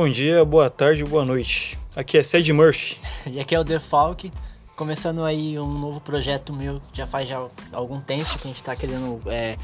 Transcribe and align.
Bom 0.00 0.08
dia, 0.08 0.44
boa 0.44 0.70
tarde, 0.70 1.04
boa 1.04 1.24
noite. 1.24 1.76
Aqui 1.96 2.18
é 2.18 2.22
Ced 2.22 2.52
Murphy. 2.52 2.98
E 3.26 3.40
aqui 3.40 3.52
é 3.52 3.58
o 3.58 3.64
Defalque, 3.64 4.30
começando 4.76 5.24
aí 5.24 5.58
um 5.58 5.66
novo 5.66 6.00
projeto 6.00 6.52
meu, 6.52 6.80
já 6.92 7.04
faz 7.04 7.28
já 7.28 7.44
algum 7.72 8.00
tempo 8.00 8.38
que 8.38 8.46
a 8.46 8.50
gente 8.52 8.62
tá 8.62 8.76
querendo 8.76 9.20
é, 9.26 9.56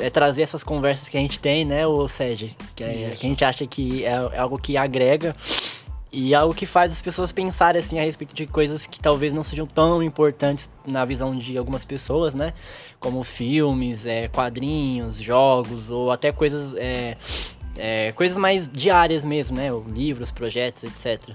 é, 0.00 0.10
trazer 0.10 0.42
essas 0.42 0.64
conversas 0.64 1.08
que 1.08 1.16
a 1.16 1.20
gente 1.20 1.38
tem, 1.38 1.64
né, 1.64 1.86
o 1.86 2.08
Ced? 2.08 2.56
Que, 2.74 2.82
é, 2.82 2.92
que 2.92 3.04
a 3.04 3.14
gente 3.14 3.44
acha 3.44 3.64
que 3.68 4.04
é, 4.04 4.08
é 4.08 4.38
algo 4.38 4.58
que 4.58 4.76
agrega 4.76 5.36
e 6.10 6.34
algo 6.34 6.52
que 6.52 6.66
faz 6.66 6.90
as 6.90 7.00
pessoas 7.00 7.30
pensarem 7.30 7.80
assim 7.80 8.00
a 8.00 8.02
respeito 8.02 8.34
de 8.34 8.46
coisas 8.46 8.84
que 8.84 8.98
talvez 8.98 9.32
não 9.32 9.44
sejam 9.44 9.64
tão 9.64 10.02
importantes 10.02 10.68
na 10.84 11.04
visão 11.04 11.36
de 11.36 11.56
algumas 11.56 11.84
pessoas, 11.84 12.34
né? 12.34 12.52
Como 12.98 13.22
filmes, 13.22 14.06
é, 14.06 14.26
quadrinhos, 14.26 15.20
jogos 15.20 15.88
ou 15.88 16.10
até 16.10 16.32
coisas 16.32 16.74
é, 16.76 17.16
é, 17.78 18.12
coisas 18.12 18.36
mais 18.36 18.68
diárias 18.70 19.24
mesmo, 19.24 19.56
né? 19.56 19.68
Livros, 19.88 20.30
projetos, 20.30 20.84
etc. 20.84 21.34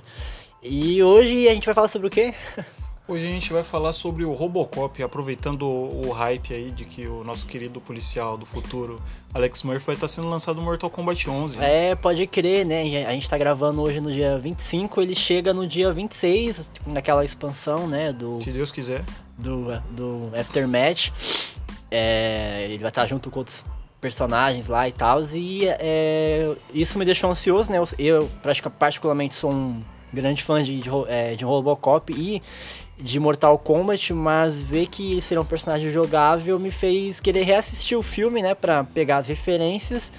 E 0.61 1.01
hoje 1.01 1.47
a 1.47 1.53
gente 1.53 1.65
vai 1.65 1.73
falar 1.73 1.87
sobre 1.87 2.07
o 2.07 2.09
quê? 2.09 2.33
Hoje 3.05 3.25
a 3.25 3.27
gente 3.27 3.51
vai 3.51 3.65
falar 3.65 3.91
sobre 3.91 4.23
o 4.23 4.31
Robocop, 4.31 5.03
aproveitando 5.03 5.63
o, 5.67 6.09
hype 6.13 6.53
aí 6.53 6.71
de 6.71 6.85
que 6.85 7.05
o 7.05 7.21
nosso 7.21 7.45
querido 7.45 7.81
policial 7.81 8.37
do 8.37 8.45
futuro, 8.45 9.01
Alex 9.33 9.61
Murphy, 9.63 9.85
vai 9.85 9.95
estar 9.95 10.07
sendo 10.07 10.29
lançado 10.29 10.55
no 10.55 10.61
Mortal 10.61 10.89
Kombat 10.89 11.29
11. 11.29 11.57
Né? 11.57 11.89
É, 11.89 11.95
pode 11.95 12.25
crer, 12.27 12.65
né? 12.65 13.05
A 13.05 13.11
gente 13.11 13.29
tá 13.29 13.37
gravando 13.37 13.81
hoje 13.81 13.99
no 13.99 14.09
dia 14.09 14.37
25, 14.37 15.01
ele 15.01 15.15
chega 15.15 15.53
no 15.53 15.67
dia 15.67 15.91
26, 15.91 16.71
naquela 16.87 17.25
expansão, 17.25 17.87
né? 17.89 18.13
Do, 18.13 18.41
Se 18.41 18.51
Deus 18.51 18.71
quiser. 18.71 19.03
Do, 19.37 19.65
do 19.91 20.31
Aftermath. 20.39 21.11
É, 21.91 22.67
ele 22.69 22.79
vai 22.79 22.89
estar 22.89 23.05
junto 23.05 23.29
com 23.29 23.39
outros 23.39 23.65
personagens 24.03 24.67
lá 24.67 24.85
e 24.85 24.91
tal. 24.91 25.23
E 25.33 25.65
é, 25.65 26.53
isso 26.73 26.99
me 26.99 27.05
deixou 27.05 27.31
ansioso, 27.31 27.71
né? 27.71 27.77
Eu, 27.77 27.87
eu 27.97 28.29
particularmente 28.77 29.33
sou 29.33 29.53
um 29.53 29.81
grande 30.11 30.43
fã 30.43 30.61
de, 30.61 30.77
de, 30.79 30.89
é, 31.07 31.35
de 31.35 31.45
Robocop 31.45 32.13
e 32.13 32.43
de 32.97 33.19
Mortal 33.19 33.57
Kombat, 33.57 34.13
mas 34.13 34.61
ver 34.61 34.87
que 34.87 35.13
ele 35.13 35.21
seria 35.21 35.41
um 35.41 35.45
personagem 35.45 35.89
jogável 35.89 36.59
me 36.59 36.69
fez 36.69 37.19
querer 37.19 37.43
reassistir 37.43 37.97
o 37.97 38.03
filme, 38.03 38.41
né, 38.41 38.53
para 38.53 38.83
pegar 38.83 39.17
as 39.17 39.29
referências. 39.29 40.11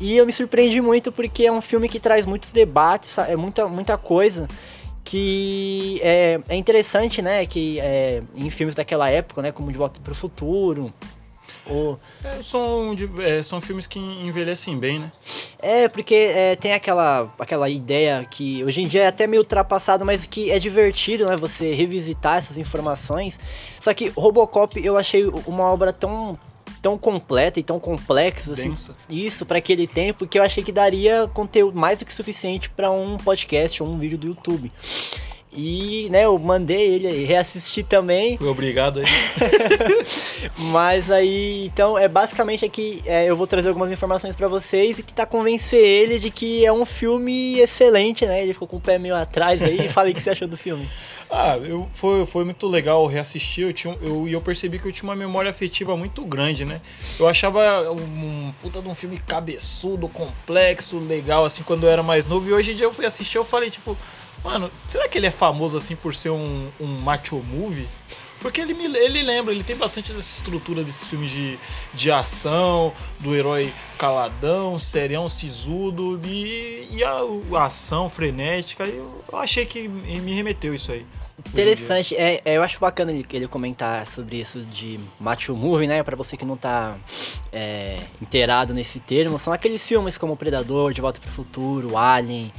E 0.00 0.16
eu 0.16 0.26
me 0.26 0.32
surpreendi 0.32 0.80
muito 0.80 1.12
porque 1.12 1.44
é 1.44 1.52
um 1.52 1.60
filme 1.60 1.88
que 1.88 2.00
traz 2.00 2.26
muitos 2.26 2.52
debates, 2.52 3.16
é 3.18 3.36
muita, 3.36 3.68
muita 3.68 3.96
coisa 3.96 4.48
que 5.04 6.00
é, 6.02 6.40
é 6.48 6.56
interessante, 6.56 7.22
né, 7.22 7.46
que 7.46 7.78
é, 7.78 8.22
em 8.34 8.50
filmes 8.50 8.74
daquela 8.74 9.08
época, 9.08 9.40
né, 9.40 9.52
como 9.52 9.70
De 9.70 9.78
Volta 9.78 10.00
para 10.00 10.12
o 10.12 10.16
Futuro, 10.16 10.92
ou... 11.68 11.98
É, 12.22 12.42
são, 12.42 12.94
é, 13.20 13.42
são 13.42 13.60
filmes 13.60 13.86
que 13.86 13.98
envelhecem 13.98 14.78
bem, 14.78 14.98
né? 14.98 15.12
É, 15.60 15.88
porque 15.88 16.14
é, 16.14 16.56
tem 16.56 16.72
aquela, 16.72 17.32
aquela 17.38 17.68
ideia 17.68 18.26
que 18.30 18.64
hoje 18.64 18.82
em 18.82 18.88
dia 18.88 19.02
é 19.04 19.06
até 19.08 19.26
meio 19.26 19.42
ultrapassado, 19.42 20.04
mas 20.04 20.26
que 20.26 20.50
é 20.50 20.58
divertido, 20.58 21.26
né? 21.26 21.36
Você 21.36 21.72
revisitar 21.72 22.38
essas 22.38 22.58
informações. 22.58 23.38
Só 23.80 23.92
que 23.92 24.12
Robocop 24.16 24.78
eu 24.84 24.96
achei 24.96 25.26
uma 25.46 25.64
obra 25.64 25.92
tão 25.92 26.38
tão 26.82 26.96
completa 26.96 27.58
e 27.58 27.64
tão 27.64 27.80
complexa 27.80 28.52
assim, 28.52 28.72
isso 29.10 29.44
para 29.44 29.58
aquele 29.58 29.88
tempo 29.88 30.24
que 30.24 30.38
eu 30.38 30.42
achei 30.42 30.62
que 30.62 30.70
daria 30.70 31.28
conteúdo 31.34 31.76
mais 31.76 31.98
do 31.98 32.04
que 32.04 32.12
suficiente 32.12 32.70
para 32.70 32.90
um 32.92 33.16
podcast 33.16 33.82
ou 33.82 33.88
um 33.88 33.98
vídeo 33.98 34.16
do 34.16 34.28
YouTube. 34.28 34.70
E, 35.56 36.08
né, 36.10 36.26
eu 36.26 36.38
mandei 36.38 36.96
ele 36.96 37.24
reassistir 37.24 37.84
também. 37.86 38.36
Fui 38.36 38.46
obrigado 38.46 39.00
aí. 39.00 39.06
Mas 40.58 41.10
aí, 41.10 41.64
então, 41.64 41.96
é 41.96 42.06
basicamente 42.06 42.62
aqui, 42.62 43.02
é, 43.06 43.24
eu 43.24 43.34
vou 43.34 43.46
trazer 43.46 43.68
algumas 43.68 43.90
informações 43.90 44.36
para 44.36 44.48
vocês 44.48 44.98
e 44.98 45.02
tentar 45.02 45.24
convencer 45.24 45.80
ele 45.80 46.18
de 46.18 46.30
que 46.30 46.66
é 46.66 46.70
um 46.70 46.84
filme 46.84 47.58
excelente, 47.58 48.26
né? 48.26 48.42
Ele 48.42 48.52
ficou 48.52 48.68
com 48.68 48.76
o 48.76 48.80
pé 48.80 48.98
meio 48.98 49.14
atrás 49.14 49.62
aí. 49.62 49.88
Falei 49.90 50.12
o 50.12 50.14
que 50.14 50.22
você 50.22 50.30
achou 50.30 50.46
do 50.46 50.58
filme. 50.58 50.86
Ah, 51.30 51.56
eu, 51.56 51.88
foi, 51.92 52.26
foi 52.26 52.44
muito 52.44 52.68
legal 52.68 53.06
reassistir. 53.06 53.64
Eu, 53.64 53.72
tinha, 53.72 53.96
eu, 54.02 54.28
eu 54.28 54.40
percebi 54.42 54.78
que 54.78 54.86
eu 54.86 54.92
tinha 54.92 55.08
uma 55.08 55.16
memória 55.16 55.50
afetiva 55.50 55.96
muito 55.96 56.22
grande, 56.24 56.66
né? 56.66 56.82
Eu 57.18 57.26
achava 57.26 57.90
um, 57.90 57.96
um 57.96 58.54
puta 58.60 58.82
de 58.82 58.88
um 58.88 58.94
filme 58.94 59.18
cabeçudo, 59.26 60.06
complexo, 60.06 60.98
legal, 60.98 61.46
assim, 61.46 61.62
quando 61.62 61.84
eu 61.84 61.90
era 61.90 62.02
mais 62.02 62.26
novo. 62.26 62.48
E 62.50 62.52
hoje 62.52 62.72
em 62.72 62.74
dia 62.76 62.84
eu 62.84 62.92
fui 62.92 63.06
assistir 63.06 63.38
eu 63.38 63.44
falei, 63.44 63.70
tipo, 63.70 63.96
Mano, 64.46 64.70
será 64.86 65.08
que 65.08 65.18
ele 65.18 65.26
é 65.26 65.30
famoso 65.32 65.76
assim 65.76 65.96
por 65.96 66.14
ser 66.14 66.30
um, 66.30 66.70
um 66.78 66.86
macho 66.86 67.36
movie? 67.38 67.88
Porque 68.38 68.60
ele, 68.60 68.74
me, 68.74 68.84
ele 68.84 69.20
lembra, 69.20 69.52
ele 69.52 69.64
tem 69.64 69.74
bastante 69.74 70.12
dessa 70.12 70.36
estrutura 70.36 70.84
desses 70.84 71.02
filmes 71.02 71.32
de, 71.32 71.58
de 71.92 72.12
ação, 72.12 72.92
do 73.18 73.34
herói 73.34 73.74
caladão, 73.98 74.78
serião, 74.78 75.28
sisudo, 75.28 76.20
e, 76.24 76.86
e 76.92 77.02
a, 77.02 77.22
a 77.58 77.64
ação 77.64 78.08
frenética. 78.08 78.84
Eu, 78.84 79.24
eu 79.32 79.36
achei 79.36 79.66
que 79.66 79.88
me 79.88 80.32
remeteu 80.32 80.72
isso 80.72 80.92
aí. 80.92 81.04
Interessante, 81.44 82.14
é, 82.14 82.40
é, 82.44 82.56
eu 82.56 82.62
acho 82.62 82.78
bacana 82.78 83.10
ele, 83.10 83.26
ele 83.32 83.48
comentar 83.48 84.06
sobre 84.06 84.36
isso 84.36 84.60
de 84.60 85.00
macho 85.18 85.56
movie, 85.56 85.88
né? 85.88 86.04
Pra 86.04 86.14
você 86.14 86.36
que 86.36 86.44
não 86.44 86.56
tá 86.56 86.96
é, 87.52 87.98
inteirado 88.22 88.72
nesse 88.72 89.00
termo, 89.00 89.40
são 89.40 89.52
aqueles 89.52 89.84
filmes 89.84 90.16
como 90.16 90.36
Predador, 90.36 90.92
De 90.92 91.00
Volta 91.00 91.18
pro 91.18 91.32
Futuro, 91.32 91.96
Alien, 91.96 92.52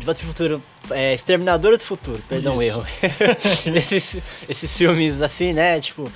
de 0.00 0.06
Volta 0.06 0.20
pro 0.20 0.28
Futuro. 0.28 0.62
É, 0.90 1.14
Exterminador 1.14 1.76
do 1.76 1.82
Futuro, 1.82 2.20
perdão 2.28 2.56
o 2.56 2.62
erro. 2.62 2.84
esses, 3.76 4.16
esses 4.48 4.76
filmes 4.76 5.22
assim, 5.22 5.52
né? 5.52 5.80
Tipo. 5.80 6.10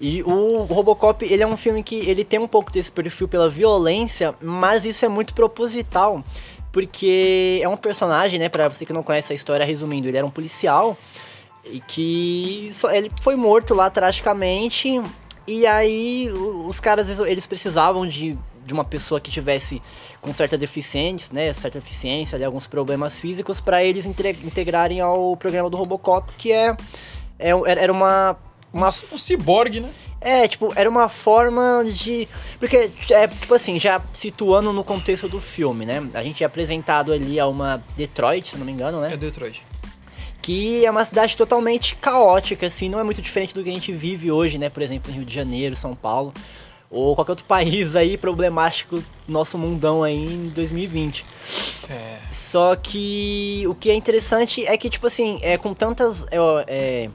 E 0.00 0.22
o 0.22 0.62
Robocop, 0.64 1.24
ele 1.24 1.42
é 1.42 1.46
um 1.46 1.56
filme 1.56 1.82
que 1.82 1.96
ele 1.96 2.24
tem 2.24 2.38
um 2.38 2.48
pouco 2.48 2.70
desse 2.70 2.90
perfil 2.90 3.28
pela 3.28 3.48
violência, 3.48 4.34
mas 4.40 4.84
isso 4.84 5.04
é 5.04 5.08
muito 5.08 5.34
proposital. 5.34 6.24
Porque 6.72 7.60
é 7.62 7.68
um 7.68 7.76
personagem, 7.76 8.38
né? 8.38 8.48
Pra 8.48 8.68
você 8.68 8.86
que 8.86 8.92
não 8.92 9.02
conhece 9.02 9.32
a 9.32 9.36
história, 9.36 9.64
resumindo, 9.64 10.08
ele 10.08 10.16
era 10.16 10.26
um 10.26 10.30
policial 10.30 10.96
e 11.64 11.80
que 11.80 12.70
ele 12.90 13.10
foi 13.20 13.36
morto 13.36 13.74
lá 13.74 13.88
tragicamente. 13.90 15.00
E 15.46 15.66
aí 15.66 16.30
os 16.32 16.80
caras 16.80 17.20
eles 17.20 17.46
precisavam 17.46 18.06
de 18.06 18.36
de 18.64 18.72
uma 18.72 18.84
pessoa 18.84 19.20
que 19.20 19.30
tivesse 19.30 19.82
com 20.20 20.32
certa 20.32 20.56
deficiência, 20.56 21.34
né, 21.34 21.52
certa 21.52 21.78
deficiência, 21.78 22.36
ali, 22.36 22.44
alguns 22.44 22.66
problemas 22.66 23.20
físicos, 23.20 23.60
para 23.60 23.84
eles 23.84 24.06
integrarem 24.06 25.00
ao 25.00 25.36
programa 25.36 25.68
do 25.68 25.76
Robocop, 25.76 26.32
que 26.36 26.52
é, 26.52 26.76
é 27.38 27.50
era 27.66 27.92
uma 27.92 28.36
uma 28.74 28.88
um 28.88 29.18
ciborgue, 29.18 29.80
né? 29.80 29.90
É, 30.20 30.48
tipo, 30.48 30.72
era 30.74 30.88
uma 30.88 31.08
forma 31.08 31.84
de. 31.86 32.26
Porque, 32.58 32.90
é, 33.10 33.28
tipo 33.28 33.54
assim, 33.54 33.78
já 33.78 34.02
situando 34.12 34.72
no 34.72 34.82
contexto 34.82 35.28
do 35.28 35.38
filme, 35.38 35.84
né? 35.86 36.08
A 36.14 36.22
gente 36.22 36.42
é 36.42 36.46
apresentado 36.46 37.12
ali 37.12 37.38
a 37.38 37.46
uma 37.46 37.84
Detroit, 37.96 38.48
se 38.48 38.56
não 38.56 38.64
me 38.64 38.72
engano, 38.72 39.00
né? 39.00 39.12
É 39.12 39.16
Detroit. 39.16 39.62
Que 40.40 40.84
é 40.84 40.90
uma 40.90 41.04
cidade 41.04 41.36
totalmente 41.36 41.96
caótica, 41.96 42.66
assim, 42.66 42.88
não 42.88 42.98
é 42.98 43.02
muito 43.02 43.22
diferente 43.22 43.54
do 43.54 43.62
que 43.62 43.70
a 43.70 43.72
gente 43.72 43.92
vive 43.92 44.30
hoje, 44.30 44.58
né? 44.58 44.68
Por 44.68 44.82
exemplo, 44.82 45.10
em 45.10 45.14
Rio 45.14 45.24
de 45.24 45.34
Janeiro, 45.34 45.76
São 45.76 45.94
Paulo 45.94 46.32
ou 46.90 47.14
qualquer 47.14 47.32
outro 47.32 47.44
país 47.46 47.96
aí 47.96 48.16
problemático 48.16 49.02
nosso 49.26 49.58
mundão 49.58 50.02
aí 50.02 50.24
em 50.24 50.48
2020. 50.50 51.24
É. 51.88 52.18
Só 52.32 52.76
que 52.76 53.64
o 53.68 53.74
que 53.74 53.90
é 53.90 53.94
interessante 53.94 54.64
é 54.66 54.76
que, 54.76 54.88
tipo 54.88 55.06
assim, 55.06 55.38
é, 55.42 55.58
com 55.58 55.74
tantas 55.74 56.24
é, 56.30 56.38
é, 56.66 57.10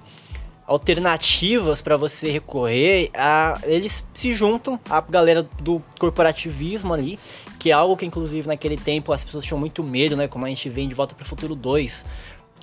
alternativas 0.66 1.82
para 1.82 1.98
você 1.98 2.30
recorrer, 2.30 3.10
a, 3.14 3.60
eles 3.64 4.04
se 4.14 4.34
juntam, 4.34 4.80
a 4.90 5.02
galera 5.02 5.44
do 5.62 5.82
corporativismo 5.98 6.94
ali, 6.94 7.18
que 7.58 7.72
é 7.72 7.74
algo 7.74 7.98
que, 7.98 8.06
inclusive, 8.06 8.48
naquele 8.48 8.78
tempo 8.78 9.12
as 9.12 9.24
pessoas 9.24 9.44
tinham 9.44 9.60
muito 9.60 9.84
medo, 9.84 10.16
né? 10.16 10.28
Como 10.28 10.46
a 10.46 10.50
gente 10.50 10.70
vem 10.70 10.88
de 10.88 10.94
Volta 10.94 11.16
para 11.16 11.24
o 11.24 11.28
Futuro 11.28 11.56
2, 11.56 12.06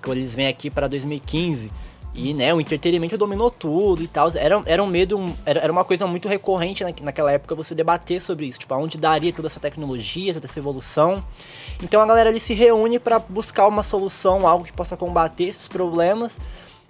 quando 0.03 0.19
eles 0.19 0.35
vêm 0.35 0.47
aqui 0.47 0.71
para 0.71 0.87
2015. 0.87 1.71
E, 2.17 2.33
né, 2.33 2.55
o 2.55 2.61
entretenimento 2.61 3.19
dominou 3.19 3.51
tudo 3.51 4.03
e 4.03 4.09
tal. 4.09 4.31
Era, 4.35 4.63
era 4.65 4.83
um 4.83 4.87
medo, 4.87 5.31
era, 5.45 5.61
era 5.61 5.71
uma 5.71 5.85
coisa 5.85 6.07
muito 6.07 6.27
recorrente 6.29 6.83
na, 6.83 6.91
naquela 7.03 7.31
época 7.31 7.55
você 7.55 7.75
debater 7.75 8.23
sobre 8.23 8.47
isso. 8.47 8.59
Tipo, 8.59 8.73
aonde 8.73 8.97
daria 8.97 9.33
toda 9.35 9.49
essa 9.49 9.61
tecnologia, 9.61 10.33
toda 10.33 10.47
essa 10.47 10.59
evolução. 10.59 11.23
Então 11.83 12.01
a 12.01 12.07
galera 12.07 12.31
ali 12.31 12.41
se 12.41 12.55
reúne 12.55 12.99
para 12.99 13.19
buscar 13.19 13.69
uma 13.69 13.83
solução, 13.83 14.49
algo 14.49 14.65
que 14.65 14.73
possa 14.73 14.97
combater 14.97 15.45
esses 15.45 15.69
problemas. 15.69 16.41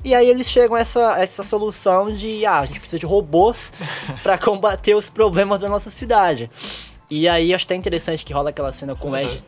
E 0.05 0.15
aí 0.15 0.31
eles 0.31 0.47
chegam 0.47 0.77
a 0.77 0.81
essa, 0.81 1.21
essa 1.21 1.43
solução 1.43 2.15
de, 2.15 2.47
ah, 2.47 2.61
a 2.61 2.67
gente 2.67 2.79
precisa 2.79 3.01
de 3.01 3.07
robôs 3.07 3.73
para 4.23 4.39
combater 4.39 4.95
os 4.95 5.11
problemas 5.11 5.61
da 5.61 5.69
nossa 5.69 5.91
cidade. 5.91 6.49
E 7.11 7.29
aí 7.29 7.53
acho 7.53 7.65
até 7.65 7.75
interessante 7.75 8.25
que 8.25 8.33
rola 8.33 8.51
aquela 8.51 8.73
cena 8.73 8.95
com 8.95 9.11
o 9.11 9.17
Ed 9.17 9.43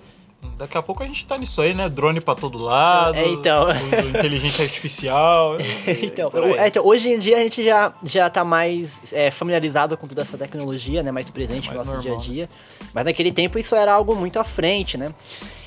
Daqui 0.56 0.76
a 0.76 0.82
pouco 0.82 1.02
a 1.02 1.06
gente 1.06 1.26
tá 1.26 1.38
nisso 1.38 1.60
aí, 1.60 1.72
né? 1.72 1.88
Drone 1.88 2.20
pra 2.20 2.34
todo 2.34 2.58
lado. 2.58 3.16
É, 3.16 3.28
então. 3.28 3.66
Inteligência 4.10 4.64
artificial. 4.64 5.56
então, 6.02 6.30
é, 6.56 6.68
então, 6.68 6.84
hoje 6.84 7.12
em 7.12 7.18
dia 7.18 7.36
a 7.36 7.40
gente 7.40 7.64
já, 7.64 7.92
já 8.02 8.28
tá 8.28 8.44
mais 8.44 8.98
é, 9.12 9.30
familiarizado 9.30 9.96
com 9.96 10.06
toda 10.06 10.22
essa 10.22 10.36
tecnologia, 10.36 11.02
né? 11.02 11.12
Mais 11.12 11.30
presente 11.30 11.68
mais 11.68 11.80
no 11.80 11.86
nosso 11.86 11.96
normal. 11.96 12.18
dia 12.20 12.32
a 12.32 12.34
dia. 12.34 12.50
Mas 12.92 13.04
naquele 13.04 13.30
tempo 13.30 13.58
isso 13.58 13.74
era 13.74 13.92
algo 13.92 14.14
muito 14.14 14.38
à 14.38 14.44
frente, 14.44 14.96
né? 14.96 15.14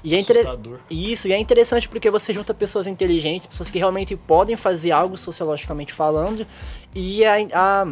E 0.04 0.16
é 0.16 0.20
inter... 0.20 0.46
Isso, 0.90 1.28
e 1.28 1.34
é 1.34 1.38
interessante 1.38 1.88
porque 1.88 2.10
você 2.10 2.34
junta 2.34 2.54
pessoas 2.54 2.88
inteligentes, 2.88 3.48
pessoas 3.48 3.70
que 3.70 3.78
realmente 3.78 4.16
podem 4.16 4.56
fazer 4.56 4.92
algo 4.92 5.16
sociologicamente 5.16 5.94
falando, 5.94 6.46
e 6.96 7.24
a, 7.24 7.36
a 7.54 7.88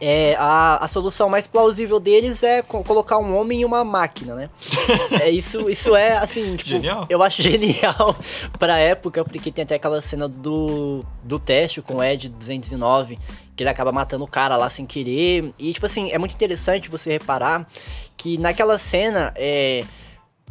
é, 0.00 0.36
a, 0.38 0.84
a 0.84 0.88
solução 0.88 1.28
mais 1.28 1.46
plausível 1.46 1.98
deles 1.98 2.42
é 2.42 2.62
co 2.62 2.82
colocar 2.84 3.18
um 3.18 3.36
homem 3.36 3.60
e 3.60 3.64
uma 3.64 3.84
máquina, 3.84 4.34
né? 4.34 4.50
é, 5.20 5.30
isso, 5.30 5.68
isso 5.68 5.94
é, 5.96 6.16
assim, 6.16 6.56
tipo, 6.56 6.70
Genial. 6.70 7.06
eu 7.08 7.22
acho 7.22 7.42
genial 7.42 8.16
pra 8.58 8.78
época, 8.78 9.24
porque 9.24 9.50
tem 9.50 9.64
até 9.64 9.74
aquela 9.74 10.00
cena 10.00 10.28
do, 10.28 11.04
do 11.24 11.38
teste 11.38 11.82
com 11.82 11.96
o 11.96 12.04
Ed 12.04 12.28
209, 12.28 13.18
que 13.56 13.62
ele 13.62 13.70
acaba 13.70 13.90
matando 13.90 14.24
o 14.24 14.28
cara 14.28 14.56
lá 14.56 14.70
sem 14.70 14.86
querer. 14.86 15.52
E, 15.58 15.72
tipo 15.72 15.86
assim, 15.86 16.10
é 16.10 16.18
muito 16.18 16.34
interessante 16.34 16.88
você 16.88 17.10
reparar 17.10 17.68
que 18.16 18.38
naquela 18.38 18.78
cena, 18.78 19.32
é, 19.36 19.84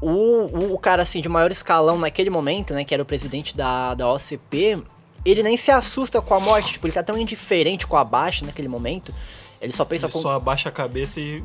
o, 0.01 0.09
o, 0.09 0.73
o 0.73 0.79
cara, 0.79 1.03
assim, 1.03 1.21
de 1.21 1.29
maior 1.29 1.51
escalão 1.51 1.97
naquele 1.97 2.29
momento, 2.29 2.73
né, 2.73 2.83
que 2.83 2.93
era 2.93 3.03
o 3.03 3.05
presidente 3.05 3.55
da, 3.55 3.93
da 3.93 4.11
OCP, 4.11 4.83
ele 5.25 5.43
nem 5.43 5.57
se 5.57 5.71
assusta 5.71 6.21
com 6.21 6.33
a 6.33 6.39
morte, 6.39 6.73
tipo, 6.73 6.87
ele 6.87 6.93
tá 6.93 7.03
tão 7.03 7.17
indiferente 7.17 7.85
com 7.85 7.97
a 7.97 8.03
baixa 8.03 8.45
naquele 8.45 8.67
momento. 8.67 9.13
Ele 9.61 9.73
só 9.73 9.83
pensa 9.83 10.05
Ele 10.05 10.13
com. 10.13 10.19
só 10.19 10.31
abaixa 10.31 10.69
a 10.69 10.71
cabeça 10.71 11.19
e. 11.19 11.43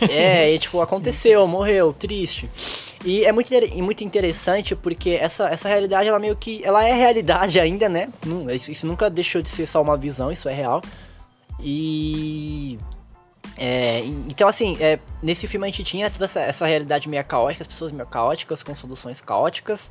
É, 0.08 0.52
e 0.52 0.58
tipo, 0.60 0.80
aconteceu, 0.80 1.46
morreu, 1.46 1.92
triste. 1.92 2.48
E 3.04 3.24
é 3.24 3.32
muito, 3.32 3.52
e 3.52 3.82
muito 3.82 4.04
interessante 4.04 4.76
porque 4.76 5.10
essa, 5.10 5.48
essa 5.48 5.68
realidade, 5.68 6.08
ela 6.08 6.18
meio 6.18 6.36
que. 6.36 6.62
Ela 6.64 6.86
é 6.86 6.92
realidade 6.92 7.58
ainda, 7.58 7.88
né? 7.88 8.08
Isso, 8.54 8.70
isso 8.70 8.86
nunca 8.86 9.10
deixou 9.10 9.42
de 9.42 9.48
ser 9.48 9.66
só 9.66 9.82
uma 9.82 9.96
visão, 9.96 10.30
isso 10.30 10.48
é 10.48 10.54
real. 10.54 10.82
E. 11.60 12.78
É, 13.56 14.00
então, 14.28 14.48
assim, 14.48 14.76
é, 14.80 14.98
nesse 15.22 15.46
filme 15.46 15.66
a 15.66 15.70
gente 15.70 15.84
tinha 15.84 16.10
toda 16.10 16.24
essa, 16.24 16.40
essa 16.40 16.66
realidade 16.66 17.08
meio 17.08 17.22
caótica, 17.24 17.62
as 17.62 17.68
pessoas 17.68 17.92
meio 17.92 18.06
caóticas, 18.08 18.62
com 18.62 18.74
soluções 18.74 19.20
caóticas. 19.20 19.90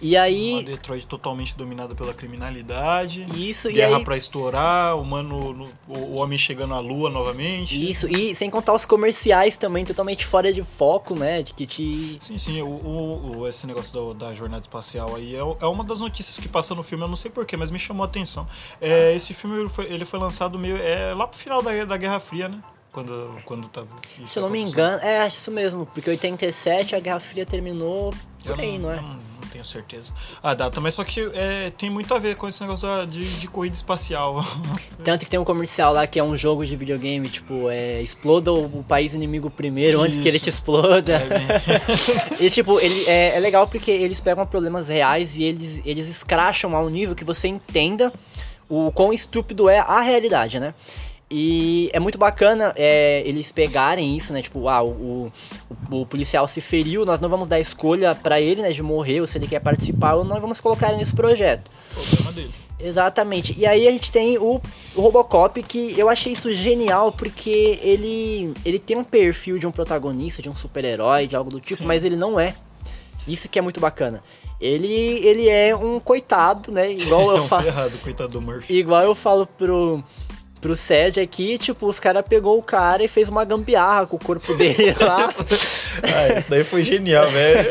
E 0.00 0.14
Uma 0.16 0.22
aí. 0.22 0.62
Detroit 0.64 1.06
totalmente 1.06 1.56
dominada 1.56 1.94
pela 1.94 2.12
criminalidade. 2.12 3.26
Isso, 3.34 3.70
e 3.70 3.74
Guerra 3.74 3.98
aí. 3.98 4.04
pra 4.04 4.16
estourar, 4.16 4.96
o, 4.96 5.04
no- 5.22 5.68
homem 6.16 6.36
chegando 6.38 6.74
à 6.74 6.80
lua 6.80 7.08
novamente. 7.08 7.90
Isso, 7.90 8.08
e 8.08 8.34
sem 8.34 8.50
contar 8.50 8.74
os 8.74 8.84
comerciais 8.84 9.56
também, 9.56 9.84
totalmente 9.84 10.26
fora 10.26 10.52
de 10.52 10.62
foco, 10.64 11.14
né? 11.14 11.42
De 11.42 11.54
que 11.54 11.66
te. 11.66 12.16
Sim, 12.20 12.36
sim, 12.38 12.62
o, 12.62 12.66
o- 12.68 13.38
o- 13.40 13.48
esse 13.48 13.66
negócio 13.66 13.92
do- 13.92 14.14
da 14.14 14.34
jornada 14.34 14.62
espacial 14.62 15.14
aí 15.14 15.34
é, 15.34 15.38
é 15.38 15.66
uma 15.66 15.84
das 15.84 16.00
notícias 16.00 16.38
que 16.38 16.48
passa 16.48 16.74
no 16.74 16.82
filme, 16.82 17.04
eu 17.04 17.08
não 17.08 17.16
sei 17.16 17.30
porquê, 17.30 17.56
mas 17.56 17.70
me 17.70 17.78
chamou 17.78 18.02
a 18.04 18.06
atenção. 18.06 18.46
É, 18.80 19.14
esse 19.14 19.32
filme 19.34 19.58
ele 19.60 19.68
foi, 19.68 19.84
ele 19.86 20.04
foi 20.04 20.18
lançado 20.18 20.58
meio. 20.58 20.76
É, 20.78 21.14
lá 21.14 21.26
pro 21.26 21.38
final 21.38 21.62
da, 21.62 21.84
da 21.84 21.96
Guerra 21.96 22.18
Fria, 22.18 22.48
né? 22.48 22.58
Quando, 22.98 23.30
quando 23.44 23.68
tava. 23.68 23.86
Se 24.26 24.36
eu 24.38 24.42
não 24.42 24.50
me 24.50 24.60
engano, 24.60 24.98
é 25.02 25.24
isso 25.28 25.52
mesmo, 25.52 25.86
porque 25.86 26.10
87 26.10 26.96
a 26.96 27.00
Guerra 27.00 27.20
Fria 27.20 27.46
terminou 27.46 28.12
Eu 28.44 28.56
por 28.56 28.60
aí, 28.64 28.76
não, 28.76 28.90
é? 28.90 28.96
eu 28.96 29.02
não 29.02 29.18
tenho 29.52 29.64
certeza. 29.64 30.10
A 30.42 30.52
data, 30.52 30.80
mas 30.80 30.94
só 30.94 31.04
que 31.04 31.20
é, 31.32 31.70
tem 31.78 31.88
muito 31.88 32.12
a 32.12 32.18
ver 32.18 32.34
com 32.34 32.48
esse 32.48 32.60
negócio 32.60 32.88
da- 32.88 33.04
de, 33.04 33.38
de 33.38 33.46
corrida 33.46 33.76
espacial. 33.76 34.44
Tanto 35.04 35.24
que 35.24 35.30
tem 35.30 35.38
um 35.38 35.44
comercial 35.44 35.92
lá 35.92 36.08
que 36.08 36.18
é 36.18 36.24
um 36.24 36.36
jogo 36.36 36.66
de 36.66 36.74
videogame, 36.74 37.28
tipo, 37.28 37.70
é 37.70 38.02
exploda 38.02 38.52
o, 38.52 38.82
país 38.82 39.14
inimigo 39.14 39.48
primeiro 39.48 40.00
antes 40.00 40.20
que 40.20 40.26
ele 40.26 40.40
te 40.40 40.50
exploda. 40.50 41.12
É, 41.20 42.34
E 42.44 42.50
tipo, 42.50 42.80
ele 42.80 43.04
é, 43.06 43.36
é 43.36 43.38
legal 43.38 43.68
porque 43.68 43.92
eles 43.92 44.18
pegam 44.18 44.44
problemas 44.44 44.88
reais 44.88 45.36
e 45.36 45.44
eles, 45.44 45.80
eles 45.84 46.08
escracham 46.08 46.74
a 46.74 46.80
um 46.80 46.88
nível 46.88 47.14
que 47.14 47.24
você 47.24 47.46
entenda 47.46 48.12
o 48.68 48.90
quão 48.90 49.12
estúpido 49.12 49.68
é 49.68 49.78
a 49.78 50.00
realidade, 50.00 50.58
né? 50.58 50.74
E 51.30 51.90
é 51.92 52.00
muito 52.00 52.16
bacana 52.16 52.72
é, 52.74 53.22
eles 53.26 53.52
pegarem 53.52 54.16
isso, 54.16 54.32
né? 54.32 54.40
Tipo, 54.40 54.66
ah, 54.68 54.82
o, 54.82 55.30
o, 55.90 56.00
o 56.00 56.06
policial 56.06 56.48
se 56.48 56.60
feriu, 56.60 57.04
nós 57.04 57.20
não 57.20 57.28
vamos 57.28 57.48
dar 57.48 57.60
escolha 57.60 58.14
pra 58.14 58.40
ele, 58.40 58.62
né? 58.62 58.72
De 58.72 58.82
morrer 58.82 59.20
ou 59.20 59.26
se 59.26 59.36
ele 59.36 59.46
quer 59.46 59.60
participar 59.60 60.14
ou 60.14 60.24
não 60.24 60.40
vamos 60.40 60.58
colocar 60.60 60.88
ele 60.88 60.98
nesse 60.98 61.14
projeto. 61.14 61.70
problema 61.92 62.32
dele. 62.32 62.54
Exatamente. 62.80 63.54
E 63.58 63.66
aí 63.66 63.88
a 63.88 63.90
gente 63.90 64.10
tem 64.10 64.38
o, 64.38 64.60
o 64.94 65.00
Robocop, 65.00 65.60
que 65.62 65.98
eu 65.98 66.08
achei 66.08 66.32
isso 66.32 66.52
genial, 66.54 67.10
porque 67.10 67.78
ele, 67.82 68.54
ele 68.64 68.78
tem 68.78 68.96
um 68.96 69.04
perfil 69.04 69.58
de 69.58 69.66
um 69.66 69.72
protagonista, 69.72 70.40
de 70.40 70.48
um 70.48 70.54
super-herói, 70.54 71.26
de 71.26 71.34
algo 71.36 71.50
do 71.50 71.60
tipo, 71.60 71.84
mas 71.84 72.04
ele 72.04 72.16
não 72.16 72.38
é. 72.38 72.54
Isso 73.26 73.48
que 73.48 73.58
é 73.58 73.62
muito 73.62 73.80
bacana. 73.80 74.22
Ele, 74.60 75.20
ele 75.24 75.48
é 75.48 75.74
um 75.74 76.00
coitado, 76.00 76.72
né? 76.72 76.90
Igual 76.92 77.32
é 77.34 77.38
eu 77.38 77.42
um 77.42 77.46
falo. 77.46 78.28
do 78.30 78.40
Murphy. 78.40 78.78
Igual 78.78 79.02
eu 79.02 79.14
falo 79.14 79.46
pro, 79.46 80.02
pro 80.58 80.76
Sed 80.76 81.20
aqui, 81.20 81.56
tipo, 81.58 81.86
os 81.86 81.98
caras 81.98 82.24
pegou 82.28 82.58
o 82.58 82.62
cara 82.62 83.02
e 83.02 83.08
fez 83.08 83.28
uma 83.28 83.44
gambiarra 83.44 84.06
com 84.06 84.16
o 84.16 84.18
corpo 84.18 84.54
dele 84.54 84.94
lá. 85.00 85.32
Ah, 86.02 86.38
isso 86.38 86.50
daí 86.50 86.64
foi 86.64 86.84
genial, 86.84 87.28
velho. 87.28 87.68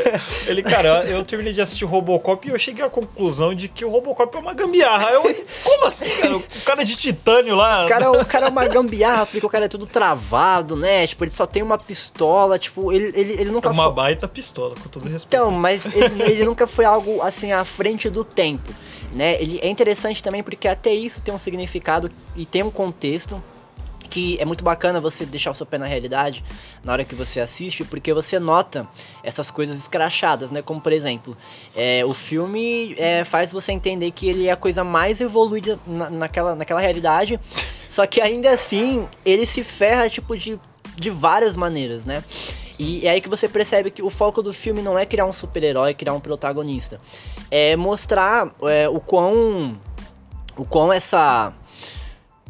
Ele, 0.47 0.63
cara, 0.63 1.03
eu 1.05 1.23
terminei 1.23 1.53
de 1.53 1.61
assistir 1.61 1.85
o 1.85 1.87
Robocop 1.87 2.47
e 2.47 2.51
eu 2.51 2.59
cheguei 2.59 2.83
à 2.83 2.89
conclusão 2.89 3.53
de 3.53 3.67
que 3.67 3.85
o 3.85 3.89
Robocop 3.89 4.35
é 4.35 4.39
uma 4.39 4.53
gambiarra. 4.53 5.11
Eu, 5.11 5.23
como 5.63 5.85
assim, 5.85 6.09
cara? 6.09 6.37
O 6.37 6.43
cara 6.65 6.83
de 6.83 6.95
titânio 6.95 7.55
lá. 7.55 7.85
O 7.85 7.89
cara, 7.89 8.11
o 8.11 8.25
cara 8.25 8.45
é 8.47 8.49
uma 8.49 8.67
gambiarra, 8.67 9.25
porque 9.25 9.45
o 9.45 9.49
cara 9.49 9.65
é 9.65 9.69
tudo 9.69 9.85
travado, 9.85 10.75
né? 10.75 11.05
Tipo, 11.07 11.23
ele 11.25 11.31
só 11.31 11.45
tem 11.45 11.61
uma 11.61 11.77
pistola, 11.77 12.57
tipo, 12.57 12.91
ele, 12.91 13.11
ele, 13.13 13.33
ele 13.33 13.49
é 13.49 13.53
nunca 13.53 13.69
uma 13.69 13.85
foi. 13.85 13.93
baita 13.93 14.27
pistola, 14.27 14.75
com 14.75 14.89
todo 14.89 15.03
respeito. 15.09 15.27
Então, 15.27 15.51
mas 15.51 15.81
ele, 15.95 16.23
ele 16.23 16.45
nunca 16.45 16.65
foi 16.67 16.85
algo 16.85 17.21
assim 17.21 17.51
à 17.51 17.63
frente 17.65 18.09
do 18.09 18.23
tempo, 18.23 18.71
né? 19.13 19.41
Ele 19.41 19.59
é 19.61 19.67
interessante 19.69 20.21
também 20.21 20.43
porque 20.43 20.67
até 20.67 20.91
isso 20.93 21.21
tem 21.21 21.33
um 21.33 21.39
significado 21.39 22.11
e 22.35 22.45
tem 22.45 22.63
um 22.63 22.71
contexto 22.71 23.41
que 24.09 24.37
é 24.39 24.45
muito 24.45 24.63
bacana 24.63 25.01
você 25.01 25.25
deixar 25.25 25.51
o 25.51 25.53
seu 25.53 25.65
pé 25.65 25.77
na 25.77 25.85
realidade 25.85 26.41
na 26.81 26.93
hora 26.93 27.03
que 27.03 27.13
você 27.13 27.41
assiste, 27.41 27.83
porque 27.83 28.13
você 28.13 28.39
nota 28.39 28.87
essas 29.21 29.51
coisas 29.51 29.77
escrachadas, 29.77 30.49
né? 30.49 30.61
Como 30.61 30.79
por 30.79 30.93
exemplo, 30.93 31.35
é, 31.75 32.05
o 32.05 32.13
filme 32.13 32.95
é, 32.97 33.25
faz 33.25 33.51
você 33.51 33.73
entender 33.73 34.11
que 34.11 34.29
ele 34.29 34.47
é 34.47 34.51
a 34.51 34.55
coisa 34.55 34.81
mais 34.83 35.19
evoluída 35.19 35.77
na- 35.85 36.09
naquela, 36.09 36.55
naquela 36.55 36.79
realidade, 36.79 37.37
só 37.89 38.05
que 38.05 38.21
ainda 38.21 38.49
assim 38.51 39.09
ele 39.25 39.45
se 39.45 39.61
ferra 39.61 40.09
tipo 40.09 40.37
de, 40.37 40.57
de 40.95 41.09
várias 41.09 41.57
maneiras, 41.57 42.05
né? 42.05 42.23
E 42.79 43.07
é 43.07 43.11
aí 43.11 43.21
que 43.21 43.29
você 43.29 43.49
percebe 43.49 43.89
que 43.89 44.03
o 44.03 44.09
foco 44.09 44.41
do 44.41 44.53
filme 44.53 44.81
não 44.81 44.97
é 44.97 45.05
criar 45.05 45.25
um 45.25 45.33
super-herói, 45.33 45.93
criar 45.93 46.13
um 46.13 46.19
protagonista. 46.19 46.99
É 47.49 47.75
mostrar 47.75 48.51
é, 48.63 48.87
o 48.87 48.99
quão. 48.99 49.77
O 50.55 50.65
quão 50.65 50.91
essa. 50.93 51.53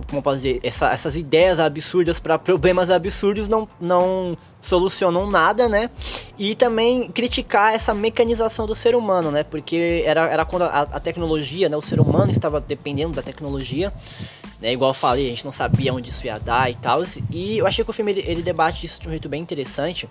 Como 0.09 0.21
posso 0.21 0.37
dizer? 0.37 0.59
Essa- 0.63 0.91
essas 0.91 1.15
ideias 1.15 1.59
absurdas 1.59 2.19
para 2.19 2.37
problemas 2.37 2.91
absurdos 2.91 3.47
não, 3.47 3.67
não 3.81 4.37
solucionam 4.61 5.29
nada, 5.29 5.67
né? 5.67 5.89
E 6.37 6.53
também 6.55 7.09
criticar 7.09 7.73
essa 7.73 7.93
mecanização 7.93 8.67
do 8.67 8.75
ser 8.75 8.95
humano, 8.95 9.31
né? 9.31 9.43
Porque 9.43 10.03
era, 10.05 10.27
era 10.27 10.45
quando 10.45 10.63
a, 10.63 10.81
a 10.81 10.99
tecnologia, 10.99 11.67
né? 11.67 11.75
O 11.75 11.81
ser 11.81 11.99
humano 11.99 12.31
estava 12.31 12.61
dependendo 12.61 13.15
da 13.15 13.23
tecnologia. 13.23 13.91
Né, 14.59 14.73
igual 14.73 14.89
eu 14.89 14.95
falei, 14.95 15.27
a 15.27 15.29
gente 15.29 15.45
não 15.45 15.51
sabia 15.51 15.93
onde 15.93 16.09
isso 16.09 16.25
ia 16.25 16.39
dar 16.39 16.69
e 16.69 16.75
tal. 16.75 17.03
E 17.31 17.59
eu 17.59 17.67
achei 17.67 17.83
que 17.83 17.91
o 17.91 17.93
filme 17.93 18.11
ele, 18.11 18.23
ele 18.25 18.41
debate 18.41 18.85
isso 18.85 18.99
de 18.99 19.07
um 19.07 19.11
jeito 19.11 19.29
bem 19.29 19.41
interessante. 19.41 20.09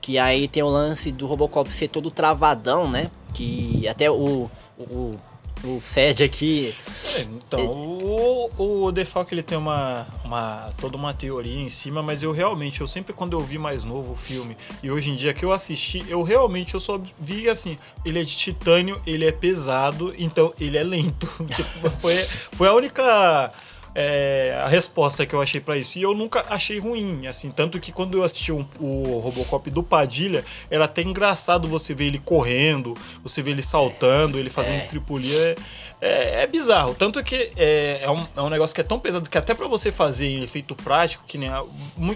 Que 0.00 0.18
aí 0.18 0.48
tem 0.48 0.62
o 0.62 0.68
lance 0.68 1.10
do 1.10 1.26
Robocop 1.26 1.72
ser 1.72 1.88
todo 1.88 2.10
travadão, 2.10 2.90
né? 2.90 3.10
Que 3.32 3.88
até 3.88 4.10
o. 4.10 4.50
o 4.78 5.18
o 5.64 5.80
Sed 5.80 6.22
aqui. 6.22 6.74
É, 7.14 7.22
Então, 7.22 7.66
o, 7.70 8.84
o 8.86 8.92
Defalco 8.92 9.32
ele 9.32 9.42
tem 9.42 9.56
uma, 9.56 10.06
uma 10.24 10.70
toda 10.78 10.96
uma 10.96 11.14
teoria 11.14 11.60
em 11.60 11.68
cima, 11.68 12.02
mas 12.02 12.22
eu 12.22 12.32
realmente, 12.32 12.80
eu 12.80 12.86
sempre 12.86 13.12
quando 13.12 13.32
eu 13.32 13.40
vi 13.40 13.58
mais 13.58 13.84
novo 13.84 14.12
o 14.12 14.16
filme 14.16 14.56
e 14.82 14.90
hoje 14.90 15.10
em 15.10 15.16
dia 15.16 15.32
que 15.32 15.44
eu 15.44 15.52
assisti, 15.52 16.04
eu 16.08 16.22
realmente 16.22 16.74
eu 16.74 16.80
só 16.80 17.00
vi 17.18 17.48
assim, 17.48 17.78
ele 18.04 18.20
é 18.20 18.22
de 18.22 18.36
titânio, 18.36 19.00
ele 19.06 19.24
é 19.24 19.32
pesado, 19.32 20.14
então 20.18 20.52
ele 20.60 20.76
é 20.76 20.82
lento. 20.82 21.26
Tipo, 21.56 21.90
foi, 21.98 22.16
foi 22.52 22.68
a 22.68 22.74
única 22.74 23.52
é, 23.98 24.54
a 24.62 24.68
resposta 24.68 25.24
que 25.24 25.34
eu 25.34 25.40
achei 25.40 25.58
pra 25.58 25.78
isso. 25.78 25.98
E 25.98 26.02
eu 26.02 26.14
nunca 26.14 26.44
achei 26.50 26.78
ruim, 26.78 27.26
assim. 27.26 27.50
Tanto 27.50 27.80
que 27.80 27.90
quando 27.90 28.18
eu 28.18 28.24
assisti 28.24 28.52
um- 28.52 28.66
o 28.78 29.18
Robocop 29.20 29.70
do 29.70 29.82
Padilha, 29.82 30.44
era 30.70 30.84
até 30.84 31.00
engraçado 31.00 31.66
você 31.66 31.94
ver 31.94 32.04
ele 32.04 32.18
correndo, 32.18 32.92
você 33.22 33.40
ver 33.42 33.52
ele 33.52 33.62
saltando, 33.62 34.38
ele 34.38 34.50
fazendo 34.50 34.74
estripulia. 34.76 35.54
É, 36.00 36.42
é 36.42 36.46
bizarro. 36.46 36.94
Tanto 36.94 37.22
que 37.24 37.50
é, 37.56 38.00
é, 38.02 38.10
um, 38.10 38.24
é 38.36 38.40
um 38.42 38.50
negócio 38.50 38.74
que 38.74 38.80
é 38.80 38.84
tão 38.84 38.98
pesado 38.98 39.28
que 39.30 39.38
até 39.38 39.54
pra 39.54 39.66
você 39.66 39.90
fazer 39.90 40.26
em 40.26 40.42
efeito 40.42 40.74
prático, 40.74 41.24
que 41.26 41.38
nem 41.38 41.48
a, 41.48 41.64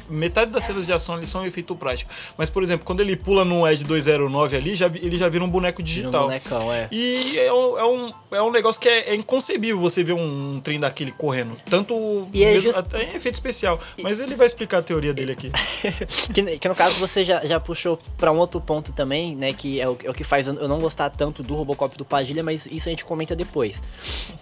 metade 0.08 0.50
das 0.50 0.64
cenas 0.64 0.84
de 0.84 0.92
ação 0.92 1.24
são 1.24 1.44
em 1.44 1.48
efeito 1.48 1.74
prático. 1.74 2.10
Mas, 2.36 2.50
por 2.50 2.62
exemplo, 2.62 2.84
quando 2.84 3.00
ele 3.00 3.16
pula 3.16 3.44
no 3.44 3.66
Ed 3.66 3.82
209 3.84 4.56
ali, 4.56 4.74
já, 4.74 4.86
ele 4.86 5.16
já 5.16 5.28
vira 5.28 5.42
um 5.44 5.48
boneco 5.48 5.82
Vira 5.82 5.82
um 5.82 5.94
digital. 6.10 6.22
bonecão, 6.24 6.72
é. 6.72 6.88
E 6.92 7.38
é 7.38 7.52
um, 7.52 7.78
é 7.78 7.84
um, 7.84 8.12
é 8.32 8.42
um 8.42 8.50
negócio 8.50 8.80
que 8.80 8.88
é, 8.88 9.10
é 9.10 9.14
inconcebível 9.14 9.80
você 9.80 10.04
ver 10.04 10.12
um, 10.12 10.56
um 10.56 10.60
trem 10.60 10.78
daquele 10.78 11.12
correndo. 11.12 11.56
Tanto 11.68 12.28
E 12.34 12.44
é 12.44 12.52
mesmo- 12.52 12.62
just- 12.72 12.78
até 12.78 13.02
em 13.04 13.16
efeito 13.16 13.34
especial. 13.34 13.80
Mas 14.02 14.20
ele 14.20 14.34
vai 14.34 14.46
explicar 14.46 14.78
a 14.78 14.82
teoria 14.82 15.14
dele 15.14 15.32
aqui. 15.32 15.50
que, 16.34 16.58
que 16.58 16.68
no 16.68 16.74
caso 16.74 16.96
você 17.00 17.24
já, 17.24 17.44
já 17.46 17.58
puxou 17.58 17.98
pra 18.18 18.30
um 18.30 18.38
outro 18.38 18.60
ponto 18.60 18.92
também, 18.92 19.34
né? 19.34 19.52
Que 19.52 19.80
é 19.80 19.88
o, 19.88 19.96
é 20.04 20.10
o 20.10 20.14
que 20.14 20.22
faz 20.24 20.46
eu 20.46 20.54
eu 20.60 20.68
não 20.68 20.78
gostar 20.78 21.08
tanto 21.10 21.42
do 21.42 21.54
Robocop 21.54 21.96
do 21.96 22.04
Padilha, 22.04 22.42
mas 22.42 22.66
isso 22.70 22.88
a 22.88 22.90
gente 22.90 23.04
comenta 23.04 23.34
depois. 23.34 23.69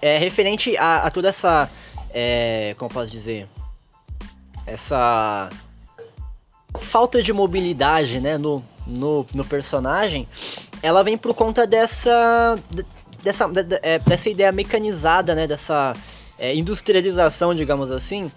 É 0.00 0.18
referente 0.18 0.76
a, 0.76 0.98
a 1.06 1.10
toda 1.10 1.28
essa. 1.28 1.70
É, 2.10 2.74
como 2.78 2.90
posso 2.90 3.10
dizer? 3.10 3.48
Essa. 4.66 5.48
Falta 6.80 7.22
de 7.22 7.32
mobilidade, 7.32 8.20
né? 8.20 8.36
No, 8.38 8.62
no, 8.86 9.26
no 9.34 9.44
personagem, 9.44 10.28
ela 10.82 11.02
vem 11.02 11.16
por 11.16 11.34
conta 11.34 11.66
dessa. 11.66 12.58
dessa, 13.22 13.48
de- 13.48 13.62
de- 13.64 13.80
é, 13.82 13.98
dessa 13.98 14.28
ideia 14.28 14.52
mecanizada, 14.52 15.34
né? 15.34 15.46
Dessa. 15.46 15.94
É, 16.38 16.54
industrialização, 16.54 17.54
digamos 17.54 17.90
assim, 17.90 18.30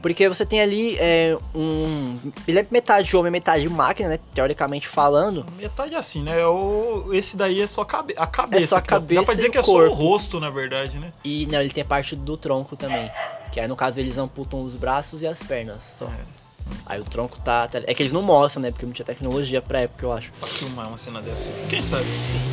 porque 0.00 0.28
você 0.28 0.46
tem 0.46 0.60
ali 0.60 0.96
é, 0.98 1.36
um. 1.54 2.18
Ele 2.46 2.60
é 2.60 2.66
metade 2.70 3.16
homem, 3.16 3.32
metade 3.32 3.68
máquina, 3.68 4.10
né? 4.10 4.18
Teoricamente 4.32 4.86
falando. 4.86 5.44
Metade 5.56 5.94
assim, 5.94 6.22
né? 6.22 6.46
O, 6.46 7.12
esse 7.12 7.36
daí 7.36 7.60
é 7.60 7.66
só 7.66 7.84
cabe, 7.84 8.14
a 8.16 8.26
cabeça. 8.26 8.62
É 8.62 8.66
só 8.66 8.76
a 8.76 8.80
cabeça 8.80 9.20
Dá 9.20 9.24
pra 9.24 9.34
dizer 9.34 9.50
que 9.50 9.58
é 9.58 9.62
só 9.62 9.72
o 9.72 9.92
rosto, 9.92 10.38
na 10.38 10.50
verdade, 10.50 10.98
né? 10.98 11.12
E 11.24 11.46
não, 11.46 11.60
ele 11.60 11.70
tem 11.70 11.84
parte 11.84 12.14
do 12.14 12.36
tronco 12.36 12.76
também. 12.76 13.10
Que 13.50 13.58
aí 13.58 13.66
no 13.66 13.76
caso 13.76 13.98
eles 13.98 14.18
amputam 14.18 14.62
os 14.62 14.76
braços 14.76 15.20
e 15.22 15.26
as 15.26 15.42
pernas. 15.42 15.82
Só. 15.98 16.04
É. 16.06 16.37
Aí 16.86 17.00
o 17.00 17.04
tronco 17.04 17.38
tá, 17.40 17.66
tá- 17.68 17.82
É 17.86 17.94
que 17.94 18.02
eles 18.02 18.12
não 18.12 18.22
mostram, 18.22 18.62
né? 18.62 18.70
Porque 18.70 18.86
não 18.86 18.92
tinha 18.92 19.04
tecnologia 19.04 19.60
pra 19.60 19.80
época, 19.80 20.06
eu 20.06 20.12
acho. 20.12 20.30
Pra 20.38 20.48
filmar 20.48 20.88
uma 20.88 20.98
cena 20.98 21.20
dessa. 21.20 21.50
Quem 21.68 21.82
sabe? 21.82 22.04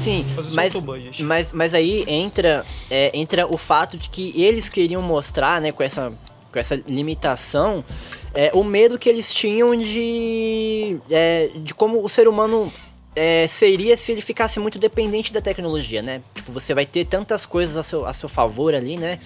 Sim, 0.03 0.25
Mas 0.55 0.74
mas, 1.24 1.53
mas 1.53 1.74
aí 1.74 2.03
entra, 2.07 2.65
é, 2.89 3.12
entra 3.13 3.48
o 3.48 3.57
fato 3.57 3.98
de 3.98 4.10
que 4.10 4.34
eles 4.41 4.67
queriam 4.69 5.01
mostrar, 5.01 5.62
né, 5.62 5.72
com 5.72 5.84
essa, 5.84 6.12
com 6.51 6.60
essa 6.60 6.75
limitação, 6.88 7.84
é, 8.34 8.51
o 8.53 8.63
medo 8.63 9.00
que 9.00 9.07
eles 9.07 9.34
tinham 9.34 9.75
de, 9.75 11.00
é, 11.10 11.50
de 11.55 11.74
como 11.74 12.03
o 12.03 12.10
ser 12.10 12.27
humano 12.27 12.72
é, 13.15 13.48
seria 13.48 13.95
se 13.95 14.12
ele 14.12 14.22
ficasse 14.22 14.60
muito 14.60 14.77
dependente 14.77 15.31
da 15.31 15.39
tecnologia, 15.39 16.01
né? 16.01 16.22
Tipo, 16.34 16.51
você 16.51 16.74
vai 16.74 16.86
ter 16.86 17.05
tantas 17.05 17.45
coisas 17.45 17.77
a 17.77 17.84
seu, 17.84 18.05
a 18.05 18.13
seu 18.13 18.27
favor 18.27 18.75
ali, 18.75 18.98
né? 18.98 19.19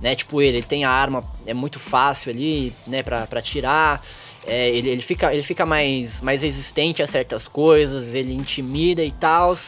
né? 0.00 0.14
Tipo, 0.14 0.40
ele, 0.40 0.58
ele 0.58 0.66
tem 0.66 0.84
a 0.84 0.90
arma, 0.90 1.22
é 1.46 1.52
muito 1.54 1.78
fácil 1.78 2.30
ali, 2.32 2.74
né, 2.86 3.02
pra, 3.02 3.26
pra 3.26 3.42
tirar. 3.42 4.02
É, 4.46 4.68
ele, 4.70 4.88
ele 4.88 5.02
fica, 5.02 5.32
ele 5.32 5.42
fica 5.42 5.64
mais, 5.64 6.20
mais 6.20 6.42
resistente 6.42 7.02
a 7.02 7.06
certas 7.06 7.48
coisas, 7.48 8.14
ele 8.14 8.34
intimida 8.34 9.02
e 9.02 9.12
tal. 9.12 9.56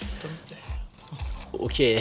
O 1.59 1.71
que? 1.71 1.97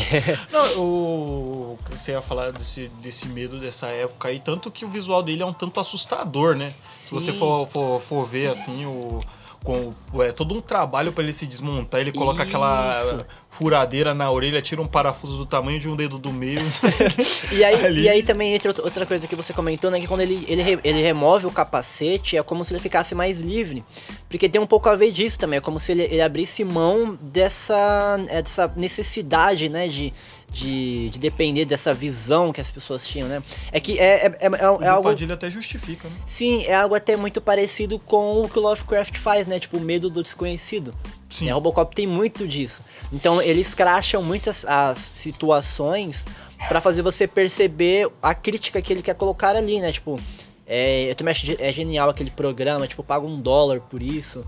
Não, 0.51 0.82
o 0.82 1.65
você 1.98 2.12
ia 2.12 2.22
falar 2.22 2.51
desse, 2.51 2.89
desse 3.01 3.27
medo 3.27 3.60
dessa 3.60 3.88
época 3.88 4.27
aí, 4.27 4.39
tanto 4.39 4.70
que 4.70 4.86
o 4.86 4.89
visual 4.89 5.24
dele 5.24 5.44
é 5.44 5.46
um 5.46 5.53
tanto 5.53 5.79
assustador, 5.79 6.55
né? 6.55 6.74
Se 6.91 7.12
você 7.12 7.32
Sim. 7.32 7.39
for, 7.39 7.67
for, 7.67 8.00
for 8.00 8.25
ver 8.25 8.48
assim, 8.48 8.86
o. 8.86 9.20
Com, 9.66 9.94
é 10.22 10.32
todo 10.32 10.54
um 10.56 10.62
trabalho 10.62 11.12
pra 11.12 11.24
ele 11.24 11.34
se 11.34 11.48
desmontar, 11.48 12.00
ele 12.00 12.12
coloca 12.12 12.44
aquela 12.44 13.02
Isso. 13.04 13.18
furadeira 13.50 14.14
na 14.14 14.30
orelha, 14.32 14.62
tira 14.62 14.80
um 14.80 14.86
parafuso 14.88 15.38
do 15.38 15.46
tamanho 15.46 15.80
de 15.80 15.90
um 15.90 15.96
dedo 15.96 16.20
do 16.20 16.32
meio. 16.32 16.62
E 17.52 17.64
aí, 17.64 17.98
e 18.04 18.10
aí 18.10 18.22
também 18.24 18.54
entra 18.54 18.70
outra- 18.70 19.06
coisa 19.06 19.28
que 19.28 19.36
você 19.36 19.54
comentou, 19.54 19.90
né? 19.90 20.00
Que 20.00 20.08
quando 20.08 20.22
ele, 20.22 20.46
ele, 20.48 20.80
ele 20.84 21.02
remove 21.02 21.48
o 21.48 21.52
capacete, 21.52 22.38
é 22.38 22.44
como 22.44 22.64
se 22.64 22.74
ele 22.74 22.80
ficasse 22.80 23.16
mais 23.16 23.40
livre. 23.42 23.84
Porque 24.30 24.48
tem 24.48 24.62
um 24.62 24.68
pouco 24.68 24.88
a 24.90 24.96
ver 24.96 25.12
disso 25.12 25.40
também. 25.40 25.58
É 25.58 25.62
como 25.62 25.80
se 25.80 25.92
ele, 25.94 26.04
ele 26.04 26.22
abrisse 26.22 26.64
mão 26.64 27.18
dessa, 27.22 28.18
é, 28.28 28.42
dessa 28.42 28.72
necessidade, 28.76 29.68
né? 29.70 29.88
De, 29.88 30.14
de, 30.56 31.10
de 31.10 31.20
depender 31.20 31.66
dessa 31.66 31.94
visão 31.94 32.54
que 32.54 32.62
as 32.62 32.72
pessoas 32.72 33.06
tinham, 33.06 33.28
né? 33.28 33.44
É 33.74 33.80
que 33.82 34.00
é, 34.00 34.28
é, 34.28 34.38
é, 34.40 34.46
é 34.46 34.70
o 34.70 34.90
algo. 34.90 35.10
Padilha 35.10 35.34
até 35.34 35.52
justifica, 35.52 36.08
né? 36.08 36.16
Sim, 36.26 36.64
é 36.66 36.74
algo 36.74 36.96
até 36.96 37.18
muito 37.18 37.42
parecido 37.42 38.00
com 38.00 38.42
o 38.42 38.48
que 38.48 38.58
o 38.58 38.62
Lovecraft 38.62 39.18
faz, 39.18 39.46
né? 39.46 39.60
Tipo, 39.60 39.78
o 39.78 39.82
medo 39.82 40.10
do 40.10 40.24
desconhecido. 40.24 40.96
Sim. 41.30 41.46
Né? 41.46 41.52
Robocop 41.52 41.94
tem 41.94 42.08
muito 42.08 42.48
disso. 42.48 42.82
Então 43.12 43.42
eles 43.42 43.74
cracham 43.74 44.24
muitas 44.24 44.64
as 44.64 45.12
situações 45.14 46.26
pra 46.70 46.80
fazer 46.80 47.02
você 47.02 47.28
perceber 47.28 48.10
a 48.22 48.34
crítica 48.34 48.82
que 48.82 48.94
ele 48.94 49.02
quer 49.02 49.16
colocar 49.16 49.58
ali, 49.58 49.82
né? 49.82 49.92
Tipo, 49.92 50.18
é, 50.66 51.12
eu 51.12 51.16
também 51.16 51.32
acho 51.32 51.46
é 51.60 51.72
genial 51.74 52.10
aquele 52.10 52.32
programa, 52.32 52.88
tipo, 52.88 53.04
paga 53.04 53.26
um 53.26 53.42
dólar 53.42 53.82
por 53.82 54.02
isso. 54.02 54.46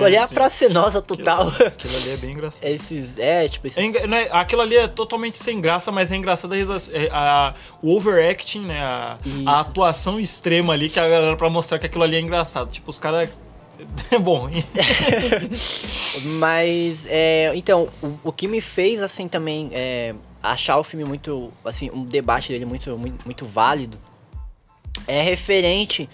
Olhar 0.00 0.26
Sim. 0.28 0.34
pra 0.34 0.50
cenosa 0.50 1.00
total. 1.02 1.48
Aquilo 1.48 1.96
ali 1.96 2.10
é 2.10 2.16
bem 2.16 2.30
engraçado. 2.32 2.64
esses, 2.68 3.18
é, 3.18 3.48
tipo, 3.48 3.66
esses... 3.66 3.78
É 3.78 3.84
engra- 3.84 4.06
né, 4.06 4.28
aquilo 4.30 4.62
ali 4.62 4.76
é 4.76 4.86
totalmente 4.88 5.38
sem 5.38 5.60
graça, 5.60 5.90
mas 5.92 6.10
é 6.10 6.16
engraçado 6.16 6.52
a, 6.52 6.56
é, 6.56 7.08
a- 7.10 7.54
o 7.82 7.94
overacting, 7.96 8.60
né? 8.60 8.80
A, 8.82 9.18
a 9.46 9.60
atuação 9.60 10.18
extrema 10.20 10.72
ali 10.72 10.88
que 10.88 10.98
a 11.00 11.08
galera 11.08 11.36
pra 11.36 11.48
mostrar 11.50 11.78
que 11.78 11.86
aquilo 11.86 12.04
ali 12.04 12.16
é 12.16 12.20
engraçado. 12.20 12.72
Tipo, 12.72 12.90
os 12.90 12.98
caras. 12.98 13.28
É 14.10 14.18
bom. 14.20 14.48
Mas, 16.22 17.04
é, 17.06 17.52
então, 17.54 17.88
o, 18.02 18.14
o 18.24 18.32
que 18.32 18.46
me 18.46 18.60
fez, 18.60 19.02
assim, 19.02 19.26
também, 19.28 19.70
é, 19.72 20.14
achar 20.42 20.78
o 20.78 20.84
filme 20.84 21.04
muito, 21.04 21.52
assim, 21.64 21.90
um 21.92 22.04
debate 22.04 22.52
dele 22.52 22.64
muito, 22.64 22.96
muito, 22.96 23.24
muito 23.24 23.46
válido, 23.46 23.98
é 25.06 25.20
referente 25.22 26.08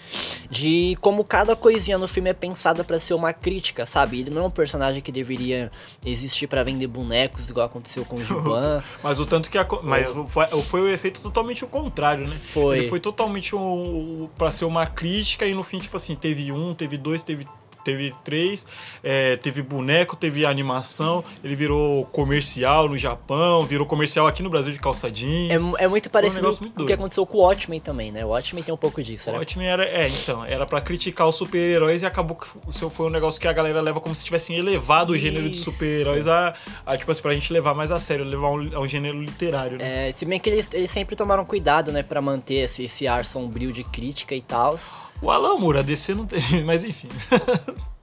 de 0.49 0.97
como 1.01 1.23
cada 1.23 1.55
coisinha 1.55 1.97
no 1.97 2.07
filme 2.07 2.29
é 2.29 2.33
pensada 2.33 2.83
pra 2.83 2.99
ser 2.99 3.13
uma 3.13 3.31
crítica, 3.33 3.85
sabe? 3.85 4.19
Ele 4.19 4.29
não 4.29 4.43
é 4.43 4.45
um 4.47 4.51
personagem 4.51 5.01
que 5.01 5.11
deveria 5.11 5.71
existir 6.05 6.47
pra 6.47 6.63
vender 6.63 6.87
bonecos, 6.87 7.49
igual 7.49 7.65
aconteceu 7.65 8.03
com 8.05 8.17
o 8.17 8.23
Giban. 8.25 8.83
Mas 9.03 9.19
o 9.19 9.25
tanto 9.25 9.49
que. 9.49 9.57
A, 9.57 9.65
co- 9.65 9.81
mas 9.83 10.07
foi, 10.27 10.47
foi 10.63 10.81
o 10.81 10.89
efeito 10.89 11.21
totalmente 11.21 11.63
o 11.63 11.67
contrário, 11.67 12.27
né? 12.27 12.35
Foi. 12.35 12.79
Ele 12.79 12.89
foi 12.89 12.99
totalmente 12.99 13.55
um, 13.55 14.29
pra 14.37 14.51
ser 14.51 14.65
uma 14.65 14.85
crítica 14.85 15.45
e 15.45 15.53
no 15.53 15.63
fim, 15.63 15.77
tipo 15.79 15.95
assim, 15.97 16.15
teve 16.15 16.51
um, 16.51 16.73
teve 16.73 16.97
dois, 16.97 17.23
teve. 17.23 17.47
Teve 17.83 18.13
três, 18.23 18.65
é, 19.03 19.35
teve 19.37 19.61
boneco, 19.61 20.15
teve 20.15 20.45
animação, 20.45 21.23
ele 21.43 21.55
virou 21.55 22.05
comercial 22.05 22.87
no 22.87 22.97
Japão, 22.97 23.65
virou 23.65 23.85
comercial 23.85 24.27
aqui 24.27 24.43
no 24.43 24.49
Brasil 24.49 24.71
de 24.71 24.79
calça 24.79 25.09
jeans. 25.09 25.51
É, 25.79 25.85
é 25.85 25.87
muito 25.87 26.09
parecido 26.09 26.47
muito 26.47 26.71
com 26.73 26.83
o 26.83 26.85
que 26.85 26.93
aconteceu 26.93 27.25
com 27.25 27.37
o 27.37 27.41
Watchmen 27.41 27.79
também, 27.79 28.11
né? 28.11 28.25
O 28.25 28.29
Watchmen 28.29 28.63
tem 28.63 28.73
um 28.73 28.77
pouco 28.77 29.01
disso, 29.01 29.29
O 29.29 29.33
né? 29.33 29.39
Watchmen 29.39 29.67
era, 29.67 29.85
é, 29.85 30.07
então, 30.07 30.45
era 30.45 30.65
pra 30.65 30.81
criticar 30.81 31.27
os 31.27 31.35
super-heróis 31.35 32.01
e 32.01 32.05
acabou 32.05 32.37
que 32.37 32.47
o 32.67 32.73
seu 32.73 32.89
foi 32.89 33.07
um 33.07 33.09
negócio 33.09 33.39
que 33.39 33.47
a 33.47 33.53
galera 33.53 33.81
leva 33.81 33.99
como 33.99 34.13
se 34.13 34.23
tivessem 34.23 34.57
elevado 34.57 35.13
o 35.13 35.17
gênero 35.17 35.49
de 35.49 35.55
Isso. 35.55 35.71
super-heróis 35.71 36.27
a, 36.27 36.53
a, 36.85 36.97
tipo 36.97 37.11
assim, 37.11 37.21
pra 37.21 37.33
gente 37.33 37.51
levar 37.51 37.73
mais 37.73 37.91
a 37.91 37.99
sério, 37.99 38.25
levar 38.25 38.49
um, 38.49 38.75
a 38.75 38.79
um 38.79 38.87
gênero 38.87 39.19
literário, 39.21 39.77
né? 39.77 40.09
É, 40.09 40.13
se 40.13 40.25
bem 40.25 40.39
que 40.39 40.49
eles, 40.49 40.69
eles 40.73 40.91
sempre 40.91 41.15
tomaram 41.15 41.45
cuidado, 41.45 41.91
né, 41.91 42.03
pra 42.03 42.21
manter 42.21 42.65
esse, 42.65 42.83
esse 42.83 43.07
ar 43.07 43.25
sombrio 43.25 43.71
de 43.71 43.83
crítica 43.83 44.35
e 44.35 44.41
tal. 44.41 44.77
O 45.21 45.29
Alan 45.29 45.57
Moore, 45.59 45.79
a 45.79 45.81
DC 45.81 46.13
não 46.15 46.25
teve, 46.25 46.63
mas 46.65 46.83
enfim. 46.83 47.07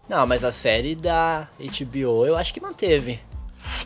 Não, 0.09 0.27
mas 0.27 0.45
a 0.45 0.53
série 0.53 0.95
da 0.95 1.49
HBO 1.59 2.27
eu 2.27 2.37
acho 2.37 2.55
que 2.55 2.61
manteve. 2.61 3.21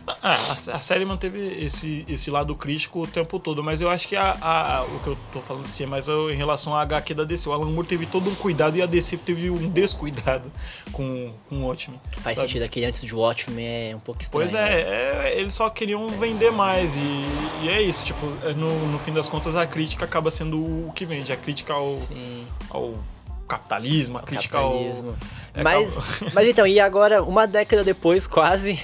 Ah, 0.06 0.36
a, 0.50 0.52
a 0.52 0.80
série 0.80 1.04
manteve 1.04 1.40
esse, 1.64 2.04
esse 2.08 2.30
lado 2.30 2.54
crítico 2.54 3.02
o 3.02 3.06
tempo 3.06 3.40
todo, 3.40 3.64
mas 3.64 3.80
eu 3.80 3.90
acho 3.90 4.06
que 4.06 4.14
a, 4.14 4.30
a- 4.40 4.84
o 4.84 5.00
que 5.00 5.08
eu 5.08 5.18
tô 5.32 5.40
falando 5.40 5.64
assim 5.64 5.82
é 5.82 5.86
mais 5.86 6.06
em 6.06 6.36
relação 6.36 6.76
à 6.76 6.82
HQ 6.82 7.14
da 7.14 7.24
DC. 7.24 7.48
O 7.48 7.52
Alan 7.52 7.68
Moore 7.70 7.88
teve 7.88 8.06
todo 8.06 8.30
um 8.30 8.34
cuidado 8.36 8.76
e 8.76 8.82
a 8.82 8.86
DC 8.86 9.16
teve 9.16 9.50
um 9.50 9.68
descuidado 9.68 10.52
com, 10.92 11.32
com 11.48 11.56
o 11.56 11.66
Watchmen. 11.66 12.00
Faz 12.18 12.36
sabe? 12.36 12.46
sentido, 12.46 12.62
aquele 12.62 12.86
antes 12.86 13.02
de 13.04 13.12
Watchmen 13.12 13.66
é 13.90 13.96
um 13.96 14.00
pouco 14.00 14.22
estranho. 14.22 14.40
Pois 14.40 14.52
né? 14.52 14.82
é, 14.82 15.32
é, 15.32 15.40
eles 15.40 15.52
só 15.54 15.68
queriam 15.68 16.06
vender 16.10 16.52
mais 16.52 16.94
e, 16.94 17.00
e 17.62 17.68
é 17.68 17.82
isso, 17.82 18.04
tipo, 18.04 18.24
é, 18.44 18.52
no, 18.54 18.86
no 18.86 18.98
fim 19.00 19.12
das 19.12 19.28
contas 19.28 19.56
a 19.56 19.66
crítica 19.66 20.04
acaba 20.04 20.30
sendo 20.30 20.58
o 20.60 20.92
que 20.94 21.04
vende, 21.04 21.32
a 21.32 21.36
crítica 21.36 21.72
ao, 21.72 21.92
Sim, 21.94 22.46
ao 22.70 22.94
capitalismo, 23.56 24.18
a 24.18 24.22
crítica 24.22 24.58
capitalismo. 24.58 25.14
é, 25.54 25.62
mas, 25.62 25.94
mas 26.32 26.48
então, 26.48 26.66
e 26.66 26.80
agora, 26.80 27.22
uma 27.22 27.46
década 27.46 27.84
depois, 27.84 28.26
quase, 28.26 28.78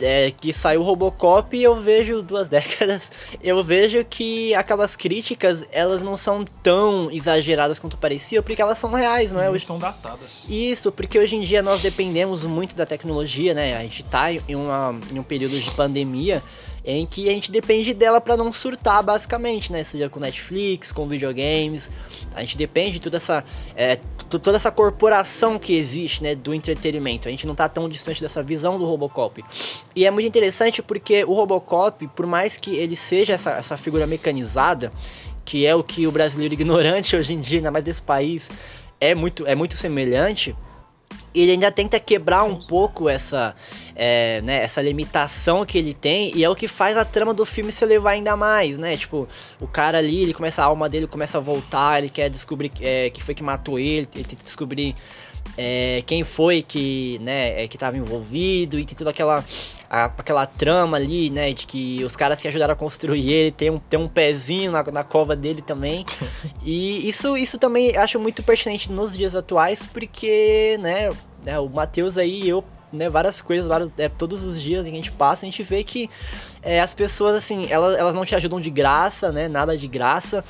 é, 0.00 0.32
que 0.32 0.52
saiu 0.52 0.80
o 0.80 0.84
Robocop, 0.84 1.56
eu 1.60 1.74
vejo 1.76 2.22
duas 2.22 2.48
décadas, 2.50 3.10
eu 3.42 3.62
vejo 3.62 4.04
que 4.04 4.54
aquelas 4.54 4.96
críticas, 4.96 5.64
elas 5.70 6.02
não 6.02 6.16
são 6.16 6.44
tão 6.62 7.10
exageradas 7.10 7.78
quanto 7.78 7.96
parecia, 7.96 8.42
porque 8.42 8.60
elas 8.60 8.78
são 8.78 8.92
reais, 8.92 9.32
não 9.32 9.40
é? 9.40 9.46
ao... 9.46 9.52
Hoje- 9.52 9.66
são 9.66 9.78
datadas. 9.78 10.46
Isso, 10.48 10.90
porque 10.90 11.18
hoje 11.18 11.36
em 11.36 11.40
dia 11.42 11.62
nós 11.62 11.80
dependemos 11.80 12.44
muito 12.44 12.74
da 12.74 12.84
tecnologia, 12.86 13.54
né? 13.54 13.76
A 13.76 13.80
gente 13.82 14.02
tá 14.04 14.32
em, 14.32 14.56
uma, 14.56 14.98
em 15.12 15.18
um 15.18 15.22
período 15.22 15.60
de 15.60 15.70
pandemia 15.72 16.42
em 16.86 17.04
que 17.04 17.28
a 17.28 17.32
gente 17.32 17.50
depende 17.50 17.92
dela 17.92 18.20
pra 18.20 18.36
não 18.36 18.52
surtar, 18.52 19.02
basicamente, 19.02 19.72
né? 19.72 19.82
Seja 19.82 20.08
com 20.08 20.20
Netflix, 20.20 20.92
com 20.92 21.08
videogames. 21.08 21.90
A 22.32 22.40
gente 22.42 22.56
depende 22.56 22.92
de 22.92 23.00
toda 23.00 23.16
essa, 23.16 23.44
é, 23.74 23.96
toda 24.28 24.56
essa 24.56 24.70
corporação 24.70 25.58
que 25.58 25.74
existe, 25.74 26.22
né? 26.22 26.36
Do 26.36 26.54
entretenimento. 26.54 27.26
A 27.26 27.30
gente 27.30 27.44
não 27.44 27.56
tá 27.56 27.68
tão 27.68 27.88
distante 27.88 28.22
dessa 28.22 28.40
visão 28.40 28.78
do 28.78 28.86
Robocop. 28.86 29.44
E 29.96 30.06
é 30.06 30.10
muito 30.12 30.28
interessante 30.28 30.80
porque 30.80 31.24
o 31.24 31.34
Robocop, 31.34 32.06
por 32.08 32.24
mais 32.24 32.56
que 32.56 32.76
ele 32.76 32.94
seja 32.94 33.32
essa, 33.32 33.50
essa 33.52 33.76
figura 33.76 34.06
mecanizada, 34.06 34.92
que 35.44 35.66
é 35.66 35.74
o 35.74 35.82
que 35.82 36.06
o 36.06 36.12
brasileiro 36.12 36.54
ignorante 36.54 37.16
hoje 37.16 37.32
em 37.32 37.40
dia, 37.40 37.58
ainda 37.58 37.72
mais 37.72 37.84
desse 37.84 38.00
país, 38.00 38.48
é 39.00 39.12
muito, 39.12 39.44
é 39.44 39.56
muito 39.56 39.76
semelhante. 39.76 40.54
Ele 41.34 41.52
ainda 41.52 41.70
tenta 41.70 42.00
quebrar 42.00 42.44
um 42.44 42.54
pouco 42.54 43.10
essa, 43.10 43.54
é, 43.94 44.40
né, 44.42 44.62
essa 44.62 44.80
limitação 44.80 45.66
que 45.66 45.76
ele 45.76 45.92
tem 45.92 46.32
e 46.34 46.42
é 46.42 46.48
o 46.48 46.54
que 46.54 46.66
faz 46.66 46.96
a 46.96 47.04
trama 47.04 47.34
do 47.34 47.44
filme 47.44 47.70
se 47.70 47.84
levar 47.84 48.12
ainda 48.12 48.34
mais, 48.36 48.78
né? 48.78 48.96
Tipo, 48.96 49.28
o 49.60 49.66
cara 49.66 49.98
ali, 49.98 50.22
ele 50.22 50.32
começa 50.32 50.62
a 50.62 50.64
alma 50.64 50.88
dele 50.88 51.06
começa 51.06 51.36
a 51.36 51.40
voltar, 51.40 51.98
ele 51.98 52.08
quer 52.08 52.30
descobrir 52.30 52.72
é, 52.80 53.10
que 53.10 53.22
foi 53.22 53.34
que 53.34 53.42
matou 53.42 53.78
ele, 53.78 54.08
ele 54.14 54.24
tenta 54.24 54.42
descobrir 54.42 54.96
é, 55.56 56.02
quem 56.06 56.24
foi 56.24 56.62
que, 56.62 57.18
né, 57.20 57.62
é, 57.62 57.68
que 57.68 57.76
tava 57.76 57.96
envolvido 57.96 58.78
e 58.78 58.84
tem 58.84 58.96
toda 58.96 59.10
aquela 59.10 59.44
a- 59.96 60.12
aquela 60.18 60.46
trama 60.46 60.96
ali, 60.96 61.30
né, 61.30 61.52
de 61.52 61.66
que 61.66 62.04
os 62.04 62.14
caras 62.14 62.40
que 62.40 62.48
ajudaram 62.48 62.74
a 62.74 62.76
construir 62.76 63.30
ele 63.32 63.50
tem 63.50 63.70
um, 63.70 63.78
tem 63.78 63.98
um 63.98 64.08
pezinho 64.08 64.70
na, 64.70 64.82
na 64.82 65.02
cova 65.02 65.34
dele 65.34 65.62
também. 65.62 66.04
e 66.64 67.08
isso, 67.08 67.36
isso 67.36 67.58
também 67.58 67.96
acho 67.96 68.20
muito 68.20 68.42
pertinente 68.42 68.92
nos 68.92 69.16
dias 69.16 69.34
atuais, 69.34 69.82
porque, 69.92 70.76
né, 70.80 71.10
né, 71.44 71.58
o 71.58 71.68
Matheus 71.68 72.18
aí, 72.18 72.46
eu 72.48 72.62
né, 72.92 73.08
várias 73.10 73.40
coisas, 73.40 73.66
vários, 73.66 73.90
é, 73.98 74.08
todos 74.08 74.42
os 74.42 74.60
dias 74.60 74.82
que 74.84 74.88
a 74.88 74.92
gente 74.94 75.10
passa, 75.12 75.44
a 75.44 75.48
gente 75.48 75.62
vê 75.62 75.82
que 75.82 76.08
é, 76.62 76.80
as 76.80 76.94
pessoas, 76.94 77.34
assim, 77.34 77.66
elas, 77.70 77.96
elas 77.96 78.14
não 78.14 78.24
te 78.24 78.34
ajudam 78.34 78.60
de 78.60 78.70
graça, 78.70 79.30
né? 79.32 79.48
Nada 79.48 79.76
de 79.76 79.86
graça. 79.86 80.44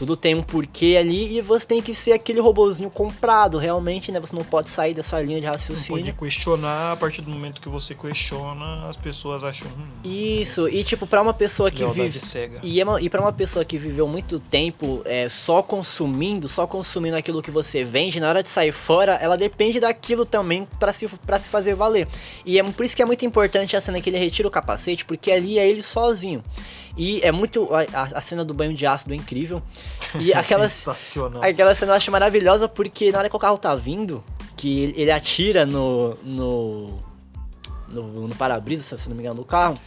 Tudo 0.00 0.16
tem 0.16 0.34
um 0.34 0.42
porquê 0.42 0.96
ali 0.98 1.36
e 1.36 1.42
você 1.42 1.66
tem 1.66 1.82
que 1.82 1.94
ser 1.94 2.12
aquele 2.12 2.40
robozinho 2.40 2.88
comprado, 2.88 3.58
realmente, 3.58 4.10
né? 4.10 4.18
Você 4.18 4.34
não 4.34 4.42
pode 4.42 4.70
sair 4.70 4.94
dessa 4.94 5.20
linha 5.20 5.38
de 5.38 5.44
Não 5.46 5.52
raciocínio. 5.52 6.02
pode 6.06 6.12
questionar, 6.14 6.92
a 6.92 6.96
partir 6.96 7.20
do 7.20 7.30
momento 7.30 7.60
que 7.60 7.68
você 7.68 7.94
questiona, 7.94 8.88
as 8.88 8.96
pessoas 8.96 9.44
acham. 9.44 9.66
Hum, 9.68 9.86
Isso, 10.02 10.66
e 10.70 10.82
tipo, 10.84 11.06
pra 11.06 11.20
uma 11.20 11.34
pessoa 11.34 11.70
que 11.70 11.80
lealdade 11.82 12.08
vive. 12.08 12.18
cega. 12.24 12.60
E, 12.62 12.80
é 12.80 12.84
uma- 12.84 12.98
e 12.98 13.10
para 13.10 13.20
uma 13.20 13.30
pessoa 13.30 13.62
que 13.62 13.76
viveu 13.76 14.08
muito 14.08 14.40
tempo 14.40 15.02
é, 15.04 15.28
só 15.28 15.62
consumindo, 15.62 16.48
só 16.48 16.66
consumindo 16.66 17.14
aquilo 17.18 17.42
que 17.42 17.50
você 17.50 17.84
vende, 17.84 18.18
na 18.20 18.30
hora 18.30 18.42
de 18.42 18.48
sair 18.48 18.72
fora, 18.72 19.16
ela 19.20 19.36
depende 19.36 19.80
daquilo 19.80 20.24
também 20.24 20.66
pra 20.78 20.94
se, 20.94 21.06
pra 21.26 21.38
se 21.38 21.50
fazer 21.50 21.74
valer. 21.74 22.08
E 22.46 22.58
é 22.58 22.62
por 22.62 22.86
isso 22.86 22.96
que 22.96 23.02
é 23.02 23.04
muito 23.04 23.26
importante 23.26 23.76
a 23.76 23.80
cena 23.82 24.00
que 24.00 24.08
ele 24.08 24.16
retira 24.16 24.48
o 24.48 24.50
capacete, 24.50 25.04
porque 25.04 25.30
ali 25.30 25.58
é 25.58 25.68
ele 25.68 25.82
sozinho. 25.82 26.42
E 26.96 27.20
é 27.22 27.30
muito. 27.32 27.68
A, 27.74 28.18
a- 28.18 28.20
cena 28.20 28.44
do 28.44 28.52
banho 28.52 28.74
de 28.74 28.86
ácido 28.86 29.12
é 29.12 29.16
incrível. 29.16 29.62
E 30.18 30.32
aquela, 30.34 30.68
Sensacional. 30.68 31.42
aquela 31.42 31.74
cena 31.74 31.92
eu 31.92 31.96
acho 31.96 32.10
maravilhosa 32.10 32.68
porque 32.68 33.10
na 33.12 33.18
hora 33.18 33.30
que 33.30 33.36
o 33.36 33.38
carro 33.38 33.58
tá 33.58 33.74
vindo, 33.74 34.22
que 34.56 34.82
ele, 34.84 34.94
ele 34.96 35.10
atira 35.10 35.64
no. 35.64 36.16
no. 36.22 36.98
no, 37.88 38.28
no 38.28 38.34
para-brisa, 38.36 38.98
se 38.98 39.08
não 39.08 39.16
me 39.16 39.22
engano, 39.22 39.36
do 39.36 39.44
carro. 39.44 39.78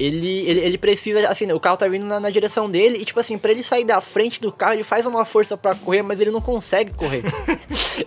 Ele, 0.00 0.46
ele, 0.46 0.60
ele 0.60 0.78
precisa, 0.78 1.28
assim, 1.28 1.50
o 1.50 1.58
carro 1.58 1.76
tá 1.76 1.88
vindo 1.88 2.06
na, 2.06 2.20
na 2.20 2.30
direção 2.30 2.70
dele 2.70 2.98
e, 2.98 3.04
tipo 3.04 3.18
assim, 3.18 3.36
pra 3.36 3.50
ele 3.50 3.64
sair 3.64 3.82
da 3.84 4.00
frente 4.00 4.40
do 4.40 4.52
carro, 4.52 4.74
ele 4.74 4.84
faz 4.84 5.04
uma 5.06 5.24
força 5.24 5.56
pra 5.56 5.74
correr, 5.74 6.02
mas 6.02 6.20
ele 6.20 6.30
não 6.30 6.40
consegue 6.40 6.94
correr. 6.94 7.24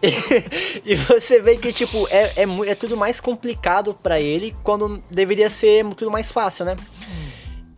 e, 0.01 0.83
e 0.93 0.95
você 0.95 1.41
vê 1.41 1.57
que, 1.57 1.74
tipo, 1.74 2.07
é, 2.10 2.31
é, 2.38 2.69
é 2.69 2.75
tudo 2.75 2.95
mais 2.95 3.19
complicado 3.19 3.93
pra 3.93 4.21
ele 4.21 4.55
quando 4.63 5.03
deveria 5.12 5.50
ser 5.50 5.83
tudo 5.95 6.10
mais 6.10 6.31
fácil, 6.31 6.63
né? 6.63 6.77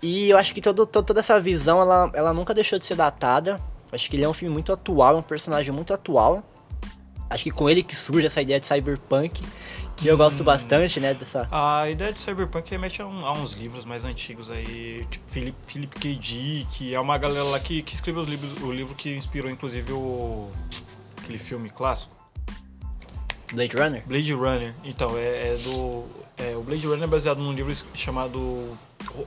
E 0.03 0.29
eu 0.29 0.38
acho 0.38 0.53
que 0.53 0.62
todo, 0.62 0.86
to- 0.86 1.01
toda 1.01 1.22
essa 1.22 1.39
visão, 1.39 1.79
ela, 1.81 2.12
ela 2.13 2.33
nunca 2.33 2.53
deixou 2.53 2.77
de 2.77 2.86
ser 2.86 2.95
datada. 2.95 3.60
Acho 3.91 4.10
que 4.10 4.17
ele 4.17 4.24
é 4.25 4.29
um 4.29 4.33
filme 4.33 4.51
muito 4.53 4.72
atual, 4.74 5.15
é 5.15 5.19
um 5.19 5.24
personagem 5.24 5.72
muito 5.74 5.93
atual. 5.93 6.43
Acho 7.29 7.45
que 7.45 7.51
com 7.51 7.69
ele 7.69 7.81
que 7.81 7.95
surge 7.95 8.27
essa 8.27 8.41
ideia 8.41 8.60
de 8.60 8.67
cyberpunk, 8.67 9.41
que 9.95 10.07
eu 10.07 10.17
gosto 10.17 10.43
bastante, 10.43 11.00
né, 11.00 11.13
dessa... 11.13 11.48
A 11.51 11.89
ideia 11.89 12.12
de 12.12 12.19
Cyberpunk 12.19 12.69
remete 12.69 13.01
a, 13.01 13.07
um- 13.07 13.25
a 13.25 13.31
uns 13.31 13.53
livros 13.53 13.86
mais 13.86 14.03
antigos 14.03 14.51
aí, 14.51 15.07
tipo 15.10 15.24
Philip, 15.31 15.57
Philip 15.65 16.00
K. 16.00 16.15
Dick, 16.15 16.93
é 16.93 17.00
uma 17.00 17.17
galera 17.17 17.45
lá 17.45 17.60
que, 17.60 17.81
que 17.81 17.95
escreveu 17.95 18.22
os 18.22 18.27
livros, 18.27 18.62
o 18.62 18.72
livro 18.72 18.93
que 18.93 19.15
inspirou 19.15 19.50
inclusive 19.50 19.93
o 19.93 20.50
aquele 21.22 21.38
filme 21.39 21.69
clássico, 21.69 22.13
Blade 23.53 23.75
Runner. 23.77 24.03
Blade 24.05 24.33
Runner. 24.33 24.74
Então, 24.83 25.15
é, 25.17 25.53
é 25.53 25.55
do. 25.63 26.05
é, 26.38 26.55
o 26.55 26.62
Blade 26.62 26.86
Runner 26.86 27.03
é 27.03 27.07
baseado 27.07 27.38
num 27.39 27.53
livro 27.53 27.74
chamado. 27.93 28.77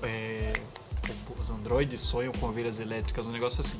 É, 0.02 0.52
os 1.38 1.50
androides 1.50 2.00
sonham 2.00 2.32
com 2.32 2.46
ovelhas 2.46 2.80
elétricas, 2.80 3.26
um 3.26 3.32
negócio 3.32 3.60
assim. 3.60 3.78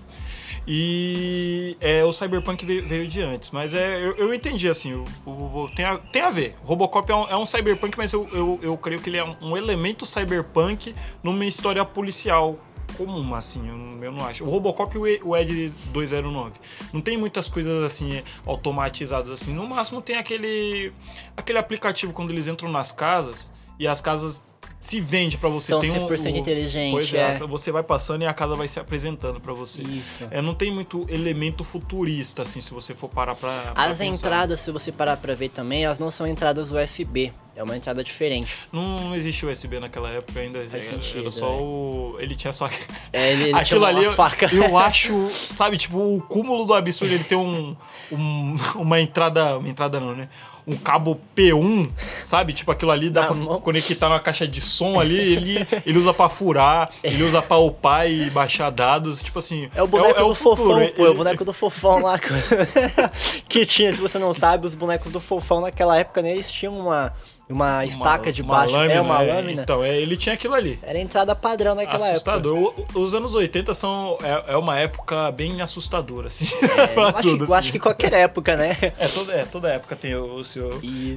E 0.66 1.76
é, 1.80 2.04
o 2.04 2.12
Cyberpunk 2.12 2.64
veio, 2.64 2.86
veio 2.86 3.08
de 3.08 3.20
antes, 3.22 3.50
mas 3.50 3.72
é, 3.74 3.96
eu, 4.04 4.16
eu 4.16 4.34
entendi 4.34 4.68
assim, 4.68 4.92
o, 4.94 5.04
o- 5.30 5.70
tem, 5.74 5.84
a, 5.84 5.96
tem 5.98 6.22
a 6.22 6.30
ver. 6.30 6.54
O 6.62 6.66
Robocop 6.66 7.10
é 7.10 7.14
um, 7.14 7.28
é 7.28 7.36
um 7.36 7.46
Cyberpunk, 7.46 7.96
mas 7.96 8.12
eu, 8.12 8.28
eu, 8.32 8.58
eu 8.62 8.76
creio 8.76 9.00
que 9.00 9.08
ele 9.10 9.16
é 9.18 9.24
um, 9.24 9.36
um 9.40 9.56
elemento 9.56 10.04
Cyberpunk 10.06 10.94
numa 11.22 11.44
história 11.46 11.84
policial 11.84 12.58
comum, 12.96 13.34
assim, 13.34 13.68
eu, 13.68 13.76
não- 13.76 14.04
eu 14.04 14.12
não 14.12 14.24
acho. 14.26 14.44
O 14.44 14.48
Robocop 14.50 14.96
E- 14.98 15.20
o 15.24 15.36
Ed 15.36 15.70
209. 15.92 16.52
Não 16.92 17.00
tem 17.00 17.16
muitas 17.16 17.48
coisas 17.48 17.82
assim 17.84 18.22
automatizadas 18.46 19.30
assim. 19.30 19.52
No 19.52 19.66
máximo 19.66 20.00
tem 20.02 20.16
aquele 20.16 20.92
aquele 21.36 21.58
aplicativo 21.58 22.12
quando 22.12 22.30
eles 22.30 22.46
entram 22.46 22.70
nas 22.70 22.92
casas 22.92 23.50
e 23.78 23.86
as 23.86 24.00
casas 24.00 24.44
se 24.78 25.00
vende 25.00 25.36
pra 25.38 25.48
você. 25.48 25.68
São 25.72 25.80
tem 25.80 25.90
um 25.90 26.06
100% 26.06 26.34
o- 26.34 26.36
inteligente, 26.36 26.92
Pois 26.92 27.12
é, 27.14 27.30
é. 27.30 27.32
você 27.46 27.72
vai 27.72 27.82
passando 27.82 28.22
e 28.22 28.26
a 28.26 28.34
casa 28.34 28.54
vai 28.54 28.68
se 28.68 28.78
apresentando 28.78 29.40
pra 29.40 29.52
você. 29.52 29.82
Isso. 29.82 30.24
É, 30.30 30.40
não 30.42 30.54
tem 30.54 30.70
muito 30.70 31.04
elemento 31.08 31.64
futurista, 31.64 32.42
assim, 32.42 32.60
se 32.60 32.72
você 32.72 32.94
for 32.94 33.08
parar 33.08 33.34
pra. 33.34 33.72
pra 33.72 33.82
As 33.84 33.98
pensar. 33.98 34.04
entradas, 34.04 34.60
se 34.60 34.70
você 34.70 34.92
parar 34.92 35.16
pra 35.16 35.34
ver 35.34 35.48
também, 35.48 35.84
elas 35.84 35.98
não 35.98 36.10
são 36.10 36.26
entradas 36.26 36.72
USB. 36.72 37.32
É 37.58 37.62
uma 37.62 37.74
entrada 37.74 38.04
diferente. 38.04 38.54
Não, 38.70 39.00
não 39.00 39.16
existia 39.16 39.48
USB 39.48 39.80
naquela 39.80 40.10
época 40.10 40.38
ainda. 40.40 40.58
Faz 40.68 40.84
era, 40.84 40.92
sentido, 41.02 41.20
era 41.22 41.30
só 41.30 41.46
é. 41.46 41.56
o. 41.56 42.16
Ele 42.18 42.36
tinha 42.36 42.52
só. 42.52 42.68
É, 43.10 43.32
ele, 43.32 43.44
ele 43.48 43.54
Aquilo 43.54 43.86
ali, 43.86 44.00
uma 44.00 44.04
eu, 44.04 44.12
faca. 44.12 44.54
eu 44.54 44.76
acho, 44.76 45.30
sabe, 45.30 45.78
tipo, 45.78 45.96
o 45.98 46.20
cúmulo 46.20 46.66
do 46.66 46.74
absurdo, 46.74 47.14
ele 47.14 47.24
tem 47.24 47.38
um, 47.38 47.74
um- 48.12 48.56
uma 48.76 49.00
entrada, 49.00 49.56
uma 49.56 49.68
entrada 49.70 49.98
não, 49.98 50.14
né? 50.14 50.28
Um 50.66 50.76
cabo 50.76 51.20
P1, 51.36 51.88
sabe? 52.24 52.52
Tipo, 52.52 52.72
aquilo 52.72 52.90
ali 52.90 53.08
dá 53.08 53.26
pra 53.26 53.36
conectar 53.58 54.08
numa 54.08 54.18
caixa 54.18 54.48
de 54.48 54.60
som 54.60 54.98
ali, 54.98 55.16
ele, 55.16 55.66
ele 55.86 55.96
usa 55.98 56.12
pra 56.12 56.28
furar, 56.28 56.90
ele 57.04 57.22
usa 57.22 57.40
pra 57.40 57.56
upar 57.58 58.10
e 58.10 58.28
baixar 58.30 58.70
dados, 58.70 59.22
tipo 59.22 59.38
assim... 59.38 59.70
É 59.76 59.82
o 59.82 59.86
boneco 59.86 60.24
do 60.24 60.34
futuro, 60.34 60.56
fofão, 60.56 60.82
ele- 60.82 60.90
pô. 60.92 61.06
É 61.06 61.10
o 61.10 61.14
boneco 61.14 61.44
do 61.44 61.52
fofão 61.52 61.98
lá. 62.02 62.18
que 63.48 63.64
tinha, 63.64 63.94
se 63.94 64.00
você 64.00 64.18
não 64.18 64.34
sabe, 64.34 64.66
os 64.66 64.74
bonecos 64.74 65.12
do 65.12 65.20
fofão 65.20 65.60
naquela 65.60 65.96
época, 65.98 66.20
né? 66.20 66.32
Eles 66.32 66.50
tinham 66.50 66.76
uma, 66.76 67.12
uma 67.48 67.84
estaca 67.84 68.32
de 68.32 68.42
baixo. 68.42 68.74
é 68.76 69.00
uma 69.00 69.22
é, 69.22 69.34
lâmina. 69.34 69.62
Então, 69.62 69.84
é, 69.84 69.96
ele 69.96 70.16
tinha 70.16 70.34
aquilo 70.34 70.54
ali. 70.54 70.78
Era 70.82 70.98
a 70.98 71.00
entrada 71.00 71.34
padrão 71.36 71.74
naquela 71.74 72.08
Assustador. 72.10 72.74
O- 72.94 73.00
Os 73.00 73.14
anos 73.14 73.34
80 73.34 73.72
são, 73.74 74.18
é, 74.22 74.54
é 74.54 74.56
uma 74.56 74.78
época 74.78 75.30
bem 75.30 75.60
assustadora, 75.62 76.28
assim. 76.28 76.46
época. 76.46 76.82
É, 76.82 76.94
eu, 76.98 77.02
acho, 77.06 77.22
tudo, 77.22 77.44
eu 77.44 77.54
acho 77.54 77.54
assim. 77.54 77.70
que 77.72 77.78
qualquer 77.78 78.12
época, 78.12 78.56
né? 78.56 78.76
É 78.98 79.08
toda, 79.08 79.32
é, 79.34 79.44
toda 79.44 79.68
época 79.68 79.94
tem 79.94 80.14
o, 80.16 80.36
o 80.36 80.44
seu. 80.44 80.70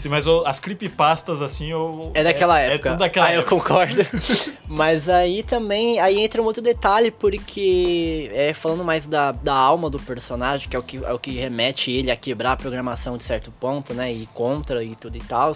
Mas 0.09 0.27
o- 0.27 0.43
as 0.45 0.59
creepypastas, 0.59 1.41
assim, 1.41 1.71
eu, 1.71 2.11
É 2.13 2.23
daquela 2.23 2.59
época. 2.59 2.89
É 2.89 2.91
tudo 2.91 2.99
daquela 2.99 3.27
ah, 3.27 3.33
eu 3.33 3.41
época. 3.41 3.55
concordo. 3.55 4.05
Mas 4.67 5.09
aí 5.09 5.41
também, 5.43 5.99
aí 5.99 6.19
entra 6.19 6.41
um 6.41 6.45
outro 6.45 6.61
detalhe, 6.61 7.09
porque 7.11 8.29
é, 8.33 8.53
falando 8.53 8.83
mais 8.83 9.07
da, 9.07 9.31
da 9.31 9.53
alma 9.53 9.89
do 9.89 9.97
personagem, 9.99 10.69
que 10.69 10.75
é 10.75 10.79
o 10.79 10.83
que, 10.83 10.97
é 10.97 11.13
o 11.13 11.17
que 11.19 11.31
remete 11.31 11.89
ele 11.91 12.11
a 12.11 12.15
quebrar 12.15 12.51
a 12.51 12.57
programação 12.57 13.17
de 13.17 13.23
certo 13.23 13.51
ponto, 13.59 13.93
né? 13.93 14.11
E 14.13 14.27
contra 14.27 14.83
e 14.83 14.95
tudo 14.95 15.17
e 15.17 15.21
tal. 15.21 15.53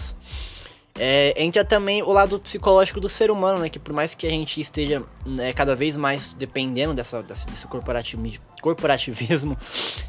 É, 0.96 1.34
entra 1.42 1.64
também 1.64 2.04
o 2.04 2.12
lado 2.12 2.38
psicológico 2.38 3.00
do 3.00 3.08
ser 3.08 3.28
humano, 3.28 3.58
né? 3.58 3.68
Que 3.68 3.80
por 3.80 3.92
mais 3.92 4.14
que 4.14 4.28
a 4.28 4.30
gente 4.30 4.60
esteja 4.60 5.02
né, 5.26 5.52
cada 5.52 5.74
vez 5.74 5.96
mais 5.96 6.32
dependendo 6.34 6.94
dessa, 6.94 7.20
dessa- 7.20 7.46
desse 7.50 7.66
corporativi- 7.66 8.40
corporativismo, 8.62 9.58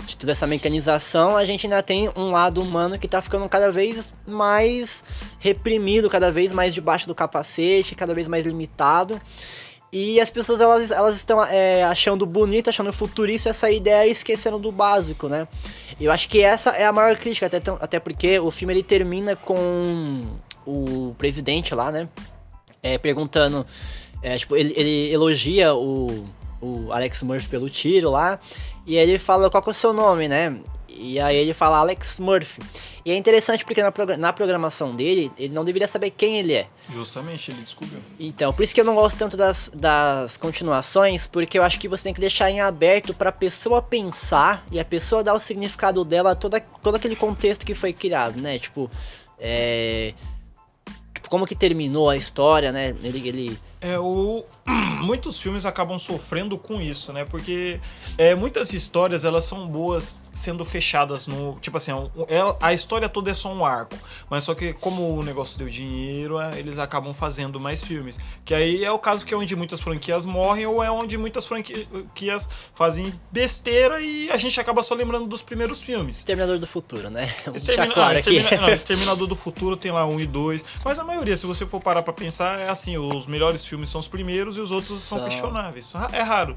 de 0.05 0.15
toda 0.15 0.31
essa 0.31 0.45
mecanização, 0.45 1.35
a 1.35 1.43
gente 1.43 1.65
ainda 1.65 1.81
tem 1.81 2.09
um 2.15 2.29
lado 2.29 2.61
humano 2.61 2.99
que 2.99 3.07
tá 3.07 3.19
ficando 3.19 3.49
cada 3.49 3.71
vez 3.71 4.13
mais 4.27 5.03
reprimido, 5.39 6.07
cada 6.07 6.31
vez 6.31 6.51
mais 6.53 6.71
debaixo 6.73 7.07
do 7.07 7.15
capacete, 7.15 7.95
cada 7.95 8.13
vez 8.13 8.27
mais 8.27 8.45
limitado. 8.45 9.19
E 9.91 10.19
as 10.19 10.29
pessoas 10.29 10.59
elas, 10.61 10.91
elas 10.91 11.15
estão 11.15 11.43
é, 11.45 11.83
achando 11.83 12.25
bonito, 12.25 12.69
achando 12.69 12.91
futurista 12.91 13.49
essa 13.49 13.71
ideia 13.71 14.05
e 14.07 14.11
esquecendo 14.11 14.59
do 14.59 14.71
básico, 14.71 15.27
né? 15.29 15.47
Eu 15.99 16.11
acho 16.11 16.27
que 16.27 16.43
essa 16.43 16.71
é 16.71 16.85
a 16.85 16.91
maior 16.91 17.15
crítica, 17.15 17.45
até, 17.45 17.57
até 17.79 17.99
porque 17.99 18.37
o 18.39 18.51
filme 18.51 18.73
ele 18.73 18.83
termina 18.83 19.35
com 19.35 20.25
o 20.65 21.15
presidente 21.17 21.73
lá, 21.73 21.91
né? 21.91 22.10
É, 22.82 22.97
perguntando. 22.97 23.65
é, 24.21 24.38
tipo, 24.38 24.56
ele, 24.56 24.73
ele 24.75 25.12
elogia 25.12 25.73
o, 25.73 26.28
o 26.62 26.91
Alex 26.91 27.23
Murphy 27.23 27.47
pelo 27.47 27.69
tiro 27.69 28.12
lá. 28.12 28.39
E 28.86 28.97
aí 28.97 29.10
ele 29.10 29.17
fala 29.17 29.49
qual 29.49 29.63
que 29.63 29.69
é 29.69 29.71
o 29.71 29.75
seu 29.75 29.93
nome, 29.93 30.28
né? 30.28 30.60
E 30.88 31.19
aí 31.19 31.36
ele 31.36 31.54
fala 31.54 31.78
Alex 31.78 32.19
Murphy. 32.19 32.62
E 33.06 33.12
é 33.12 33.15
interessante 33.15 33.63
porque 33.63 33.84
na, 33.84 33.91
na 34.17 34.34
programação 34.34 34.95
dele, 34.95 35.32
ele 35.38 35.54
não 35.54 35.63
deveria 35.63 35.88
saber 35.88 36.10
quem 36.10 36.39
ele 36.39 36.54
é. 36.54 36.67
Justamente, 36.91 37.51
ele 37.51 37.62
descobriu. 37.62 37.99
Então, 38.19 38.51
por 38.51 38.63
isso 38.63 38.73
que 38.73 38.82
eu 38.82 38.86
não 38.86 38.95
gosto 38.95 39.17
tanto 39.17 39.38
das, 39.38 39.69
das 39.75 40.38
continuações, 40.38 41.28
porque 41.28 41.60
eu 41.60 41.63
acho 41.63 41.80
que 41.80 41.88
você 41.88 42.06
tem 42.06 42.13
que 42.13 42.21
deixar 42.21 42.49
em 42.49 42.62
aberto 42.62 43.13
pra 43.13 43.32
pessoa 43.32 43.80
pensar 43.82 44.65
e 44.71 44.80
a 44.80 44.86
pessoa 44.86 45.23
dar 45.23 45.36
o 45.36 45.39
significado 45.39 46.04
dela 46.04 46.32
a 46.32 46.36
toda, 46.36 46.60
todo 46.82 46.95
aquele 46.95 47.15
contexto 47.15 47.65
que 47.65 47.75
foi 47.75 47.93
criado, 47.93 48.39
né? 48.41 48.58
Tipo, 48.58 48.89
é. 49.38 50.13
Como 51.29 51.45
que 51.45 51.55
terminou 51.55 52.09
a 52.09 52.15
história, 52.15 52.71
né? 52.71 52.95
Ele. 53.03 53.27
ele 53.27 53.59
É, 53.85 53.99
o... 53.99 54.43
Muitos 55.01 55.37
filmes 55.37 55.63
acabam 55.65 55.99
sofrendo 55.99 56.57
com 56.57 56.81
isso, 56.81 57.13
né? 57.13 57.23
Porque 57.25 57.79
é, 58.17 58.33
muitas 58.33 58.73
histórias, 58.73 59.23
elas 59.23 59.45
são 59.45 59.67
boas 59.67 60.15
sendo 60.33 60.65
fechadas 60.65 61.27
no... 61.27 61.57
Tipo 61.61 61.77
assim, 61.77 61.93
um- 61.93 62.09
ela- 62.27 62.57
a 62.59 62.73
história 62.73 63.07
toda 63.07 63.29
é 63.29 63.33
só 63.35 63.53
um 63.53 63.63
arco. 63.63 63.95
Mas 64.27 64.43
só 64.43 64.55
que 64.55 64.73
como 64.73 65.15
o 65.19 65.21
negócio 65.23 65.59
deu 65.59 65.69
dinheiro, 65.69 66.39
é, 66.39 66.57
eles 66.57 66.79
acabam 66.79 67.13
fazendo 67.13 67.59
mais 67.59 67.83
filmes. 67.83 68.17
Que 68.43 68.55
aí 68.55 68.83
é 68.83 68.91
o 68.91 68.97
caso 68.97 69.23
que 69.23 69.33
é 69.35 69.37
onde 69.37 69.55
muitas 69.55 69.79
franquias 69.81 70.25
morrem 70.25 70.65
ou 70.65 70.83
é 70.83 70.89
onde 70.89 71.15
muitas 71.17 71.45
franquias 71.45 72.49
fazem 72.73 73.13
besteira 73.31 74.01
e 74.01 74.31
a 74.31 74.37
gente 74.37 74.59
acaba 74.59 74.81
só 74.81 74.95
lembrando 74.95 75.27
dos 75.27 75.43
primeiros 75.43 75.83
filmes. 75.83 76.23
Terminador 76.23 76.57
do 76.57 76.65
Futuro, 76.65 77.09
né? 77.11 77.31
Vamos 77.45 77.61
Extermina- 77.67 77.93
claro 77.93 78.13
não, 78.13 78.19
aqui. 78.19 78.35
Extermina- 78.37 78.67
não, 78.67 78.73
Exterminador 78.73 79.27
do 79.27 79.35
Futuro 79.35 79.77
tem 79.77 79.91
lá 79.91 80.05
um 80.07 80.19
e 80.19 80.25
dois. 80.25 80.63
Mas 80.83 80.97
a 80.97 81.03
maioria, 81.03 81.37
se 81.37 81.45
você 81.45 81.67
for 81.67 81.79
parar 81.79 82.01
pra 82.01 82.13
pensar, 82.13 82.59
é 82.59 82.69
assim: 82.69 82.97
os 82.97 83.27
melhores 83.27 83.63
filmes 83.63 83.74
são 83.85 83.99
os 83.99 84.07
primeiros 84.07 84.57
e 84.57 84.61
os 84.61 84.69
outros 84.71 84.99
são, 84.99 85.17
São. 85.17 85.27
questionáveis. 85.27 85.91
É 86.13 86.21
raro. 86.21 86.55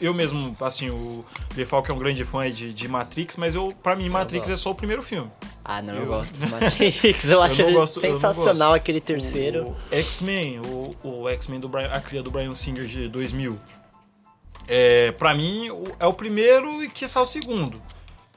Eu 0.00 0.14
mesmo, 0.14 0.56
assim, 0.60 0.88
o 0.90 1.24
Defalco 1.54 1.90
é 1.90 1.94
um 1.94 1.98
grande 1.98 2.24
fã 2.24 2.48
de, 2.50 2.72
de 2.72 2.86
Matrix, 2.88 3.36
mas 3.36 3.54
eu, 3.54 3.74
pra 3.82 3.96
mim, 3.96 4.08
Matrix 4.08 4.48
é 4.48 4.56
só 4.56 4.70
o 4.70 4.74
primeiro 4.74 5.02
filme. 5.02 5.30
Ah, 5.64 5.82
não, 5.82 5.94
eu, 5.94 6.02
Eu- 6.02 6.06
gosto 6.06 6.38
do 6.38 6.46
Matrix. 6.48 7.24
Eu 7.24 7.42
acho 7.42 7.62
não 7.62 7.72
gosto- 7.72 7.96
eu 8.04 8.14
sensacional 8.14 8.70
gosto. 8.70 8.76
aquele 8.80 9.00
terceiro. 9.00 9.76
X-Men, 9.90 10.60
o, 10.60 10.94
o 11.02 11.28
X-Men 11.28 11.58
do 11.60 11.68
Brian, 11.68 11.88
a 11.92 12.00
cria 12.00 12.22
do 12.22 12.30
Brian 12.30 12.54
Singer 12.54 12.86
de 12.86 13.08
2000. 13.08 13.58
É, 14.68 15.12
pra 15.12 15.34
mim, 15.34 15.68
é 15.98 16.06
o 16.06 16.12
primeiro 16.12 16.82
e 16.82 16.88
que 16.90 17.06
sai 17.06 17.22
o 17.22 17.26
segundo. 17.26 17.80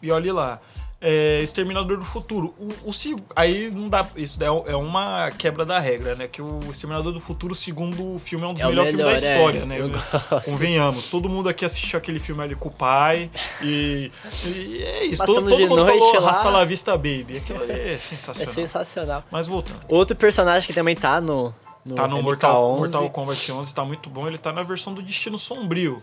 E 0.02 0.12
olhe 0.12 0.32
lá. 0.32 0.60
É, 1.02 1.42
Exterminador 1.42 1.98
do 1.98 2.04
Futuro. 2.04 2.54
O, 2.60 2.90
o 2.90 2.94
aí 3.36 3.72
não 3.72 3.88
dá. 3.88 4.06
Isso 4.18 4.38
é, 4.44 4.48
é 4.48 4.76
uma 4.76 5.32
quebra 5.32 5.66
da 5.66 5.80
regra, 5.80 6.14
né? 6.16 6.28
Que 6.28 6.42
o 6.42 6.60
Exterminador 6.70 7.14
do 7.14 7.22
Futuro, 7.22 7.56
segundo 7.56 8.16
o 8.16 8.20
filme, 8.20 8.46
é 8.46 8.48
um 8.50 8.54
dos 8.54 8.62
É 8.62 8.68
melhores 8.68 8.92
filmes 8.92 9.06
da 9.06 9.14
melhor, 9.14 9.32
é. 9.32 9.36
história, 9.38 9.66
né? 9.66 9.80
Eu 9.80 9.90
gosto. 9.90 10.52
Convenhamos. 10.52 11.08
Todo 11.08 11.30
mundo 11.30 11.48
aqui 11.48 11.64
assistiu 11.64 11.98
aquele 11.98 12.20
filme 12.20 12.44
ali 12.44 12.54
com 12.56 12.68
o 12.68 12.72
pai. 12.72 13.30
E, 13.62 14.12
e 14.46 14.84
é 14.84 15.06
isso. 15.06 15.20
Passando 15.20 15.36
Todo, 15.36 15.50
todo 15.50 15.60
mundo 15.62 15.76
noite 15.86 16.00
falou 16.00 16.22
lá. 16.22 16.32
Hasta 16.32 16.50
la 16.50 16.66
vista, 16.66 16.92
baby. 16.98 17.38
Aquilo 17.38 17.64
é 17.72 17.94
É 17.94 17.98
sensacional. 17.98 18.54
sensacional. 18.54 19.24
Mas 19.32 19.48
voltando. 19.48 19.80
Outro 19.88 20.16
personagem 20.18 20.68
que 20.68 20.74
também 20.74 20.96
tá 20.96 21.22
no. 21.22 21.54
no 21.86 21.96
Tá 21.96 22.08
no 22.10 22.18
MK11. 22.18 22.22
Mortal, 22.24 22.78
Mortal 22.78 23.10
Kombat 23.10 23.52
11, 23.52 23.74
tá 23.74 23.86
muito 23.86 24.10
bom. 24.10 24.28
Ele 24.28 24.38
tá 24.38 24.52
na 24.52 24.64
versão 24.64 24.94
do 24.94 25.02
Destino 25.02 25.40
Sombrio. 25.40 26.02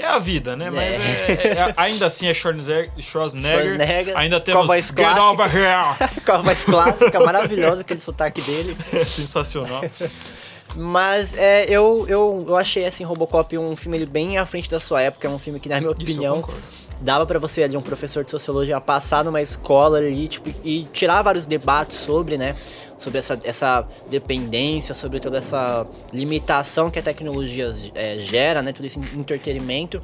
É 0.00 0.06
a 0.06 0.18
vida, 0.18 0.56
né? 0.56 0.70
Mas 0.70 0.82
É. 0.82 0.96
é- 0.96 1.48
é- 1.58 1.74
ainda 1.76 2.06
assim 2.06 2.26
é 2.26 2.32
Schwarzenegger. 2.32 2.90
Schwarzenegger. 2.98 4.16
Ainda 4.16 4.36
com 4.36 4.42
a 4.42 4.44
temos 4.44 4.66
voz 4.66 4.90
clássica. 4.90 5.20
Com 6.24 6.32
a 6.32 6.38
voz 6.38 6.64
clássica, 6.64 7.20
maravilhosa, 7.20 7.82
aquele 7.82 8.00
sotaque 8.00 8.40
dele. 8.40 8.76
É 8.94 9.04
sensacional. 9.04 9.84
Mas 10.74 11.36
é, 11.36 11.66
eu, 11.68 12.06
eu, 12.08 12.46
eu 12.48 12.56
achei 12.56 12.86
assim, 12.86 13.04
Robocop 13.04 13.58
um 13.58 13.76
filme 13.76 14.06
bem 14.06 14.38
à 14.38 14.46
frente 14.46 14.70
da 14.70 14.80
sua 14.80 15.02
época. 15.02 15.28
É 15.28 15.30
um 15.30 15.38
filme 15.38 15.60
que, 15.60 15.68
na 15.68 15.78
minha 15.80 15.90
opinião. 15.90 16.42
Dava 17.00 17.24
pra 17.26 17.38
você 17.38 17.62
ali, 17.62 17.76
um 17.76 17.82
professor 17.82 18.24
de 18.24 18.30
sociologia, 18.30 18.80
passar 18.80 19.24
numa 19.24 19.40
escola 19.40 19.98
ali, 19.98 20.28
tipo, 20.28 20.50
e 20.64 20.84
tirar 20.92 21.22
vários 21.22 21.46
debates 21.46 21.96
sobre, 21.96 22.36
né? 22.36 22.54
Sobre 22.98 23.18
essa, 23.18 23.40
essa 23.44 23.88
dependência, 24.10 24.94
sobre 24.94 25.20
toda 25.20 25.38
essa 25.38 25.86
limitação 26.12 26.90
que 26.90 26.98
a 26.98 27.02
tecnologia 27.02 27.74
é, 27.94 28.18
gera, 28.18 28.62
né? 28.62 28.72
Todo 28.72 28.84
esse 28.84 28.98
entretenimento. 29.16 30.02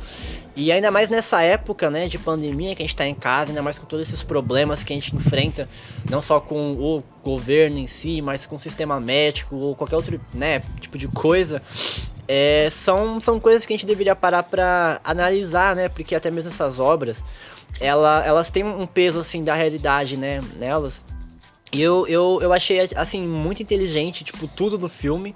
E 0.57 0.73
ainda 0.73 0.91
mais 0.91 1.11
nessa 1.11 1.43
época, 1.43 1.91
né, 1.91 2.09
de 2.09 2.19
pandemia 2.19 2.75
que 2.75 2.83
a 2.83 2.87
gente 2.87 2.97
tá 2.97 3.07
em 3.07 3.15
casa, 3.15 3.51
ainda 3.51 3.61
mais 3.61 3.79
com 3.79 3.85
todos 3.85 4.09
esses 4.09 4.23
problemas 4.23 4.83
que 4.83 4.95
a 4.95 4.97
gente 4.97 5.15
enfrenta, 5.15 5.69
não 6.09 6.23
só 6.23 6.41
com 6.41 6.73
o 6.73 7.03
governo 7.23 7.79
em 7.79 7.87
si, 7.87 8.23
mas 8.23 8.47
com 8.47 8.57
o 8.57 8.59
sistema 8.59 8.99
médico 8.99 9.55
ou 9.57 9.77
qualquer 9.77 9.97
outro, 9.97 10.19
né, 10.33 10.63
tipo 10.81 10.97
de 10.97 11.09
coisa. 11.09 11.61
É, 12.29 12.69
são, 12.71 13.21
são 13.21 13.39
coisas 13.39 13.65
que 13.65 13.73
a 13.73 13.77
gente 13.77 13.87
deveria 13.87 14.17
parar 14.17 14.43
pra 14.43 15.01
analisar, 15.05 15.77
né? 15.77 15.89
Porque 15.89 16.15
até 16.15 16.31
mesmo 16.31 16.51
essas 16.51 16.79
obras, 16.79 17.25
ela, 17.81 18.25
elas 18.25 18.51
têm 18.51 18.65
um 18.65 18.87
peso, 18.87 19.19
assim, 19.19 19.45
da 19.45 19.55
realidade, 19.55 20.17
né? 20.17 20.41
Nelas. 20.59 21.05
E 21.73 21.83
eu, 21.83 22.07
eu, 22.07 22.39
eu 22.43 22.53
achei, 22.53 22.81
assim, 22.95 23.23
muito 23.23 23.63
inteligente, 23.63 24.25
tipo, 24.25 24.49
tudo 24.49 24.79
no 24.79 24.89
filme. 24.89 25.35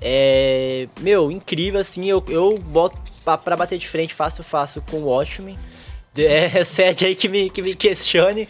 É, 0.00 0.88
meu, 1.00 1.30
incrível, 1.30 1.80
assim, 1.80 2.04
eu, 2.06 2.22
eu 2.28 2.58
boto 2.58 2.98
pra 3.44 3.56
bater 3.56 3.78
de 3.78 3.88
frente 3.88 4.14
fácil, 4.14 4.44
fácil 4.44 4.82
com 4.90 4.98
o 4.98 5.04
Watchmen. 5.06 5.58
É, 6.24 6.64
sede 6.64 7.06
aí 7.06 7.14
que 7.14 7.28
me, 7.28 7.50
que 7.50 7.62
me 7.62 7.74
questione. 7.74 8.48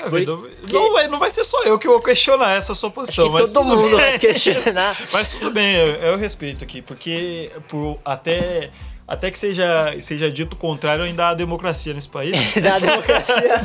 É, 0.00 0.08
vida- 0.08 0.38
não, 0.70 0.92
vai, 0.92 1.08
não 1.08 1.18
vai 1.18 1.30
ser 1.30 1.44
só 1.44 1.62
eu 1.62 1.78
que 1.78 1.86
vou 1.86 2.00
questionar 2.00 2.56
essa 2.56 2.74
sua 2.74 2.90
posição. 2.90 3.28
mas 3.30 3.52
todo 3.52 3.64
mundo 3.64 3.96
bem. 3.96 3.96
vai 3.96 4.18
questionar. 4.18 4.96
Mas 5.12 5.28
tudo 5.30 5.50
bem, 5.50 5.74
eu, 5.76 5.86
eu 5.86 6.16
respeito 6.16 6.64
aqui, 6.64 6.80
porque 6.82 7.50
por, 7.68 7.98
até, 8.04 8.70
até 9.06 9.30
que 9.30 9.38
seja, 9.38 9.94
seja 10.00 10.30
dito 10.30 10.54
o 10.54 10.56
contrário, 10.56 11.04
ainda 11.04 11.28
há 11.28 11.34
democracia 11.34 11.92
nesse 11.94 12.08
país. 12.08 12.36
da 12.60 12.78
democracia. 12.78 13.60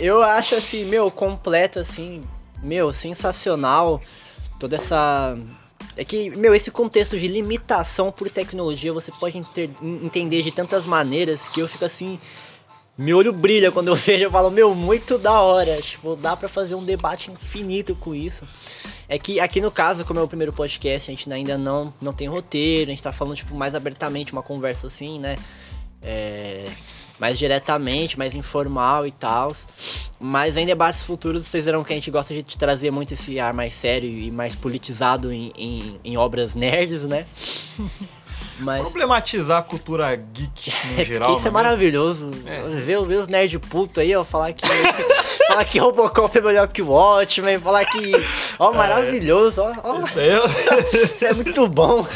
Eu 0.00 0.22
acho 0.22 0.54
assim, 0.54 0.84
meu, 0.84 1.10
completo, 1.10 1.78
assim, 1.78 2.22
meu, 2.62 2.92
sensacional. 2.92 4.00
Toda 4.58 4.76
essa. 4.76 5.36
É 5.96 6.04
que, 6.04 6.30
meu, 6.30 6.54
esse 6.54 6.70
contexto 6.70 7.18
de 7.18 7.28
limitação 7.28 8.10
por 8.10 8.30
tecnologia 8.30 8.92
você 8.92 9.12
pode 9.12 9.36
enter- 9.38 9.70
entender 9.82 10.42
de 10.42 10.50
tantas 10.50 10.86
maneiras 10.86 11.48
que 11.48 11.60
eu 11.60 11.68
fico 11.68 11.84
assim. 11.84 12.18
Meu 12.96 13.18
olho 13.18 13.32
brilha 13.32 13.70
quando 13.70 13.88
eu 13.88 13.94
vejo, 13.96 14.24
eu 14.24 14.30
falo, 14.30 14.50
meu, 14.50 14.74
muito 14.74 15.18
da 15.18 15.40
hora. 15.40 15.80
Tipo, 15.82 16.16
dá 16.16 16.36
pra 16.36 16.48
fazer 16.48 16.74
um 16.74 16.84
debate 16.84 17.30
infinito 17.30 17.94
com 17.94 18.14
isso. 18.14 18.46
É 19.08 19.18
que 19.18 19.38
aqui 19.40 19.60
no 19.60 19.70
caso, 19.70 20.04
como 20.04 20.18
é 20.18 20.22
o 20.22 20.28
primeiro 20.28 20.52
podcast, 20.52 21.10
a 21.10 21.14
gente 21.14 21.30
ainda 21.30 21.58
não, 21.58 21.92
não 22.00 22.12
tem 22.14 22.28
roteiro, 22.28 22.90
a 22.90 22.94
gente 22.94 23.02
tá 23.02 23.12
falando, 23.12 23.36
tipo, 23.36 23.54
mais 23.54 23.74
abertamente, 23.74 24.32
uma 24.32 24.42
conversa 24.42 24.86
assim, 24.86 25.18
né? 25.18 25.36
É, 26.00 26.66
mais 27.22 27.38
diretamente, 27.38 28.18
mais 28.18 28.34
informal 28.34 29.06
e 29.06 29.12
tal. 29.12 29.54
Mas 30.18 30.56
em 30.56 30.66
debates 30.66 31.04
futuros, 31.04 31.46
vocês 31.46 31.64
verão 31.64 31.84
que 31.84 31.92
a 31.92 31.94
gente 31.94 32.10
gosta 32.10 32.34
de 32.34 32.42
trazer 32.58 32.90
muito 32.90 33.14
esse 33.14 33.38
ar 33.38 33.54
mais 33.54 33.74
sério 33.74 34.10
e 34.10 34.28
mais 34.28 34.56
politizado 34.56 35.32
em, 35.32 35.52
em, 35.56 36.00
em 36.04 36.16
obras 36.16 36.56
nerds, 36.56 37.04
né? 37.04 37.24
Mas. 38.58 38.80
Problematizar 38.82 39.58
a 39.60 39.62
cultura 39.62 40.16
geek 40.16 40.72
no 40.94 40.98
É 41.00 41.04
geral. 41.04 41.30
isso 41.30 41.38
é 41.40 41.44
mesmo? 41.44 41.52
maravilhoso. 41.52 42.30
É. 42.44 42.60
Ver, 42.80 43.06
ver 43.06 43.16
os 43.16 43.28
nerd 43.28 43.56
puto 43.60 44.00
aí, 44.00 44.14
ó, 44.16 44.24
falar 44.24 44.52
que. 44.52 44.64
falar 45.52 45.64
que 45.64 45.78
Robocop 45.78 46.36
é 46.38 46.40
melhor 46.40 46.68
que 46.68 46.82
o 46.82 46.88
Watchmen, 46.90 47.58
falar 47.58 47.84
que. 47.84 48.12
Ó, 48.58 48.72
maravilhoso, 48.72 49.62
ó. 49.62 49.72
ó 49.84 50.00
Isso 50.00 50.18
é- 50.18 51.02
isso 51.04 51.24
é 51.24 51.32
muito 51.34 51.68
bom. 51.68 52.06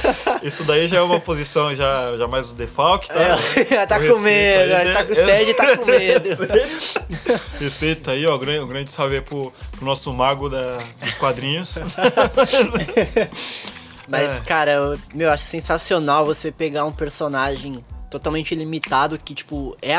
isso 0.42 0.64
daí 0.64 0.88
já 0.88 0.96
é 0.98 1.02
uma 1.02 1.20
posição 1.20 1.74
já, 1.74 2.16
já 2.16 2.26
mais 2.26 2.48
do 2.48 2.54
defalque, 2.54 3.08
tá? 3.08 3.14
É, 3.70 3.86
tá 3.86 3.98
com 4.00 4.18
medo, 4.18 4.74
aí, 4.74 4.84
né? 4.86 4.92
tá 4.92 5.04
com 5.04 5.14
sede 5.14 5.50
e 5.50 5.54
tá 5.54 5.76
com 5.76 5.84
medo. 5.86 6.28
Respeito 7.60 8.10
aí, 8.10 8.26
ó. 8.26 8.36
Grande, 8.38 8.60
um 8.60 8.68
grande 8.68 8.90
salve 8.90 9.16
aí 9.16 9.20
pro, 9.20 9.52
pro 9.72 9.84
nosso 9.84 10.12
mago 10.12 10.48
da, 10.48 10.78
dos 11.02 11.14
quadrinhos. 11.14 11.74
Mas, 14.08 14.36
É. 14.36 14.40
cara, 14.44 14.72
eu, 14.72 14.98
meu, 15.12 15.26
eu 15.26 15.32
acho 15.32 15.44
sensacional 15.44 16.24
você 16.24 16.52
pegar 16.52 16.84
um 16.84 16.92
personagem 16.92 17.84
totalmente 18.10 18.54
limitado 18.54 19.18
que, 19.18 19.34
tipo, 19.34 19.76
é, 19.82 19.96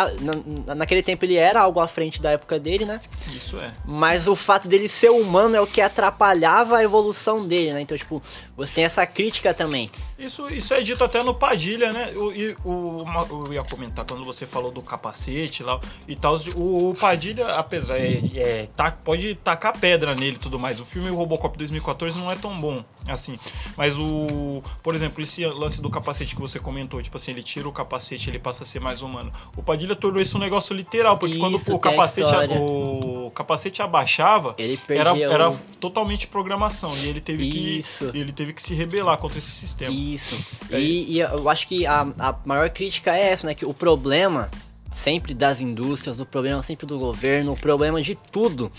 na, 0.66 0.76
naquele 0.76 1.04
tempo 1.04 1.26
ele 1.26 1.36
era 1.36 1.62
algo 1.62 1.80
à 1.80 1.88
frente 1.88 2.22
da 2.22 2.32
época 2.32 2.60
dele, 2.60 2.86
né? 2.86 3.02
Isso 3.36 3.60
é. 3.60 3.72
Mas 3.86 4.28
o 4.28 4.36
fato 4.36 4.68
dele 4.68 4.88
ser 4.88 5.10
humano 5.10 5.56
é 5.56 5.62
o 5.62 5.68
que 5.68 5.82
atrapalhava 5.82 6.78
a 6.78 6.84
evolução 6.84 7.46
dele, 7.46 7.74
né? 7.74 7.82
Então, 7.82 7.98
tipo, 7.98 8.22
você 8.58 8.74
tem 8.74 8.84
essa 8.84 9.06
crítica 9.06 9.54
também. 9.54 9.90
Isso, 10.18 10.50
isso 10.50 10.74
é 10.74 10.82
dito 10.82 11.04
até 11.04 11.22
no 11.22 11.34
Padilha, 11.36 11.94
né? 11.94 12.12
O, 12.16 12.32
e 12.34 12.58
o, 12.66 13.06
eu 13.46 13.54
ia 13.54 13.64
comentar 13.64 14.04
quando 14.04 14.26
você 14.26 14.46
falou 14.48 14.72
do 14.72 14.82
capacete 14.82 15.62
lá 15.64 15.80
e 16.08 16.16
tal. 16.16 16.36
O, 16.56 16.90
o 16.90 16.96
Padilha, 16.96 17.48
apesar 17.50 17.98
é, 18.00 18.20
é, 18.36 18.68
tá, 18.76 18.92
pode 18.92 19.36
tacar 19.36 19.78
pedra 19.78 20.16
nele 20.16 20.36
e 20.38 20.40
tudo 20.40 20.58
mais. 20.58 20.80
O 20.80 20.86
filme 20.86 21.10
Robocop 21.10 21.56
2014 21.58 22.18
não 22.18 22.32
é 22.32 22.36
tão 22.36 22.60
bom 22.60 22.84
assim. 23.08 23.38
Mas 23.78 23.98
o, 23.98 24.62
por 24.82 24.96
exemplo, 24.96 25.22
esse 25.24 25.46
lance 25.46 25.80
do 25.82 25.90
capacete 25.90 26.34
que 26.36 26.42
você 26.42 26.60
comentou, 26.60 27.02
tipo 27.02 27.16
assim, 27.16 27.32
ele 27.32 27.44
tira 27.44 27.68
o 27.70 27.72
capacete, 27.72 28.30
ele 28.30 28.40
passa 28.40 28.64
a 28.64 28.66
ser 28.66 28.80
mais 28.82 29.02
humano. 29.04 29.32
O 29.56 29.62
Padilha 29.62 29.96
tornou 29.96 30.22
isso 30.22 30.36
um 30.38 30.42
negócio 30.42 30.76
literal, 30.76 31.18
porque 31.18 31.38
quando 31.38 31.58
Isso, 31.58 31.74
o 31.76 31.80
tem 31.80 31.92
a 31.92 31.94
capacete, 31.94 32.28
história. 32.28 32.60
o 32.60 33.32
capacete 33.36 33.82
abaixava, 33.84 34.56
Ele 34.58 34.80
era, 34.90 35.18
era 35.18 35.50
o- 35.52 35.58
totalmente 35.80 36.26
programação 36.28 36.92
e 36.98 37.08
ele 37.08 37.22
teve 37.22 37.78
Isso. 37.80 38.12
que 38.12 38.18
ele 38.18 38.32
teve 38.34 38.47
que 38.54 38.62
se 38.62 38.74
rebelar 38.74 39.18
contra 39.18 39.38
esse 39.38 39.52
sistema. 39.52 39.94
Isso. 39.94 40.36
É. 40.70 40.80
E, 40.80 41.14
e 41.14 41.20
eu 41.20 41.48
acho 41.50 41.68
que 41.68 41.86
a, 41.86 42.02
a 42.20 42.36
maior 42.46 42.70
crítica 42.70 43.16
é 43.16 43.32
essa, 43.32 43.48
né? 43.48 43.54
Que 43.54 43.66
o 43.66 43.74
problema 43.74 44.50
sempre 44.92 45.34
das 45.34 45.62
indústrias, 45.62 46.20
o 46.20 46.26
problema 46.26 46.64
sempre 46.64 46.86
do 46.86 46.98
governo, 46.98 47.54
o 47.54 47.58
problema 47.58 48.02
de 48.02 48.16
tudo, 48.16 48.72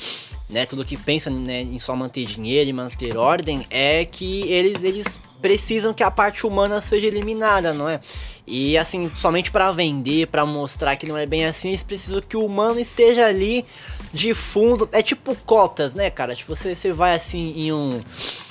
né? 0.49 0.67
Tudo 0.67 0.85
que 0.85 0.97
pensa 0.97 1.31
né, 1.31 1.63
em 1.63 1.79
só 1.79 1.95
manter 1.95 2.25
dinheiro 2.25 2.71
e 2.71 2.73
manter 2.73 3.17
ordem 3.17 3.67
é 3.71 4.05
que 4.05 4.43
eles, 4.43 4.83
eles 4.83 5.21
precisam 5.41 5.95
que 5.95 6.03
a 6.03 6.11
parte 6.11 6.47
humana 6.47 6.81
seja 6.81 7.07
eliminada, 7.07 7.73
não 7.73 7.89
é? 7.89 8.01
E 8.47 8.79
assim, 8.79 9.11
somente 9.15 9.51
para 9.51 9.71
vender, 9.73 10.27
para 10.29 10.47
mostrar 10.47 10.97
que 10.97 11.07
não 11.07 11.17
é 11.17 11.27
bem 11.27 11.45
assim, 11.45 11.69
eles 11.69 11.83
precisam 11.83 12.23
que 12.23 12.37
o 12.37 12.45
humano 12.45 12.81
esteja 12.81 13.27
ali 13.27 13.65
de 14.13 14.33
fundo. 14.33 14.89
É 14.91 15.03
tipo 15.03 15.35
cotas, 15.45 15.95
né, 15.95 16.09
cara? 16.11 16.35
Tipo, 16.35 16.57
você, 16.57 16.75
você 16.75 16.93
vai 16.93 17.15
assim 17.15 17.53
em 17.57 17.73
um. 17.73 18.01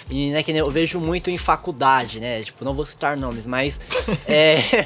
E, 0.10 0.30
né, 0.30 0.41
que 0.41 0.52
eu 0.52 0.71
vejo 0.71 1.02
muito 1.02 1.30
em 1.30 1.38
faculdade, 1.38 2.19
né? 2.19 2.41
Tipo, 2.43 2.63
não 2.63 2.73
vou 2.73 2.86
citar 2.86 3.17
nomes, 3.17 3.45
mas. 3.47 3.80
é, 4.28 4.86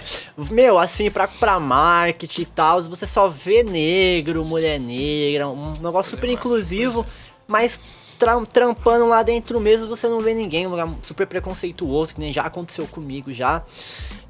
meu, 0.49 0.79
assim, 0.79 1.11
pra, 1.11 1.27
pra 1.27 1.59
marketing 1.59 2.41
e 2.41 2.45
tal, 2.45 2.81
você 2.83 3.05
só 3.05 3.27
vê 3.27 3.63
negro, 3.63 4.45
mulher 4.45 4.79
negra, 4.79 5.47
um 5.49 5.73
negócio 5.73 6.11
super 6.11 6.29
inclusivo, 6.29 7.05
mas 7.47 7.81
tra- 8.21 8.45
trampando 8.45 9.07
lá 9.07 9.23
dentro 9.23 9.59
mesmo 9.59 9.87
você 9.87 10.07
não 10.07 10.19
vê 10.19 10.35
ninguém, 10.35 10.67
um 10.67 10.69
lugar 10.69 10.87
super 11.01 11.25
preconceituoso, 11.25 12.13
que 12.13 12.21
nem 12.21 12.31
já 12.31 12.43
aconteceu 12.43 12.85
comigo 12.85 13.33
já. 13.33 13.63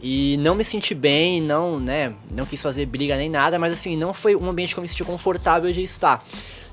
E 0.02 0.38
não 0.38 0.56
me 0.56 0.64
senti 0.64 0.96
bem, 0.96 1.42
não, 1.42 1.78
né? 1.78 2.14
Não 2.32 2.46
quis 2.46 2.62
fazer 2.62 2.86
briga 2.86 3.16
nem 3.18 3.30
nada, 3.30 3.60
mas 3.60 3.74
assim, 3.74 3.98
não 3.98 4.14
foi 4.14 4.36
um 4.36 4.50
ambiente 4.50 4.74
que 4.74 4.80
eu 4.80 4.82
me 4.82 4.88
senti 4.88 5.04
confortável 5.04 5.72
de 5.72 5.84
estar. 5.84 6.26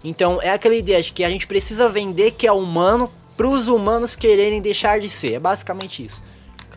Então 0.03 0.41
é 0.41 0.51
aquela 0.51 0.77
ideia 0.77 1.03
de 1.03 1.13
que 1.13 1.25
a 1.25 1.29
gente 1.29 1.47
precisa 1.47 1.89
vender 1.89 2.31
que 2.31 2.47
é 2.47 2.53
humano 2.53 3.11
para 3.37 3.49
os 3.49 3.67
humanos 3.67 4.15
quererem 4.15 4.61
deixar 4.61 5.01
de 5.01 5.09
ser. 5.09 5.35
É 5.35 5.39
basicamente 5.41 6.05
isso. 6.05 6.23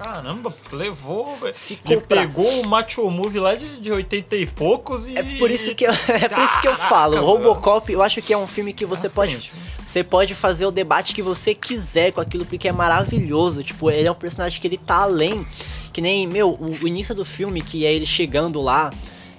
Caramba, 0.02 0.54
levou, 0.72 1.38
velho. 1.38 1.56
Ele 1.86 2.02
pegou 2.02 2.62
o 2.62 2.68
Macho 2.68 3.10
Movie 3.10 3.40
lá 3.40 3.56
de, 3.56 3.80
de 3.80 3.92
80 3.92 4.36
e 4.36 4.46
poucos 4.46 5.06
e. 5.06 5.16
É 5.18 5.24
por 5.38 5.52
isso 5.52 5.76
que 5.76 5.86
eu, 5.86 5.92
é 6.10 6.28
por 6.28 6.40
isso 6.40 6.60
que 6.60 6.68
eu 6.68 6.76
falo. 6.76 7.20
Robocop, 7.24 7.92
eu 7.92 8.02
acho 8.02 8.22
que 8.22 8.34
é 8.34 8.38
um 8.38 8.48
filme 8.48 8.74
que 8.74 8.86
você 8.86 9.08
Na 9.08 9.14
pode 9.14 9.34
frente. 9.34 9.54
você 9.86 10.04
pode 10.04 10.34
fazer 10.34 10.66
o 10.66 10.72
debate 10.72 11.14
que 11.14 11.22
você 11.22 11.54
quiser 11.54 12.12
com 12.12 12.22
aquilo 12.22 12.46
porque 12.46 12.68
é 12.68 12.72
maravilhoso. 12.72 13.64
Tipo, 13.64 13.92
ele 13.92 14.08
é 14.08 14.12
um 14.12 14.16
personagem 14.16 14.60
que 14.60 14.68
ele 14.68 14.78
tá 14.78 15.04
além, 15.04 15.46
que 15.94 16.02
nem, 16.02 16.26
meu, 16.26 16.50
o, 16.52 16.78
o 16.82 16.88
início 16.88 17.14
do 17.14 17.24
filme 17.24 17.62
que 17.62 17.86
é 17.86 17.94
ele 17.94 18.06
chegando 18.06 18.60
lá 18.60 18.92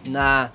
na 0.05 0.51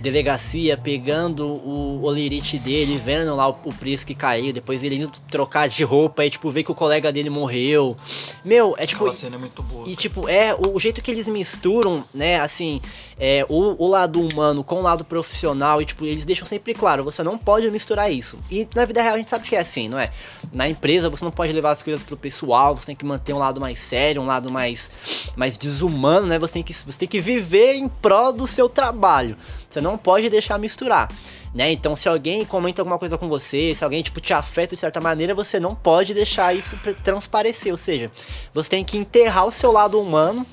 delegacia, 0.00 0.76
pegando 0.76 1.46
o 1.46 2.02
olerite 2.02 2.58
dele, 2.58 2.98
vendo 2.98 3.34
lá 3.34 3.48
o, 3.48 3.56
o 3.64 3.74
Prisk 3.74 4.08
que 4.08 4.14
caiu, 4.14 4.52
depois 4.52 4.82
ele 4.82 4.96
indo 4.96 5.12
trocar 5.30 5.68
de 5.68 5.84
roupa 5.84 6.24
e 6.24 6.30
tipo 6.30 6.50
ver 6.50 6.62
que 6.62 6.72
o 6.72 6.74
colega 6.74 7.12
dele 7.12 7.30
morreu. 7.30 7.96
Meu, 8.44 8.74
é 8.78 8.86
tipo 8.86 9.04
Aquela 9.04 9.12
cena 9.12 9.36
é 9.36 9.38
muito 9.38 9.62
boa. 9.62 9.88
e 9.88 9.96
tipo, 9.96 10.28
é 10.28 10.54
o, 10.54 10.74
o 10.74 10.80
jeito 10.80 11.02
que 11.02 11.10
eles 11.10 11.26
misturam, 11.26 12.04
né, 12.14 12.40
assim, 12.40 12.80
é, 13.18 13.44
o, 13.48 13.84
o 13.84 13.88
lado 13.88 14.20
humano 14.20 14.62
com 14.62 14.76
o 14.76 14.82
lado 14.82 15.04
profissional, 15.04 15.82
e 15.82 15.84
tipo, 15.84 16.04
eles 16.04 16.24
deixam 16.24 16.46
sempre 16.46 16.74
claro, 16.74 17.04
você 17.04 17.22
não 17.22 17.36
pode 17.36 17.70
misturar 17.70 18.10
isso. 18.12 18.38
E 18.50 18.66
na 18.74 18.84
vida 18.84 19.02
real 19.02 19.14
a 19.14 19.18
gente 19.18 19.30
sabe 19.30 19.48
que 19.48 19.56
é 19.56 19.60
assim, 19.60 19.88
não 19.88 19.98
é? 19.98 20.10
Na 20.52 20.68
empresa 20.68 21.10
você 21.10 21.24
não 21.24 21.32
pode 21.32 21.52
levar 21.52 21.70
as 21.70 21.82
coisas 21.82 22.02
pro 22.02 22.16
pessoal, 22.16 22.76
você 22.76 22.86
tem 22.86 22.96
que 22.96 23.04
manter 23.04 23.32
um 23.32 23.38
lado 23.38 23.60
mais 23.60 23.78
sério, 23.80 24.22
um 24.22 24.26
lado 24.26 24.50
mais, 24.50 24.90
mais 25.36 25.56
desumano, 25.56 26.26
né? 26.26 26.38
Você 26.38 26.54
tem, 26.54 26.62
que, 26.62 26.72
você 26.72 26.98
tem 26.98 27.08
que 27.08 27.20
viver 27.20 27.74
em 27.74 27.88
prol 27.88 28.32
do 28.32 28.46
seu 28.46 28.68
trabalho. 28.68 29.36
Você 29.68 29.80
não 29.80 29.87
pode 29.96 30.28
deixar 30.28 30.58
misturar. 30.58 31.08
Né? 31.54 31.72
Então, 31.72 31.96
se 31.96 32.08
alguém 32.08 32.44
comenta 32.44 32.82
alguma 32.82 32.98
coisa 32.98 33.16
com 33.16 33.28
você, 33.28 33.74
se 33.74 33.82
alguém 33.82 34.02
tipo 34.02 34.20
te 34.20 34.32
afeta 34.32 34.74
de 34.74 34.80
certa 34.80 35.00
maneira, 35.00 35.34
você 35.34 35.58
não 35.58 35.74
pode 35.74 36.12
deixar 36.12 36.54
isso 36.54 36.78
transparecer. 37.02 37.72
Ou 37.72 37.78
seja, 37.78 38.10
você 38.52 38.68
tem 38.68 38.84
que 38.84 38.98
enterrar 38.98 39.46
o 39.46 39.52
seu 39.52 39.72
lado 39.72 40.00
humano, 40.00 40.46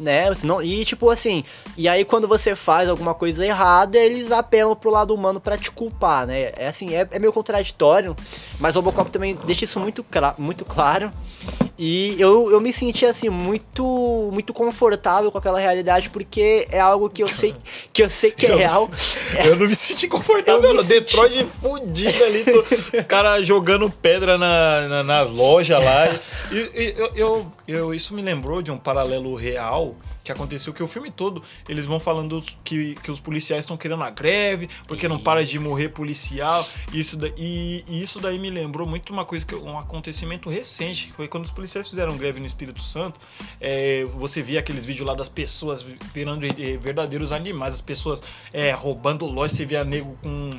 né? 0.00 0.32
Senão, 0.34 0.62
e 0.62 0.84
tipo 0.84 1.10
assim, 1.10 1.44
e 1.76 1.88
aí 1.88 2.04
quando 2.04 2.26
você 2.26 2.54
faz 2.54 2.88
alguma 2.88 3.14
coisa 3.14 3.44
errada, 3.44 3.98
eles 3.98 4.32
apelam 4.32 4.74
pro 4.74 4.90
lado 4.90 5.14
humano 5.14 5.40
pra 5.40 5.58
te 5.58 5.70
culpar, 5.70 6.26
né? 6.26 6.52
É 6.56 6.68
assim, 6.68 6.94
é, 6.94 7.06
é 7.10 7.18
meio 7.18 7.32
contraditório, 7.32 8.16
mas 8.58 8.76
o 8.76 8.78
Robocop 8.78 9.10
também 9.10 9.36
deixa 9.44 9.64
isso 9.64 9.78
muito, 9.78 10.04
muito 10.38 10.64
claro. 10.64 11.12
E 11.82 12.14
eu, 12.20 12.50
eu 12.50 12.60
me 12.60 12.74
senti 12.74 13.06
assim 13.06 13.30
muito 13.30 14.28
muito 14.30 14.52
confortável 14.52 15.32
com 15.32 15.38
aquela 15.38 15.58
realidade 15.58 16.10
porque 16.10 16.68
é 16.70 16.78
algo 16.78 17.08
que 17.08 17.22
eu 17.22 17.28
sei 17.28 17.54
que 17.90 18.02
eu 18.02 18.10
sei 18.10 18.30
que 18.30 18.44
é 18.44 18.50
Eu- 18.52 18.58
real. 18.58 18.90
Eu 19.42 19.56
não 19.56 19.66
me 19.66 19.74
senti 19.74 20.06
confortável, 20.06 20.62
Eu 20.62 20.74
me 20.76 20.82
senti- 20.84 21.00
Detroit 21.00 21.46
fudido 21.58 22.24
ali, 22.24 22.44
tô- 22.44 22.64
os 22.98 23.04
caras 23.04 23.46
jogando 23.46 23.88
pedra 23.88 24.36
na- 24.36 24.88
na- 24.88 25.02
nas 25.04 25.30
lojas 25.30 25.82
lá. 25.82 26.20
E, 26.52 26.56
e 26.56 26.94
eu, 26.98 27.10
eu- 27.16 27.52
eu- 27.66 27.94
isso 27.94 28.12
me 28.12 28.20
lembrou 28.20 28.60
de 28.60 28.70
um 28.70 28.76
paralelo 28.76 29.34
real 29.34 29.94
que 30.22 30.30
aconteceu 30.30 30.72
que 30.72 30.82
o 30.82 30.86
filme 30.88 31.10
todo 31.10 31.42
eles 31.68 31.86
vão 31.86 31.98
falando 31.98 32.40
que, 32.64 32.94
que 32.96 33.10
os 33.10 33.18
policiais 33.20 33.64
estão 33.64 33.76
querendo 33.76 34.02
a 34.02 34.10
greve 34.10 34.68
porque 34.86 35.08
não 35.08 35.18
para 35.18 35.44
de 35.44 35.58
morrer 35.58 35.88
policial. 35.90 36.66
E 36.92 37.00
isso, 37.00 37.16
da- 37.16 37.28
e, 37.36 37.84
e 37.88 38.02
isso 38.02 38.20
daí 38.20 38.38
me 38.38 38.50
lembrou 38.50 38.86
muito 38.86 39.12
uma 39.12 39.24
coisa 39.24 39.44
que 39.44 39.54
um 39.54 39.78
acontecimento 39.78 40.48
recente 40.50 41.06
que 41.06 41.12
foi 41.12 41.28
quando 41.28 41.44
os 41.44 41.50
policiais 41.50 41.88
fizeram 41.88 42.16
greve 42.16 42.40
no 42.40 42.46
Espírito 42.46 42.82
Santo 42.82 43.18
é, 43.60 44.04
você 44.04 44.42
via 44.42 44.60
aqueles 44.60 44.84
vídeos 44.84 45.06
lá 45.06 45.14
das 45.14 45.28
pessoas 45.28 45.84
virando 46.12 46.44
eh, 46.44 46.76
verdadeiros 46.80 47.32
animais 47.32 47.74
as 47.74 47.80
pessoas 47.80 48.22
é, 48.52 48.70
roubando 48.72 49.24
loja 49.26 49.54
você 49.54 49.64
via 49.64 49.84
nego 49.84 50.16
com 50.22 50.50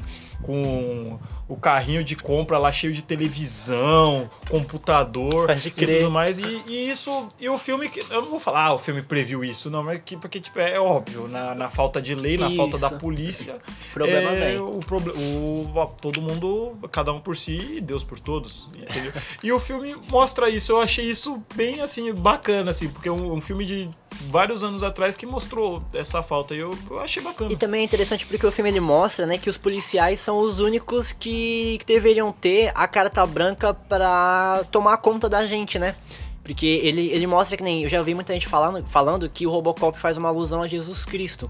com 0.41 1.19
o 1.47 1.55
carrinho 1.55 2.03
de 2.03 2.15
compra 2.15 2.57
lá 2.57 2.71
cheio 2.71 2.91
de 2.91 3.03
televisão, 3.03 4.27
computador 4.49 5.47
e 5.67 5.71
tudo 5.99 6.11
mais. 6.11 6.39
E, 6.39 6.63
e 6.67 6.89
isso, 6.89 7.27
e 7.39 7.47
o 7.47 7.57
filme, 7.59 7.91
eu 8.09 8.21
não 8.23 8.29
vou 8.31 8.39
falar, 8.39 8.65
ah, 8.65 8.73
o 8.73 8.79
filme 8.79 9.03
previu 9.03 9.43
isso, 9.51 9.69
não, 9.69 9.83
mas 9.83 10.01
que, 10.03 10.17
porque 10.17 10.39
tipo, 10.39 10.59
é 10.59 10.79
óbvio, 10.79 11.27
na, 11.27 11.53
na 11.53 11.69
falta 11.69 12.01
de 12.01 12.15
lei, 12.15 12.37
na 12.37 12.49
falta 12.55 12.77
da 12.77 12.87
Isso. 12.87 12.97
polícia, 12.97 13.57
Problema 13.93 14.31
é, 14.31 14.59
o, 14.59 14.79
proble- 14.79 15.13
o 15.13 15.79
a- 15.81 15.85
todo 15.87 16.21
mundo, 16.21 16.77
cada 16.91 17.11
um 17.13 17.19
por 17.19 17.37
si 17.37 17.75
e 17.77 17.81
Deus 17.81 18.03
por 18.03 18.19
todos, 18.19 18.67
entendeu? 18.75 19.11
e 19.43 19.51
o 19.51 19.59
filme 19.59 19.95
mostra 20.09 20.49
isso, 20.49 20.71
eu 20.71 20.79
achei 20.81 21.05
isso 21.05 21.43
bem, 21.55 21.81
assim, 21.81 22.13
bacana, 22.13 22.71
assim, 22.71 22.87
porque 22.89 23.09
é 23.09 23.11
um, 23.11 23.33
um 23.33 23.41
filme 23.41 23.65
de 23.65 23.89
vários 24.29 24.63
anos 24.63 24.83
atrás 24.83 25.17
que 25.17 25.25
mostrou 25.25 25.83
essa 25.93 26.21
falta 26.23 26.53
e 26.53 26.59
eu, 26.59 26.77
eu 26.89 26.99
achei 26.99 27.21
bacana. 27.21 27.51
E 27.51 27.55
também 27.55 27.81
é 27.81 27.83
interessante 27.83 28.25
porque 28.25 28.45
o 28.45 28.51
filme 28.51 28.69
ele 28.69 28.79
mostra, 28.79 29.25
né, 29.25 29.37
que 29.37 29.49
os 29.49 29.57
policiais 29.57 30.19
são 30.21 30.39
os 30.39 30.59
únicos 30.59 31.11
que, 31.11 31.77
que 31.79 31.85
deveriam 31.85 32.31
ter 32.31 32.71
a 32.75 32.87
carta 32.87 33.25
branca 33.25 33.73
pra 33.73 34.63
tomar 34.71 34.97
conta 34.97 35.27
da 35.27 35.45
gente, 35.45 35.77
né? 35.79 35.95
Porque 36.43 36.65
ele, 36.65 37.07
ele 37.09 37.27
mostra 37.27 37.55
que 37.55 37.63
nem. 37.63 37.83
Eu 37.83 37.89
já 37.89 37.99
ouvi 37.99 38.13
muita 38.15 38.33
gente 38.33 38.47
falando, 38.47 38.85
falando 38.87 39.29
que 39.29 39.45
o 39.45 39.51
Robocop 39.51 39.99
faz 39.99 40.17
uma 40.17 40.29
alusão 40.29 40.61
a 40.61 40.67
Jesus 40.67 41.05
Cristo. 41.05 41.49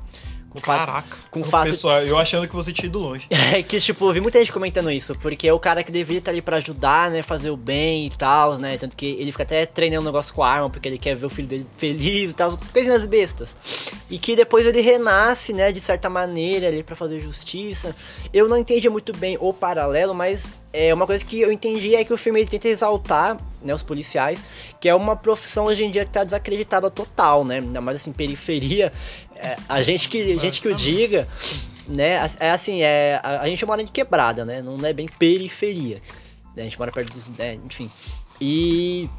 Com 0.50 0.60
o 0.60 0.62
fato- 0.62 0.86
Caraca, 0.86 1.18
com 1.32 1.40
o 1.40 1.44
o 1.44 1.46
fato- 1.46 1.68
pessoal, 1.70 2.02
eu 2.04 2.18
achando 2.18 2.46
que 2.46 2.54
você 2.54 2.74
tinha 2.74 2.88
ido 2.88 3.00
longe. 3.00 3.26
É 3.56 3.64
que, 3.64 3.80
tipo, 3.80 4.06
eu 4.06 4.12
vi 4.12 4.20
muita 4.20 4.38
gente 4.38 4.52
comentando 4.52 4.92
isso, 4.92 5.16
porque 5.20 5.48
é 5.48 5.54
o 5.54 5.58
cara 5.58 5.82
que 5.82 5.90
deveria 5.94 6.20
estar 6.20 6.30
ali 6.32 6.42
pra 6.42 6.58
ajudar, 6.58 7.10
né, 7.10 7.24
fazer 7.24 7.50
o 7.52 7.56
bem 7.56 8.08
e 8.08 8.10
tal, 8.10 8.58
né, 8.58 8.78
tanto 8.78 8.98
que 8.98 9.06
ele 9.18 9.32
fica 9.32 9.44
até 9.44 9.66
treinando 9.66 10.02
um 10.02 10.06
negócio 10.08 10.34
com 10.34 10.44
a 10.44 10.50
arma, 10.50 10.70
porque 10.70 10.90
ele 10.90 10.98
quer 10.98 11.16
ver 11.16 11.26
o 11.26 11.30
filho 11.30 11.48
dele 11.48 11.66
feliz 11.78 12.32
e 12.32 12.34
tal, 12.34 12.60
coisinhas 12.74 13.06
bestas. 13.06 13.56
E 14.10 14.18
que 14.20 14.36
depois 14.36 14.66
ele 14.66 14.82
renasce, 14.82 15.54
né, 15.54 15.72
de 15.72 15.80
certa 15.80 16.10
maneira 16.10 16.68
ali 16.68 16.84
pra 16.84 16.98
fazer 16.98 17.22
justiça. 17.22 17.96
Eu 18.34 18.50
não 18.50 18.58
entendi 18.58 18.90
muito 18.90 19.16
bem 19.16 19.38
o 19.40 19.54
paralelo, 19.54 20.14
mas 20.14 20.46
é 20.74 20.94
uma 20.94 21.06
coisa 21.06 21.24
que 21.24 21.40
eu 21.40 21.52
entendi 21.52 21.96
é 21.96 22.04
que 22.04 22.14
o 22.14 22.18
filme 22.18 22.40
ele 22.40 22.50
tenta 22.50 22.68
exaltar, 22.68 23.38
né, 23.62 23.74
os 23.74 23.84
policiais, 23.84 24.44
que 24.80 24.88
é 24.88 24.96
uma 24.96 25.16
profissão 25.16 25.66
hoje 25.66 25.84
em 25.84 25.92
dia 25.92 26.06
que 26.06 26.12
tá 26.12 26.24
desacreditada 26.24 26.90
total, 26.90 27.44
né, 27.44 27.58
ainda 27.58 27.82
mais 27.82 27.98
assim, 27.98 28.12
periferia, 28.12 28.92
é, 29.36 29.56
a 29.68 29.82
gente 29.82 30.08
que, 30.08 30.34
a 30.34 30.40
gente 30.40 30.62
que 30.62 30.68
o 30.68 30.76
diga, 30.76 31.28
né? 31.88 32.30
É 32.40 32.52
assim, 32.52 32.82
é, 32.82 33.20
a, 33.24 33.42
a 33.42 33.50
gente 33.50 33.66
mora 33.66 33.82
em 33.82 33.88
quebrada, 33.88 34.46
né? 34.46 34.62
Não 34.62 34.78
é 34.86 34.94
bem 34.94 35.08
periferia. 35.08 36.02
né, 36.56 36.62
A 36.62 36.64
gente 36.64 36.78
mora 36.78 36.92
perto 36.92 37.12
dos. 37.12 37.28
né, 37.30 37.60
enfim. 37.66 37.90
E. 38.40 39.10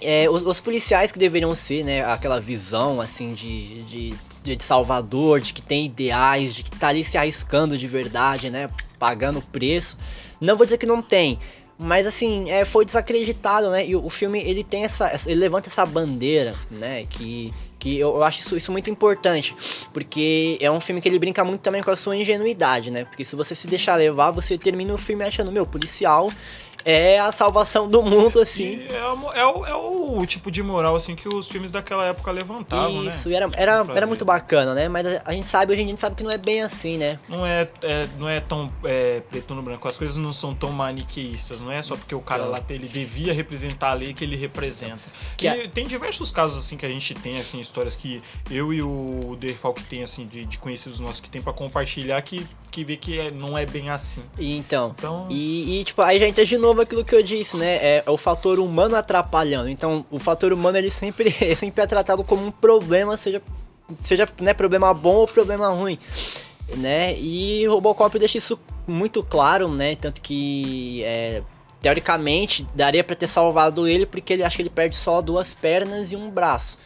é, 0.00 0.28
os, 0.28 0.42
os 0.42 0.60
policiais 0.60 1.12
que 1.12 1.18
deveriam 1.18 1.54
ser, 1.54 1.84
né, 1.84 2.04
aquela 2.04 2.40
visão, 2.40 3.00
assim, 3.00 3.34
de, 3.34 3.82
de, 3.84 4.14
de, 4.42 4.56
de 4.56 4.62
salvador, 4.62 5.40
de 5.40 5.52
que 5.52 5.62
tem 5.62 5.86
ideais, 5.86 6.54
de 6.54 6.62
que 6.62 6.70
tá 6.70 6.88
ali 6.88 7.04
se 7.04 7.18
arriscando 7.18 7.76
de 7.76 7.86
verdade, 7.86 8.50
né, 8.50 8.68
pagando 8.98 9.40
preço. 9.40 9.96
Não 10.40 10.56
vou 10.56 10.66
dizer 10.66 10.78
que 10.78 10.86
não 10.86 11.02
tem, 11.02 11.38
mas 11.78 12.06
assim, 12.06 12.50
é, 12.50 12.64
foi 12.64 12.84
desacreditado, 12.84 13.70
né, 13.70 13.86
e 13.86 13.96
o, 13.96 14.04
o 14.04 14.10
filme, 14.10 14.38
ele 14.40 14.62
tem 14.62 14.84
essa, 14.84 15.10
ele 15.26 15.40
levanta 15.40 15.68
essa 15.68 15.86
bandeira, 15.86 16.54
né, 16.70 17.06
que, 17.08 17.54
que 17.78 17.98
eu, 17.98 18.16
eu 18.16 18.22
acho 18.22 18.40
isso, 18.40 18.56
isso 18.56 18.70
muito 18.70 18.90
importante, 18.90 19.56
porque 19.92 20.58
é 20.60 20.70
um 20.70 20.80
filme 20.80 21.00
que 21.00 21.08
ele 21.08 21.18
brinca 21.18 21.42
muito 21.42 21.62
também 21.62 21.82
com 21.82 21.90
a 21.90 21.96
sua 21.96 22.14
ingenuidade, 22.14 22.90
né, 22.90 23.06
porque 23.06 23.24
se 23.24 23.34
você 23.34 23.54
se 23.54 23.66
deixar 23.66 23.96
levar, 23.96 24.30
você 24.30 24.58
termina 24.58 24.92
o 24.92 24.98
filme 24.98 25.24
achando, 25.24 25.50
meu, 25.50 25.64
policial 25.64 26.30
é 26.84 27.18
a 27.18 27.32
salvação 27.32 27.88
do 27.88 28.02
mundo, 28.02 28.40
assim, 28.40 28.82
é, 28.90 28.96
é 29.40 29.46
o, 29.46 29.66
é 29.66 29.74
o 29.74 30.24
tipo 30.26 30.50
de 30.50 30.62
moral 30.62 30.96
assim 30.96 31.14
que 31.14 31.28
os 31.28 31.48
filmes 31.48 31.70
daquela 31.70 32.06
época 32.06 32.30
levantavam, 32.30 33.04
Isso, 33.04 33.28
né? 33.28 33.36
era, 33.36 33.50
era, 33.54 33.86
era 33.94 34.06
muito 34.06 34.24
bacana, 34.24 34.74
né? 34.74 34.88
Mas 34.88 35.06
a, 35.24 35.32
gente 35.32 35.46
sabe, 35.46 35.72
hoje 35.72 35.82
em 35.82 35.84
dia 35.84 35.92
a 35.92 35.96
gente 35.96 36.00
sabe 36.00 36.16
que 36.16 36.22
não 36.22 36.30
é 36.30 36.38
bem 36.38 36.62
assim, 36.62 36.96
né? 36.98 37.18
Não 37.28 37.44
é, 37.46 37.68
é- 37.82 38.08
não 38.18 38.28
é 38.28 38.40
tão 38.40 38.70
é, 38.84 39.20
preto 39.30 39.54
no 39.54 39.62
branco, 39.62 39.86
as 39.88 39.96
coisas 39.96 40.16
não 40.16 40.32
são 40.32 40.54
tão 40.54 40.70
maniqueístas, 40.70 41.60
não 41.60 41.70
é 41.72 41.82
só 41.82 41.96
porque 41.96 42.14
o 42.14 42.20
cara 42.20 42.42
Então. 42.42 42.52
lá 42.52 42.60
ele 42.70 42.88
devia 42.88 43.32
representar 43.32 43.90
a 43.90 43.94
lei 43.94 44.14
que 44.14 44.24
ele 44.24 44.36
representa. 44.36 45.00
Que 45.36 45.46
E 45.48 45.68
tem 45.68 45.86
diversos 45.86 46.30
casos 46.30 46.58
assim 46.58 46.76
que 46.76 46.86
a 46.86 46.88
gente 46.88 47.14
tem 47.14 47.40
aqui 47.40 47.56
em 47.56 47.60
histórias 47.60 47.94
que 47.94 48.22
eu 48.50 48.72
e 48.72 48.82
o 48.82 49.36
Defalque 49.38 49.82
tem 49.84 50.02
assim 50.02 50.26
de, 50.26 50.44
de 50.44 50.58
conhecidos 50.58 51.00
nossos 51.00 51.20
que 51.20 51.28
tem 51.28 51.42
pra 51.42 51.52
compartilhar 51.52 52.20
que, 52.22 52.46
que 52.70 52.84
vê 52.84 52.96
que 52.96 53.18
é- 53.18 53.30
não 53.30 53.56
é 53.58 53.66
bem 53.66 53.90
assim. 53.90 54.22
Então. 54.38 54.94
Então- 54.96 55.26
E, 55.28 55.80
e, 55.80 55.84
tipo, 55.84 56.00
aí 56.02 56.18
já 56.18 56.26
entra 56.28 56.44
de 56.44 56.56
novo 56.56 56.80
aquilo 56.80 57.04
que 57.04 57.14
eu 57.14 57.22
disse, 57.22 57.56
né? 57.56 57.76
É, 57.76 58.02
é 58.06 58.10
o 58.10 58.16
fator 58.16 58.58
humano 58.58 58.94
atrapalhando. 58.96 59.68
Então, 59.68 60.04
o 60.10 60.18
fator 60.18 60.52
humano 60.52 60.78
ele 60.78 60.90
sempre, 60.90 61.34
ele 61.40 61.56
sempre 61.56 61.82
é 61.82 61.86
tratado 61.86 62.22
como 62.24 62.46
um 62.46 62.50
problema, 62.50 63.16
seja, 63.16 63.42
seja 64.02 64.26
né, 64.40 64.54
problema 64.54 64.92
bom 64.94 65.16
ou 65.16 65.26
problema 65.26 65.68
ruim. 65.68 65.98
Né? 66.76 67.18
E 67.18 67.66
o 67.66 67.72
Robocop 67.72 68.16
deixa 68.18 68.38
isso 68.38 68.58
muito 68.86 69.22
claro, 69.22 69.68
né? 69.68 69.96
Tanto 69.96 70.20
que. 70.20 71.02
é, 71.04 71.42
teoricamente, 71.82 72.66
daria 72.74 73.02
pra 73.02 73.16
ter 73.16 73.26
salvado 73.26 73.88
ele, 73.88 74.04
porque 74.06 74.34
ele 74.34 74.42
acha 74.44 74.54
que 74.56 74.62
ele 74.62 74.70
perde 74.70 74.94
só 74.96 75.20
duas 75.20 75.54
pernas 75.54 76.12
e 76.12 76.16
um 76.16 76.30
braço. 76.30 76.78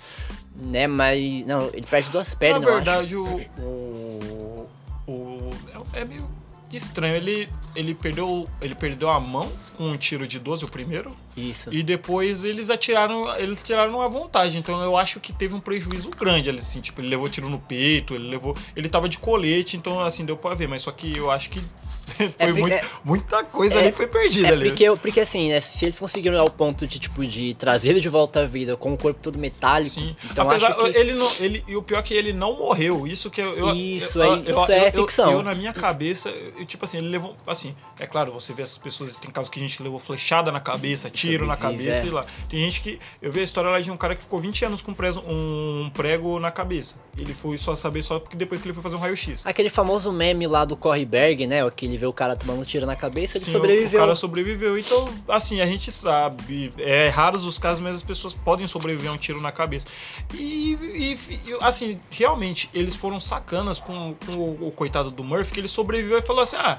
Né, 0.56 0.86
mas. 0.86 1.44
Não, 1.46 1.66
ele 1.72 1.84
perde 1.90 2.08
duas 2.10 2.34
pernas, 2.34 2.62
Na 2.64 2.70
verdade, 2.70 3.16
o, 3.16 3.40
o, 3.58 4.63
o- 5.06 5.50
é, 5.94 6.00
é 6.00 6.04
meio 6.04 6.28
estranho. 6.72 7.14
Ele, 7.14 7.48
ele, 7.76 7.94
perdeu, 7.94 8.48
ele 8.60 8.74
perdeu 8.74 9.08
a 9.10 9.20
mão 9.20 9.50
com 9.76 9.84
um 9.90 9.96
tiro 9.96 10.26
de 10.26 10.38
12, 10.38 10.64
o 10.64 10.68
primeiro. 10.68 11.14
Isso. 11.36 11.72
E 11.72 11.82
depois 11.82 12.42
eles 12.44 12.68
atiraram, 12.70 13.34
eles 13.36 13.62
tiraram 13.62 14.00
a 14.00 14.08
vantagem. 14.08 14.60
Então 14.60 14.80
eu 14.82 14.96
acho 14.96 15.20
que 15.20 15.32
teve 15.32 15.54
um 15.54 15.60
prejuízo 15.60 16.10
grande 16.10 16.48
ali, 16.48 16.58
assim, 16.58 16.80
tipo, 16.80 17.00
ele 17.00 17.08
levou 17.08 17.28
tiro 17.28 17.48
no 17.48 17.58
peito, 17.58 18.14
ele 18.14 18.28
levou, 18.28 18.56
ele 18.74 18.88
tava 18.88 19.08
de 19.08 19.18
colete, 19.18 19.76
então 19.76 20.00
assim 20.00 20.24
deu 20.24 20.36
pra 20.36 20.54
ver, 20.54 20.66
mas 20.68 20.82
só 20.82 20.90
que 20.90 21.16
eu 21.16 21.30
acho 21.30 21.50
que 21.50 21.60
foi 22.16 22.26
É 22.38 22.46
porque- 22.46 22.60
muito- 22.60 22.86
muita 23.04 23.44
coisa 23.44 23.74
é- 23.76 23.78
ali 23.84 23.92
foi 23.92 24.06
perdida 24.06 24.48
É 24.48 24.52
ali. 24.52 24.68
porque, 24.68 24.90
porque 25.00 25.20
assim, 25.20 25.50
né? 25.50 25.60
Se 25.60 25.84
eles 25.84 25.98
conseguiram 25.98 26.38
ao 26.38 26.50
ponto 26.50 26.86
de, 26.86 26.98
tipo, 26.98 27.24
de 27.26 27.54
trazer 27.54 27.90
ele 27.90 28.00
de 28.00 28.08
volta 28.08 28.40
à 28.40 28.46
vida 28.46 28.76
com 28.76 28.92
o 28.92 28.96
corpo 28.96 29.20
todo 29.22 29.38
metálico, 29.38 29.94
Sim. 29.94 30.14
então 30.30 30.48
Apesar, 30.48 30.72
acho 30.72 30.92
que. 30.92 30.98
ele 30.98 31.14
não, 31.14 31.30
ele, 31.40 31.64
e 31.66 31.76
o 31.76 31.82
pior 31.82 31.98
é 31.98 32.02
que 32.02 32.14
ele 32.14 32.32
não 32.32 32.56
morreu. 32.58 33.06
Isso 33.06 33.30
que 33.30 33.40
eu. 33.40 33.54
eu 33.54 33.74
Isso 33.74 34.20
eu, 34.22 34.32
aí- 34.32 34.42
isso 34.50 34.72
é 34.72 34.90
ficção. 34.90 35.32
Eu, 35.32 35.42
na 35.42 35.54
minha 35.54 35.72
cabeça, 35.72 36.28
eu, 36.30 36.64
tipo 36.66 36.84
assim, 36.84 36.98
ele 36.98 37.08
levou. 37.08 37.36
Assim, 37.46 37.74
é 37.98 38.06
claro, 38.06 38.32
você 38.32 38.52
vê 38.52 38.62
essas 38.62 38.78
pessoas. 38.78 39.16
Tem 39.16 39.30
casos 39.30 39.50
que 39.50 39.58
a 39.58 39.62
gente 39.62 39.82
levou 39.82 39.98
flechada 39.98 40.50
na 40.52 40.60
cabeça, 40.60 41.08
tiro 41.10 41.46
na 41.46 41.56
cabeça, 41.56 41.98
é. 41.98 42.00
sei 42.02 42.10
lá. 42.10 42.24
Tem 42.48 42.60
gente 42.60 42.80
que. 42.80 42.98
Eu 43.22 43.32
vi 43.32 43.40
a 43.40 43.42
história 43.44 43.70
lá 43.70 43.80
de 43.80 43.90
um 43.90 43.96
cara 43.96 44.14
que 44.14 44.22
ficou 44.22 44.40
20 44.40 44.64
anos 44.64 44.82
com 44.82 44.90
um, 44.92 44.94
preso, 44.94 45.20
um 45.26 45.90
prego 45.92 46.38
na 46.38 46.50
cabeça. 46.50 46.96
Ele 47.16 47.32
foi 47.32 47.56
só 47.58 47.74
saber 47.76 48.02
só 48.02 48.18
porque 48.18 48.36
depois 48.36 48.60
que 48.60 48.66
ele 48.66 48.72
foi 48.74 48.82
fazer 48.82 48.96
um 48.96 48.98
raio-x. 48.98 49.46
Aquele 49.46 49.70
famoso 49.70 50.12
meme 50.12 50.46
lá 50.46 50.64
do 50.64 50.76
Correberg, 50.76 51.46
né? 51.46 51.58
Que 51.70 51.86
ele 51.94 51.98
vê 52.00 52.06
o 52.06 52.12
cara 52.12 52.36
tomando 52.36 52.64
tiro 52.64 52.84
na 52.86 52.96
cabeça, 52.96 53.38
ele 53.38 53.44
Sim, 53.44 53.52
sobreviveu. 53.52 54.00
O 54.00 54.02
cara 54.02 54.14
sobreviveu. 54.14 54.78
Então, 54.78 55.04
assim, 55.28 55.60
a 55.60 55.66
gente 55.66 55.90
sabe. 55.92 56.72
É 56.78 57.08
raros 57.08 57.46
os 57.46 57.58
casos, 57.58 57.80
mas 57.80 57.94
as 57.96 58.02
pessoas 58.02 58.34
podem 58.34 58.66
sobreviver 58.66 59.10
a 59.10 59.14
um 59.14 59.18
tiro 59.18 59.40
na 59.40 59.52
cabeça. 59.52 59.86
E, 60.34 60.74
e- 60.74 61.18
e, 61.46 61.56
assim, 61.60 62.00
realmente, 62.10 62.68
eles 62.74 62.94
foram 62.94 63.20
sacanas 63.20 63.78
com, 63.80 64.14
com 64.26 64.32
o, 64.32 64.68
o 64.68 64.70
coitado 64.72 65.10
do 65.10 65.22
Murphy, 65.24 65.52
que 65.52 65.60
ele 65.60 65.68
sobreviveu 65.68 66.18
e 66.18 66.22
falou 66.22 66.42
assim: 66.42 66.56
ah, 66.56 66.78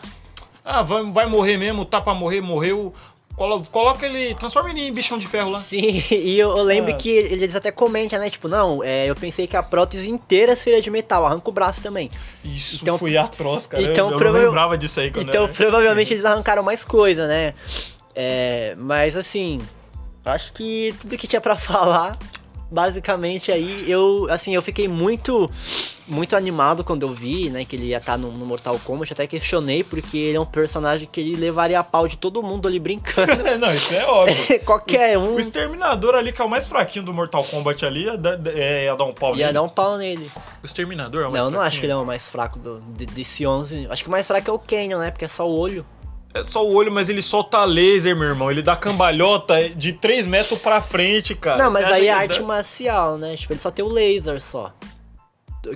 ah 0.64 0.82
vai, 0.84 1.04
vai 1.12 1.26
morrer 1.28 1.58
mesmo, 1.58 1.86
tá 1.86 2.02
pra 2.02 2.14
morrer, 2.14 2.42
morreu. 2.42 2.94
Colo- 3.36 3.64
Coloca 3.70 4.06
ele, 4.06 4.34
transforma 4.36 4.70
ele 4.70 4.88
em 4.88 4.94
bichão 4.94 5.18
de 5.18 5.28
ferro 5.28 5.52
lá. 5.52 5.60
Sim, 5.60 6.02
e 6.10 6.40
eu, 6.40 6.56
eu 6.58 6.64
lembro 6.64 6.92
Ah. 6.94 6.96
que 6.96 7.10
eles 7.10 7.54
até 7.56 7.70
comentam, 7.72 8.18
né? 8.18 8.30
Tipo, 8.30 8.48
não, 8.48 8.82
é, 8.84 9.10
eu 9.10 9.16
pensei 9.16 9.46
que 9.46 9.58
a 9.58 9.64
prótese 9.64 10.10
inteira 10.10 10.56
seria 10.56 10.82
de 10.82 10.90
metal, 10.90 11.26
arranca 11.26 11.50
o 11.50 11.52
braço 11.54 11.82
também. 11.82 12.10
Isso 12.44 12.80
Então- 12.82 12.98
foi 12.98 13.18
atroz, 13.18 13.66
cara. 13.66 13.84
então, 13.84 14.08
eu, 14.08 14.14
eu 14.14 14.18
prova- 14.18 14.38
não 14.40 14.46
lembrava 14.46 14.78
disso 14.78 15.00
aí 15.02 15.12
quando 15.12 15.28
Então, 15.30 15.44
era- 15.46 15.54
provavelmente 15.54 16.14
eles 16.14 16.24
arrancaram 16.24 16.64
mais 16.64 16.86
coisa, 16.86 17.28
né? 17.28 17.54
É, 18.16 18.74
mas 18.78 19.16
assim, 19.18 19.60
acho 20.24 20.54
que 20.54 20.96
tudo 21.02 21.18
que 21.18 21.28
tinha 21.28 21.42
pra 21.42 21.56
falar, 21.58 22.18
basicamente 22.72 23.52
aí, 23.52 23.90
eu, 23.90 24.28
assim, 24.30 24.54
eu 24.56 24.62
fiquei 24.62 24.88
muito, 24.88 25.50
muito 26.08 26.36
animado 26.36 26.84
quando 26.84 27.04
eu 27.04 27.12
vi, 27.12 27.50
né, 27.50 27.64
que 27.66 27.76
ele 27.76 27.88
ia 27.88 27.98
estar 27.98 28.18
no, 28.18 28.32
no 28.32 28.46
Mortal 28.46 28.80
Kombat, 28.84 29.14
até 29.14 29.28
questionei, 29.28 29.84
porque 29.84 30.18
ele 30.18 30.38
é 30.38 30.40
um 30.40 30.46
personagem 30.46 31.08
que 31.12 31.20
ele 31.22 31.36
levaria 31.36 31.80
a 31.80 31.84
pau 31.84 32.08
de 32.08 32.18
todo 32.18 32.42
mundo 32.44 32.68
ali 32.68 32.80
brincando. 32.80 33.32
não, 33.60 33.74
isso 33.74 33.94
é 33.94 34.06
óbvio. 34.06 34.60
Qualquer 34.66 35.18
um 35.18 35.36
O 35.36 35.40
Exterminador 35.40 36.16
ali, 36.16 36.32
que 36.32 36.42
é 36.42 36.46
o 36.46 36.50
mais 36.50 36.68
fraquinho 36.68 37.06
do 37.06 37.14
Mortal 37.14 37.44
Kombat 37.44 37.86
ali, 37.86 38.06
ia 38.06 38.18
dar, 38.18 38.40
é, 38.48 38.86
ia 38.86 38.96
dar 38.96 39.06
um 39.06 39.14
pau 39.14 39.32
ia 39.36 39.38
nele. 39.48 39.54
dar 39.54 39.62
um 39.62 39.70
pau 39.70 39.98
nele. 39.98 40.32
O 40.62 40.66
Exterminador 40.66 41.24
é 41.24 41.28
o 41.28 41.32
mais 41.32 41.44
Não, 41.44 41.52
eu 41.52 41.56
não 41.56 41.62
acho 41.62 41.80
que 41.80 41.86
ele 41.86 41.92
fraquinho. 41.94 42.02
é 42.02 42.04
o 42.04 42.08
mais 42.08 42.30
fraco 42.30 42.60
do, 42.60 42.82
de- 42.96 43.06
desse 43.06 43.46
11. 43.46 43.88
Acho 43.90 44.04
que 44.04 44.08
o 44.10 44.12
mais 44.12 44.26
fraco 44.28 44.50
é 44.50 44.54
o 44.54 44.60
Canyon, 44.60 45.00
né, 45.00 45.12
porque 45.12 45.26
é 45.26 45.30
só 45.30 45.48
o 45.48 45.56
olho. 45.58 45.86
É 46.36 46.44
só 46.44 46.66
o 46.68 46.74
olho, 46.74 46.92
mas 46.92 47.08
ele 47.10 47.22
solta 47.22 47.64
laser, 47.64 48.16
meu 48.16 48.28
irmão. 48.28 48.52
Ele 48.52 48.62
dá 48.62 48.76
cambalhota 48.76 49.70
de 49.70 49.94
3 49.94 50.28
metros 50.28 50.60
pra 50.60 50.82
frente, 50.82 51.34
cara. 51.34 51.64
Não, 51.64 51.72
mas 51.72 51.86
aí 51.86 52.08
é 52.08 52.12
dá- 52.14 52.18
arte 52.20 52.42
marcial, 52.44 53.18
né? 53.18 53.36
Tipo, 53.38 53.54
ele 53.54 53.60
só 53.62 53.72
tem 53.72 53.84
o 53.86 53.88
laser 53.90 54.42
só. 54.42 54.74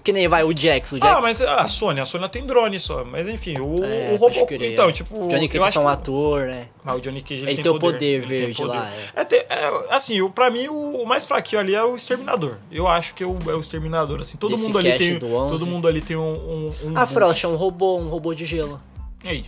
Que 0.03 0.13
nem 0.13 0.27
vai 0.27 0.43
o 0.43 0.55
Jax, 0.55 0.91
o 0.91 0.97
Jax. 0.99 1.17
Ah, 1.17 1.19
mas 1.19 1.41
a 1.41 1.67
Sony, 1.67 1.99
a 1.99 2.05
Sony 2.05 2.29
tem 2.29 2.45
drone 2.45 2.79
só. 2.79 3.03
Mas 3.03 3.27
enfim, 3.27 3.57
o, 3.57 3.83
É, 3.83 4.11
o 4.13 4.17
robô. 4.17 4.45
crer, 4.45 4.73
Então, 4.73 4.87
é. 4.89 4.91
tipo. 4.91 5.27
Johnny 5.29 5.47
Cage 5.47 5.63
é 5.63 5.71
só 5.71 5.79
um 5.79 5.85
que- 5.85 5.89
ator, 5.89 6.41
né? 6.45 6.67
Ah, 6.85 6.93
o 6.93 6.99
Johnny 7.01 7.21
Cage 7.23 7.41
ele, 7.41 7.51
Ele 7.53 7.63
tem 7.63 7.71
o 7.71 7.79
poder 7.79 8.05
ele 8.05 8.19
tem 8.27 8.29
verde 8.29 8.63
lá, 8.65 8.91
É, 9.15 9.23
tem- 9.23 9.39
é, 9.49 9.85
assim, 9.89 10.21
o, 10.21 10.29
pra 10.29 10.51
mim 10.51 10.67
o, 10.67 11.01
o 11.01 11.07
mais 11.07 11.25
fraquinho 11.25 11.59
ali 11.59 11.73
é 11.73 11.83
o 11.83 11.95
Exterminador. 11.95 12.57
Eu 12.71 12.87
acho 12.87 13.15
que 13.15 13.23
é 13.23 13.25
o, 13.25 13.35
é 13.47 13.53
o 13.55 13.59
Exterminador, 13.59 14.19
assim. 14.21 14.37
Todo 14.37 14.51
Desse 14.51 14.63
mundo 14.63 14.77
ali 14.77 14.95
tem. 14.95 15.17
do 15.17 15.33
11. 15.33 15.51
Todo 15.53 15.65
mundo 15.65 15.87
ali 15.87 16.01
tem 16.01 16.15
um. 16.17 16.21
um, 16.21 16.73
um 16.83 16.89
A 16.95 16.99
boost. 16.99 17.13
Frost 17.15 17.43
é 17.45 17.47
um 17.47 17.55
robô, 17.55 17.97
um 17.97 18.09
robô 18.09 18.35
de 18.35 18.45
gelo. 18.45 18.79
E 19.23 19.27
aí? 19.29 19.45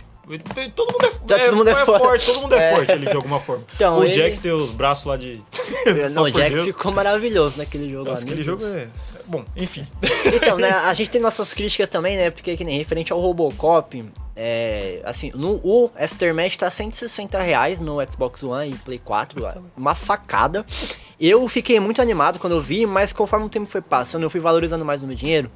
Todo 0.74 0.92
mundo 0.92 1.04
é, 1.04 1.10
Tá, 1.26 1.38
todo 1.46 1.56
mundo 1.56 1.70
é 1.70 1.84
forte. 1.84 2.26
Todo 2.26 2.40
mundo 2.40 2.54
é, 2.54 2.70
É. 2.70 2.74
forte 2.76 2.92
ali 2.92 3.06
de 3.06 3.16
alguma 3.16 3.40
forma. 3.40 3.64
Então, 3.74 3.98
o 3.98 4.04
ele- 4.04 4.14
Jax 4.14 4.38
tem 4.38 4.52
os 4.52 4.70
braços 4.70 5.04
lá 5.04 5.16
de. 5.16 5.42
Não, 6.14 6.22
o 6.24 6.30
Jax 6.30 6.54
Deus. 6.54 6.66
ficou 6.68 6.92
maravilhoso 6.92 7.58
naquele 7.58 7.90
jogo. 7.90 8.08
Nossa, 8.08 8.22
aquele 8.22 8.36
meu 8.36 8.44
jogo 8.44 8.64
é. 8.64 8.82
é 8.82 8.88
Bom, 9.26 9.44
enfim. 9.56 9.86
Então, 10.26 10.58
né, 10.58 10.70
a 10.86 10.94
gente 10.94 11.10
tem 11.10 11.20
nossas 11.20 11.52
críticas 11.54 11.88
também, 11.90 12.16
né? 12.16 12.30
Porque 12.30 12.56
que 12.56 12.64
nem 12.64 12.78
referente 12.78 13.12
ao 13.12 13.20
Robocop, 13.20 14.04
é, 14.36 15.00
assim, 15.04 15.30
no, 15.34 15.60
o 15.62 15.90
Aftermath 15.96 16.56
tá 16.56 16.70
160 16.70 17.40
reais 17.40 17.80
no 17.80 17.98
Xbox 18.10 18.42
One 18.42 18.70
e 18.70 18.74
Play 18.76 18.98
4, 18.98 19.44
uma 19.76 19.94
facada. 19.94 20.64
Eu 21.20 21.48
fiquei 21.48 21.78
muito 21.78 22.02
animado 22.02 22.38
quando 22.40 22.54
eu 22.56 22.60
vi, 22.60 22.84
mas 22.84 23.12
conforme 23.12 23.46
o 23.46 23.48
tempo 23.48 23.66
foi 23.70 23.80
passando, 23.80 24.24
eu 24.24 24.30
fui 24.30 24.40
valorizando 24.40 24.84
mais 24.84 25.02
o 25.02 25.06
meu 25.06 25.14
dinheiro. 25.14 25.50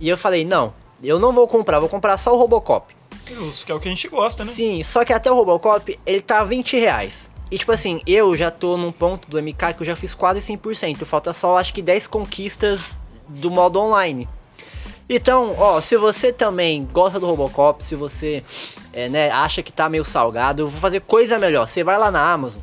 E 0.00 0.08
eu 0.08 0.16
falei, 0.16 0.44
não, 0.44 0.72
eu 1.02 1.18
não 1.18 1.32
vou 1.32 1.46
comprar, 1.46 1.80
vou 1.80 1.88
comprar 1.88 2.18
só 2.18 2.34
o 2.34 2.38
Robocop. 2.38 2.94
Justo, 3.26 3.66
que 3.66 3.72
é 3.72 3.74
o 3.74 3.80
que 3.80 3.88
a 3.88 3.90
gente 3.90 4.08
gosta, 4.08 4.44
né? 4.44 4.52
Sim, 4.52 4.82
só 4.82 5.04
que 5.04 5.12
até 5.12 5.30
o 5.30 5.34
Robocop, 5.34 5.98
ele 6.06 6.20
tá 6.20 6.42
20 6.42 6.76
reais. 6.78 7.28
E 7.50 7.58
tipo 7.58 7.72
assim, 7.72 8.00
eu 8.06 8.36
já 8.36 8.50
tô 8.50 8.76
num 8.76 8.92
ponto 8.92 9.28
do 9.30 9.42
MK 9.42 9.74
que 9.74 9.82
eu 9.82 9.86
já 9.86 9.96
fiz 9.96 10.14
quase 10.14 10.40
100%. 10.40 11.04
Falta 11.04 11.32
só, 11.32 11.58
acho 11.58 11.72
que 11.72 11.80
10 11.80 12.06
conquistas 12.06 12.98
do 13.28 13.50
modo 13.50 13.80
online. 13.80 14.28
Então, 15.08 15.54
ó, 15.58 15.80
se 15.80 15.96
você 15.96 16.32
também 16.32 16.86
gosta 16.92 17.18
do 17.18 17.26
Robocop, 17.26 17.82
se 17.82 17.94
você 17.94 18.44
é, 18.92 19.08
né, 19.08 19.30
acha 19.30 19.62
que 19.62 19.72
tá 19.72 19.88
meio 19.88 20.04
salgado, 20.04 20.62
eu 20.62 20.68
vou 20.68 20.80
fazer 20.80 21.00
coisa 21.00 21.38
melhor. 21.38 21.66
Você 21.66 21.82
vai 21.82 21.96
lá 21.96 22.10
na 22.10 22.30
Amazon 22.30 22.60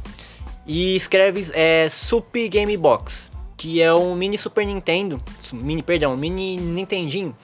e 0.67 0.95
escreve 0.95 1.47
é, 1.53 1.89
Sup 1.89 2.35
Game 2.47 2.77
Box, 2.77 3.31
que 3.57 3.81
é 3.81 3.91
um 3.91 4.13
mini 4.13 4.37
Super 4.37 4.63
Nintendo, 4.63 5.19
mini, 5.51 5.81
perdão, 5.81 6.13
um 6.13 6.17
mini 6.17 6.57
Nintendinho, 6.57 7.35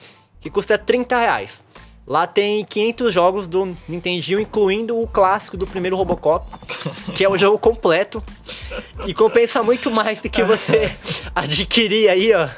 que 0.42 0.50
custa 0.50 0.76
30 0.76 1.16
reais. 1.18 1.64
Lá 2.04 2.26
tem 2.26 2.64
500 2.64 3.14
jogos 3.14 3.46
do 3.46 3.76
Nintendinho, 3.88 4.40
incluindo 4.40 5.00
o 5.00 5.06
clássico 5.06 5.56
do 5.56 5.68
primeiro 5.68 5.96
Robocop, 5.96 6.44
que 7.14 7.24
é 7.24 7.28
o 7.28 7.38
jogo 7.38 7.58
completo. 7.58 8.22
E 9.06 9.14
compensa 9.14 9.62
muito 9.62 9.88
mais 9.88 10.20
do 10.20 10.28
que 10.28 10.42
você 10.42 10.92
adquirir 11.32 12.08
aí, 12.08 12.32
ó, 12.34 12.48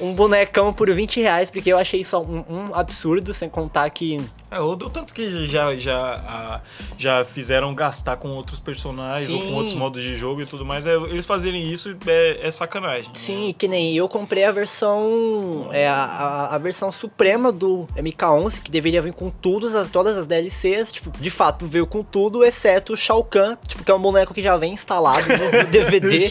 um 0.00 0.14
bonecão 0.14 0.72
por 0.72 0.90
20 0.90 1.20
reais, 1.20 1.50
porque 1.50 1.70
eu 1.70 1.76
achei 1.76 2.00
isso 2.00 2.18
um, 2.18 2.44
um 2.48 2.74
absurdo, 2.74 3.34
sem 3.34 3.50
contar 3.50 3.90
que 3.90 4.16
É, 4.50 4.58
o 4.58 4.76
tanto 4.76 5.14
que 5.14 5.46
já, 5.46 5.74
já, 5.76 6.60
já 6.98 7.24
fizeram 7.24 7.72
gastar 7.74 8.16
com 8.16 8.30
outros 8.30 8.58
personagens 8.58 9.30
ou 9.30 9.38
com 9.38 9.46
Sim. 9.46 9.54
outros 9.54 9.74
modos 9.74 10.02
de 10.02 10.16
jogo 10.16 10.42
e 10.42 10.46
tudo 10.46 10.64
mais. 10.64 10.86
É, 10.86 10.94
eles 10.94 11.24
fazerem 11.24 11.70
isso 11.70 11.96
é, 12.06 12.40
é 12.42 12.50
sacanagem. 12.50 13.08
né? 13.08 13.14
Sim, 13.14 13.54
que 13.56 13.68
nem 13.68 13.94
eu 13.96 14.08
comprei 14.08 14.44
a 14.44 14.50
versão. 14.50 15.68
É 15.70 15.88
a, 15.88 15.94
a, 15.94 16.54
a 16.56 16.58
versão 16.58 16.90
suprema 16.90 17.52
do 17.52 17.86
MK11, 17.96 18.60
que 18.62 18.70
deveria 18.70 19.00
vir 19.00 19.14
com 19.14 19.30
todas 19.30 19.76
as, 19.76 19.88
todas 19.88 20.16
as 20.16 20.26
DLCs. 20.26 20.90
Tipo, 20.90 21.10
de 21.16 21.30
fato, 21.30 21.66
veio 21.66 21.86
com 21.86 22.02
tudo, 22.02 22.44
exceto 22.44 22.94
o 22.94 22.96
Shao 22.96 23.22
Kahn, 23.22 23.56
tipo, 23.68 23.84
que 23.84 23.90
é 23.90 23.94
um 23.94 24.02
boneco 24.02 24.34
que 24.34 24.42
já 24.42 24.56
vem 24.56 24.72
instalado 24.72 25.26
no, 25.28 25.44
no 25.62 25.70
DVD. 25.70 26.28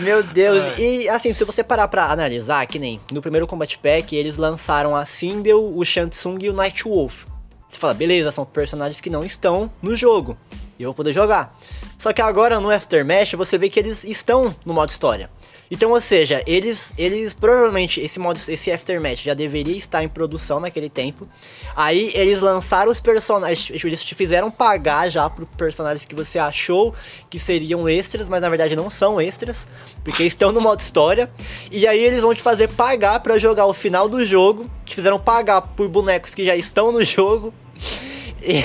Meu 0.00 0.22
Deus, 0.22 0.58
É. 0.58 0.80
e 0.80 1.08
assim, 1.08 1.34
se 1.34 1.44
você 1.44 1.62
parar 1.64 1.88
pra 1.88 2.06
analisar, 2.06 2.66
que 2.66 2.78
nem 2.78 3.00
no 3.12 3.20
primeiro 3.20 3.46
Combat 3.46 3.78
Pack, 3.78 4.14
eles 4.14 4.36
lançaram 4.36 4.94
a 4.94 5.04
Sindel, 5.04 5.72
o 5.76 5.84
Shansung 5.84 6.38
e 6.40 6.48
o 6.48 6.52
Nightwolf. 6.52 7.24
Você 7.68 7.78
fala, 7.78 7.94
beleza, 7.94 8.30
são 8.30 8.44
personagens 8.44 9.00
que 9.00 9.10
não 9.10 9.24
estão 9.24 9.70
no 9.80 9.96
jogo, 9.96 10.36
e 10.78 10.82
eu 10.82 10.88
vou 10.88 10.94
poder 10.94 11.12
jogar. 11.12 11.58
Só 11.98 12.12
que 12.12 12.20
agora 12.20 12.60
no 12.60 12.70
Aftermath 12.70 13.32
você 13.34 13.56
vê 13.56 13.68
que 13.68 13.80
eles 13.80 14.04
estão 14.04 14.54
no 14.64 14.74
modo 14.74 14.90
história. 14.90 15.30
Então, 15.72 15.90
ou 15.90 16.00
seja, 16.02 16.42
eles, 16.46 16.92
eles 16.98 17.32
provavelmente 17.32 17.98
esse 17.98 18.18
modo, 18.18 18.38
esse 18.46 18.70
Aftermath 18.70 19.20
já 19.20 19.32
deveria 19.32 19.74
estar 19.74 20.04
em 20.04 20.08
produção 20.08 20.60
naquele 20.60 20.90
tempo. 20.90 21.26
Aí 21.74 22.12
eles 22.14 22.42
lançaram 22.42 22.92
os 22.92 23.00
personagens, 23.00 23.82
eles 23.82 24.04
te 24.04 24.14
fizeram 24.14 24.50
pagar 24.50 25.08
já 25.08 25.30
pro 25.30 25.46
personagens 25.46 26.04
que 26.04 26.14
você 26.14 26.38
achou 26.38 26.94
que 27.30 27.38
seriam 27.38 27.88
extras, 27.88 28.28
mas 28.28 28.42
na 28.42 28.50
verdade 28.50 28.76
não 28.76 28.90
são 28.90 29.18
extras, 29.18 29.66
porque 30.04 30.24
estão 30.24 30.52
no 30.52 30.60
modo 30.60 30.80
história. 30.80 31.30
E 31.70 31.86
aí 31.86 32.04
eles 32.04 32.20
vão 32.20 32.34
te 32.34 32.42
fazer 32.42 32.70
pagar 32.70 33.20
pra 33.20 33.38
jogar 33.38 33.64
o 33.64 33.72
final 33.72 34.10
do 34.10 34.22
jogo, 34.26 34.70
te 34.84 34.94
fizeram 34.94 35.18
pagar 35.18 35.62
por 35.62 35.88
bonecos 35.88 36.34
que 36.34 36.44
já 36.44 36.54
estão 36.54 36.92
no 36.92 37.02
jogo. 37.02 37.52
E, 38.44 38.58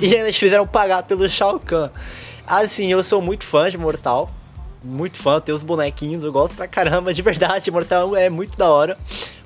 e 0.00 0.14
eles 0.14 0.36
fizeram 0.36 0.64
pagar 0.64 1.02
pelo 1.02 1.28
Shao 1.28 1.58
Kahn. 1.58 1.90
Assim, 2.46 2.92
eu 2.92 3.02
sou 3.02 3.20
muito 3.20 3.44
fã 3.44 3.68
de 3.68 3.76
Mortal. 3.76 4.30
Muito 4.82 5.18
fã, 5.18 5.40
tem 5.40 5.52
os 5.54 5.62
bonequinhos, 5.64 6.22
eu 6.22 6.30
gosto 6.32 6.54
pra 6.54 6.68
caramba, 6.68 7.12
de 7.12 7.20
verdade. 7.22 7.70
Mortal 7.70 8.14
é 8.14 8.30
muito 8.30 8.56
da 8.56 8.70
hora. 8.70 8.96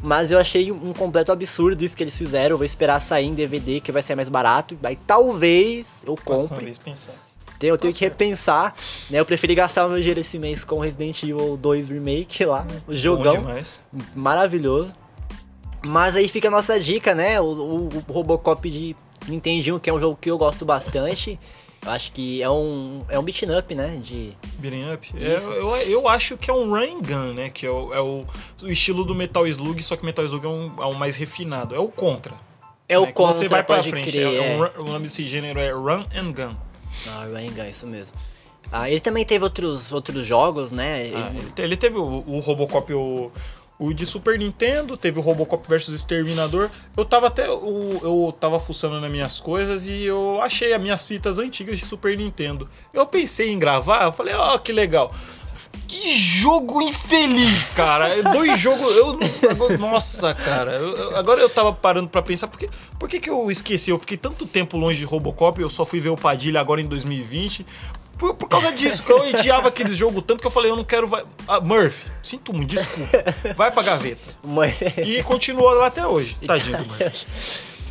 Mas 0.02 0.30
eu 0.30 0.38
achei 0.38 0.70
um 0.70 0.92
completo 0.92 1.32
absurdo 1.32 1.82
isso 1.82 1.96
que 1.96 2.02
eles 2.02 2.16
fizeram. 2.16 2.54
Eu 2.54 2.58
vou 2.58 2.66
esperar 2.66 3.00
sair 3.00 3.26
em 3.26 3.34
DVD, 3.34 3.80
que 3.80 3.90
vai 3.90 4.02
ser 4.02 4.14
mais 4.14 4.28
barato. 4.28 4.76
Aí 4.82 4.96
talvez 5.06 6.02
eu 6.06 6.14
compre. 6.16 6.64
vez 6.66 6.78
pensar. 6.78 7.12
Tenho, 7.58 7.74
eu 7.74 7.78
tenho 7.78 7.92
Tá 7.92 7.98
que 8.00 8.04
repensar, 8.04 8.74
né? 9.08 9.20
Eu 9.20 9.24
preferi 9.24 9.54
gastar 9.54 9.86
o 9.86 9.88
meu 9.88 9.98
dinheiro 9.98 10.18
esse 10.20 10.36
mês 10.38 10.64
com 10.64 10.80
Resident 10.80 11.22
Evil 11.22 11.56
2 11.56 11.88
Remake 11.88 12.44
lá, 12.44 12.66
o 12.88 12.94
jogão 12.94 13.34
maravilhoso. 14.16 14.92
Mas 15.84 16.14
aí 16.16 16.28
fica 16.28 16.48
a 16.48 16.50
nossa 16.50 16.78
dica, 16.78 17.14
né? 17.14 17.40
O, 17.40 17.44
o- 17.44 17.88
o 18.08 18.12
Robocop 18.12 18.68
de 18.70 18.94
Nintendinho, 19.28 19.78
que 19.80 19.88
é 19.88 19.92
um 19.92 20.00
jogo 20.00 20.18
que 20.20 20.30
eu 20.30 20.36
gosto 20.38 20.64
bastante. 20.64 21.38
Eu 21.84 21.90
acho 21.90 22.12
que 22.12 22.40
é 22.40 22.48
um, 22.48 23.04
é 23.08 23.18
um 23.18 23.22
beat 23.22 23.42
up, 23.42 23.74
né? 23.74 24.00
De, 24.02 24.32
Beating 24.58 24.92
up. 24.92 25.12
É, 25.18 25.36
eu, 25.36 25.76
eu 25.76 26.08
acho 26.08 26.36
que 26.36 26.48
é 26.50 26.54
um 26.54 26.70
run 26.70 26.98
and 26.98 27.00
gun, 27.02 27.34
né? 27.34 27.50
Que 27.50 27.66
é, 27.66 27.70
o, 27.70 27.92
é 27.92 28.00
o, 28.00 28.24
o 28.62 28.68
estilo 28.68 29.04
do 29.04 29.14
Metal 29.14 29.44
Slug, 29.48 29.82
só 29.82 29.96
que 29.96 30.04
Metal 30.04 30.24
Slug 30.24 30.46
é 30.46 30.48
um, 30.48 30.72
é 30.78 30.86
um 30.86 30.94
mais 30.94 31.16
refinado. 31.16 31.74
É 31.74 31.78
o 31.80 31.88
contra. 31.88 32.34
É 32.88 32.96
o 32.98 33.02
né, 33.06 33.12
que 33.12 33.18
você 33.20 33.38
contra, 33.44 33.48
vai 33.48 33.62
pra 33.64 33.82
frente. 33.82 34.10
crer, 34.10 34.26
É- 34.26 34.34
é 34.36 34.52
é. 34.52 34.56
um 34.56 34.58
run- 34.60 34.70
o 34.78 34.84
nome 34.92 35.04
desse 35.06 35.26
gênero 35.26 35.58
é 35.58 35.72
Run 35.72 36.04
and 36.14 36.32
Gun. 36.32 36.54
Ah, 37.08 37.24
Ryan 37.26 37.52
Gun, 37.52 37.64
isso 37.68 37.86
mesmo. 37.86 38.16
Ah, 38.70 38.88
ele 38.88 39.00
também 39.00 39.24
teve 39.24 39.42
outros, 39.42 39.92
outros 39.92 40.24
jogos, 40.26 40.70
né? 40.72 41.10
Ah, 41.14 41.30
Ele- 41.34 41.52
ele 41.58 41.76
teve 41.76 41.96
o, 41.98 42.22
o 42.26 42.38
Robocop, 42.38 42.92
o, 42.94 43.30
o 43.84 43.92
de 43.94 44.06
Super 44.06 44.38
Nintendo, 44.38 44.96
teve 44.96 45.18
o 45.18 45.22
Robocop 45.22 45.68
versus 45.68 45.94
Exterminador. 45.94 46.70
Eu 46.96 47.04
tava 47.04 47.26
até. 47.28 47.48
o- 47.50 48.00
eu 48.02 48.32
tava 48.38 48.58
fuçando 48.60 49.00
nas 49.00 49.10
minhas 49.10 49.40
coisas 49.40 49.86
e 49.86 50.04
eu 50.04 50.40
achei 50.42 50.72
as 50.72 50.80
minhas 50.80 51.04
fitas 51.06 51.38
antigas 51.38 51.78
de 51.78 51.84
Super 51.86 52.16
Nintendo. 52.16 52.68
Eu 52.92 53.04
pensei 53.06 53.50
em 53.50 53.58
gravar, 53.58 54.04
eu 54.04 54.12
falei, 54.12 54.34
ó, 54.34 54.56
que 54.58 54.72
legal. 54.72 55.14
Que 55.88 56.14
jogo 56.14 56.82
infeliz, 56.82 57.70
cara. 57.70 58.08
É 58.08 58.22
Dois 58.22 58.58
jogos. 58.60 58.94
Eu 58.94 59.78
Nossa, 59.78 60.34
cara. 60.34 60.72
eu- 60.72 60.96
eu- 60.96 61.16
agora 61.16 61.40
eu 61.40 61.48
tava 61.48 61.72
parando 61.72 62.08
pra 62.08 62.20
pensar. 62.22 62.46
Por 62.48 62.58
que, 62.58 62.68
por 62.98 63.08
que, 63.08 63.18
que 63.20 63.30
eu 63.30 63.50
esqueci? 63.50 63.90
Eu 63.90 63.98
fiquei 63.98 64.16
tanto 64.16 64.44
tempo 64.46 64.76
longe 64.76 64.98
de 64.98 65.04
Robocop. 65.04 65.60
Eu 65.60 65.70
só 65.70 65.84
fui 65.86 65.98
ver 66.00 66.10
o 66.10 66.16
Padilha 66.16 66.60
agora 66.60 66.80
em 66.80 66.86
2020. 66.86 67.64
Por, 68.18 68.34
por 68.34 68.48
causa 68.48 68.70
disso, 68.72 69.02
que 69.02 69.10
eu 69.10 69.18
odiava 69.18 69.68
aqueles 69.68 69.96
jogos 69.96 70.22
tanto 70.26 70.40
que 70.40 70.46
eu 70.46 70.50
falei, 70.50 70.70
eu 70.70 70.76
não 70.76 70.84
quero. 70.84 71.08
Vai... 71.08 71.24
Ah, 71.48 71.60
Murphy, 71.60 72.10
sinto 72.22 72.52
muito, 72.52 72.70
desculpa. 72.70 73.24
Vai 73.56 73.72
pra 73.72 73.82
gaveta. 73.82 74.36
E 75.04 75.22
continua 75.22 75.74
lá 75.74 75.86
até 75.86 76.06
hoje. 76.06 76.36
Tadinho 76.46 76.78
do 76.78 76.88
Murphy. 76.88 77.26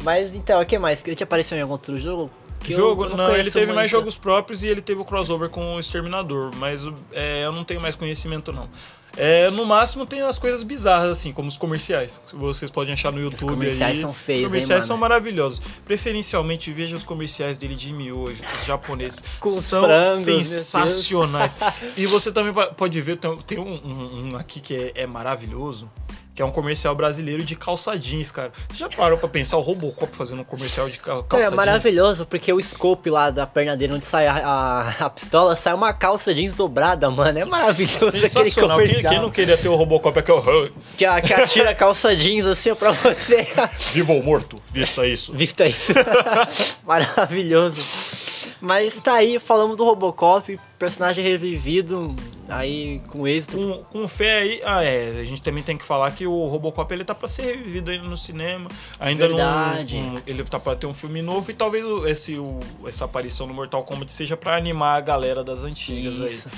Mas 0.02 0.34
então, 0.34 0.62
o 0.62 0.66
que 0.66 0.80
mais? 0.80 1.04
Ele 1.06 1.16
te 1.16 1.24
apareceu 1.24 1.58
em 1.58 1.62
algum 1.62 1.74
outro 1.74 1.98
jogo? 1.98 2.30
Que 2.64 2.74
Jogo, 2.74 3.06
eu 3.06 3.18
não, 3.18 3.36
ele 3.36 3.50
teve 3.50 3.74
mais 3.74 3.92
muito. 3.92 4.02
jogos 4.02 4.18
próprios 4.18 4.62
e 4.62 4.68
ele 4.68 4.82
teve 4.82 5.02
o 5.02 5.06
crossover 5.06 5.50
com 5.50 5.76
o 5.76 5.80
Exterminador, 5.80 6.52
mas 6.58 6.88
é, 7.12 7.44
eu 7.44 7.52
não 7.52 7.64
tenho 7.64 7.82
mais 7.82 7.96
conhecimento 7.96 8.54
não. 8.54 8.70
É, 9.18 9.50
no 9.52 9.66
máximo 9.66 10.06
tem 10.06 10.22
as 10.22 10.40
coisas 10.40 10.64
bizarras, 10.64 11.10
assim, 11.12 11.32
como 11.34 11.50
os 11.50 11.58
comerciais. 11.58 12.22
que 12.28 12.36
Vocês 12.36 12.72
podem 12.72 12.94
achar 12.94 13.12
no 13.12 13.20
YouTube 13.20 13.50
comerciais 13.50 13.96
aí. 13.96 14.02
são 14.02 14.14
feios, 14.14 14.44
Os 14.44 14.48
comerciais 14.48 14.84
hein, 14.84 14.88
são 14.88 14.98
maravilhosos. 14.98 15.62
Preferencialmente 15.86 16.72
veja 16.72 16.96
os 16.96 17.04
comerciais 17.04 17.58
dele 17.58 17.76
de 17.76 17.92
miojo, 17.94 18.38
os 18.60 18.66
japoneses. 18.66 19.24
Com 19.40 19.50
os 19.50 19.64
são 19.66 19.84
frangos, 19.84 20.48
sensacionais. 20.48 21.56
e 21.98 22.06
você 22.06 22.32
também 22.32 22.54
pode 22.78 23.02
ver, 23.02 23.18
tem, 23.18 23.38
tem 23.40 23.60
um, 23.60 23.74
um- 23.86 24.32
um 24.32 24.36
aqui 24.38 24.60
que 24.60 24.76
é, 24.76 24.92
é 25.04 25.08
maravilhoso. 25.08 25.90
Que 26.42 26.44
é 26.44 26.48
um 26.48 26.52
comercial 26.52 26.96
brasileiro 26.96 27.44
de 27.44 27.56
calça 27.56 27.96
jeans, 27.96 28.32
cara. 28.32 28.52
Você 28.68 28.80
já 28.80 28.90
parou 28.90 29.16
pra 29.16 29.30
pensar 29.30 29.58
o 29.58 29.62
Robocop 29.62 30.16
fazendo 30.18 30.42
um 30.42 30.44
comercial 30.44 30.90
de 30.90 30.98
cal- 30.98 31.22
calça 31.22 31.46
É 31.46 31.50
jeans? 31.50 31.56
maravilhoso, 31.56 32.26
porque 32.26 32.52
o 32.52 32.60
scope 32.60 33.12
lá 33.12 33.30
da 33.30 33.46
perna 33.46 33.78
dele, 33.78 33.94
onde 33.94 34.08
sai 34.08 34.26
a, 34.26 34.34
a, 34.34 34.90
a 35.06 35.10
pistola, 35.12 35.56
sai 35.56 35.76
uma 35.76 35.94
calça 35.94 36.34
jeans 36.34 36.56
dobrada, 36.56 37.12
mano. 37.12 37.38
É 37.38 37.46
maravilhoso 37.46 38.08
aquele 38.08 38.28
Sensacional. 38.28 38.80
Quem, 38.80 38.88
comercial. 38.88 39.14
quem 39.14 39.22
não 39.22 39.30
queria 39.30 39.56
ter 39.56 39.68
o 39.70 39.76
Robocop 39.76 40.18
aqui, 40.18 40.32
ó. 40.32 40.42
que, 40.98 41.06
a- 41.06 41.22
que 41.22 41.32
atira 41.32 41.70
a 41.70 41.76
calça 41.76 42.16
jeans 42.16 42.48
assim 42.48 42.74
pra 42.74 42.90
você. 42.90 43.48
Vivo 43.94 44.14
ou 44.14 44.24
morto? 44.24 44.60
Vista 44.74 45.06
isso. 45.06 45.34
Vista 45.34 45.68
isso. 45.68 45.94
Maravilhoso. 46.84 47.78
Mas 48.62 49.02
tá 49.02 49.16
aí, 49.16 49.40
falamos 49.40 49.76
do 49.76 49.84
Robocop, 49.84 50.60
personagem 50.78 51.24
revivido, 51.24 52.16
aí 52.48 53.02
com 53.08 53.28
êxito. 53.28 53.58
Com, 53.58 54.02
com 54.02 54.08
fé 54.08 54.38
aí, 54.40 54.62
ah, 54.64 54.84
é, 54.84 55.20
a 55.20 55.24
gente 55.26 55.42
também 55.42 55.64
tem 55.64 55.76
que 55.76 55.84
falar 55.84 56.12
que 56.12 56.28
o 56.28 56.46
Robocop 56.48 56.94
ele 56.94 57.04
tá 57.04 57.16
pra 57.16 57.28
ser 57.28 57.42
revivido 57.42 57.90
ainda 57.90 58.08
no 58.08 58.16
cinema. 58.16 58.70
Ainda 59.00 59.28
Verdade. 59.28 60.00
não. 60.00 60.16
um- 60.18 60.22
ele 60.28 60.44
tá 60.44 60.60
pra 60.60 60.76
ter 60.76 60.86
um 60.86 60.94
filme 60.94 61.22
novo 61.24 61.50
e 61.50 61.54
talvez 61.56 61.84
esse, 62.06 62.38
o- 62.38 62.60
essa 62.86 63.06
aparição 63.06 63.48
no 63.48 63.54
Mortal 63.54 63.84
Kombat 63.84 64.14
seja 64.14 64.38
pra 64.38 64.56
animar 64.56 64.98
a 64.98 65.02
galera 65.02 65.44
das 65.44 65.64
antigas 65.64 66.18
Isso. 66.18 66.48
aí. 66.48 66.54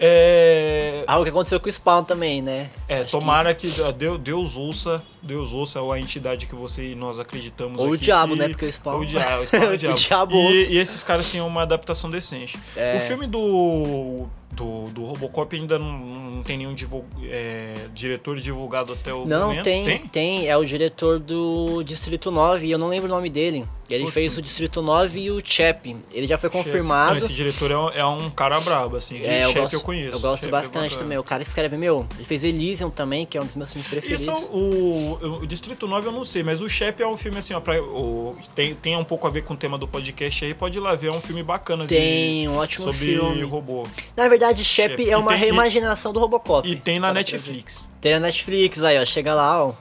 É. 0.00 1.02
Algo 1.06 1.24
que 1.24 1.30
aconteceu 1.30 1.58
com 1.58 1.68
o 1.68 1.72
Spawn 1.72 2.04
também, 2.04 2.40
né? 2.40 2.70
É, 2.88 3.00
Acho 3.02 3.10
tomara 3.10 3.52
que, 3.54 3.72
ah, 3.82 3.90
Deus, 3.90 4.18
Deus 4.20 4.56
ouça, 4.56 5.02
Deus 5.22 5.52
ouça 5.52 5.80
a 5.80 5.98
entidade 5.98 6.46
que 6.46 6.54
você 6.54 6.92
e 6.92 6.94
nós 6.94 7.18
acreditamos 7.18 7.80
Ou 7.82 7.90
o 7.90 7.96
diabo, 7.96 8.34
que- 8.34 8.38
né? 8.38 8.48
Porque 8.48 8.66
o 8.66 8.72
Spawn- 8.72 8.94
Ou 8.96 9.00
o 9.02 9.06
diabo, 9.06 9.42
o 9.42 9.46
Spawn 9.46 9.62
é 9.62 9.66
o 9.66 9.68
Que 9.70 9.74
o 9.74 9.94
diabo. 9.94 9.96
diabo 9.96 10.34
e, 10.52 10.68
e 10.74 10.78
esses 10.78 11.02
caras 11.02 11.26
têm 11.26 11.40
uma 11.40 11.62
adaptação 11.62 12.10
decente. 12.10 12.56
É. 12.76 12.96
O 12.96 13.00
filme 13.00 13.26
do, 13.26 14.26
do, 14.52 14.88
do 14.90 15.04
Robocop 15.04 15.54
ainda 15.56 15.78
não, 15.78 15.92
não 15.98 16.42
tem 16.42 16.56
nenhum 16.58 16.74
divul- 16.74 17.04
é, 17.24 17.74
diretor 17.92 18.36
divulgado 18.38 18.92
até 18.92 19.12
o 19.12 19.24
Não, 19.26 19.48
momento. 19.48 19.64
tem, 19.64 19.98
tem, 20.06 20.46
É 20.48 20.56
o 20.56 20.64
diretor 20.64 21.18
do 21.18 21.82
Distrito 21.82 22.30
9, 22.30 22.66
e 22.66 22.70
eu 22.70 22.78
não 22.78 22.88
lembro 22.88 23.06
o 23.10 23.14
nome 23.14 23.28
dele. 23.30 23.64
Ele 23.90 24.04
Putz. 24.04 24.14
fez 24.14 24.36
o 24.36 24.42
Distrito 24.42 24.82
9 24.82 25.18
e 25.18 25.30
o 25.30 25.40
Chap. 25.42 25.96
Ele 26.12 26.26
já 26.26 26.36
foi 26.36 26.50
Não, 26.50 26.56
confirmado. 26.62 27.16
esse 27.16 27.32
diretor 27.32 27.70
é 27.70 27.76
um, 27.78 27.88
é 27.90 28.04
um 28.06 28.28
cara 28.30 28.60
brabo, 28.60 28.96
assim. 28.96 29.22
É, 29.22 29.44
eu 29.44 29.48
Chefe 29.48 29.60
gosto, 29.60 29.74
eu 29.74 29.80
conheço. 29.80 30.12
eu 30.16 30.20
gosto 30.20 30.42
Chefe 30.42 30.48
é 30.48 30.50
bastante 30.50 30.82
bacana. 30.90 30.98
também. 31.02 31.18
O 31.18 31.24
cara 31.24 31.42
escreve, 31.42 31.76
meu, 31.78 32.06
ele 32.16 32.24
fez 32.26 32.44
Elysium 32.44 32.90
também, 32.90 33.24
que 33.24 33.38
é 33.38 33.40
um 33.40 33.46
dos 33.46 33.54
meus 33.56 33.72
filmes 33.72 33.88
preferidos. 33.88 34.22
Isso, 34.22 34.32
o, 34.52 35.38
o 35.42 35.46
Distrito 35.46 35.86
9 35.88 36.08
eu 36.08 36.12
não 36.12 36.24
sei, 36.24 36.42
mas 36.42 36.60
o 36.60 36.68
Shep 36.68 37.02
é 37.02 37.06
um 37.06 37.16
filme 37.16 37.38
assim, 37.38 37.54
ó, 37.54 37.60
pra, 37.60 37.80
o, 37.82 38.36
tem, 38.54 38.74
tem 38.74 38.94
um 38.96 39.04
pouco 39.04 39.26
a 39.26 39.30
ver 39.30 39.42
com 39.44 39.54
o 39.54 39.56
tema 39.56 39.78
do 39.78 39.88
podcast 39.88 40.44
aí, 40.44 40.52
pode 40.52 40.76
ir 40.76 40.80
lá 40.80 40.94
ver, 40.94 41.06
é 41.08 41.12
um 41.12 41.20
filme 41.20 41.42
bacana 41.42 41.86
de- 41.86 41.94
Tem 41.94 42.46
um 42.48 42.56
ótimo 42.56 42.84
sobre 42.84 42.98
filme. 43.14 43.42
robô. 43.44 43.86
Na 44.16 44.28
verdade, 44.28 44.64
Shep 44.64 44.78
Shep. 44.92 45.08
é 45.08 45.12
E 45.12 45.16
uma 45.16 45.28
tem- 45.32 45.36
e- 45.38 45.40
reimaginação 45.44 46.12
do 46.12 46.20
Robocop. 46.20 46.68
E 46.68 46.76
tem 46.76 47.00
na 47.00 47.12
Netflix. 47.12 47.88
Tem 48.00 48.12
na 48.12 48.20
Netflix 48.20 48.82
aí, 48.82 49.00
ó. 49.00 49.04
Chega 49.04 49.34
lá, 49.34 49.64
ó. 49.66 49.72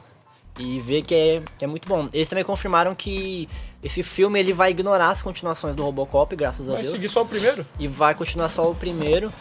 E 0.59 0.79
vê 0.79 1.03
que 1.03 1.13
é, 1.13 1.41
que 1.57 1.63
é 1.63 1.67
muito 1.67 1.87
bom. 1.87 2.09
Eles 2.11 2.27
também 2.27 2.43
confirmaram 2.43 2.95
que 2.95 3.47
esse 3.83 4.01
filme 4.03 4.39
ele 4.39 4.53
vai 4.53 4.71
ignorar 4.71 5.09
as 5.11 5.21
continuações 5.21 5.75
do 5.75 5.83
Robocop, 5.83 6.35
graças 6.35 6.67
a 6.67 6.73
Vai 6.73 6.81
Deus. 6.81 6.93
seguir 6.93 7.09
só 7.09 7.21
o 7.21 7.25
primeiro? 7.25 7.65
E 7.79 7.87
vai 7.87 8.15
continuar 8.15 8.49
só 8.49 8.69
o 8.69 8.75
primeiro. 8.75 9.31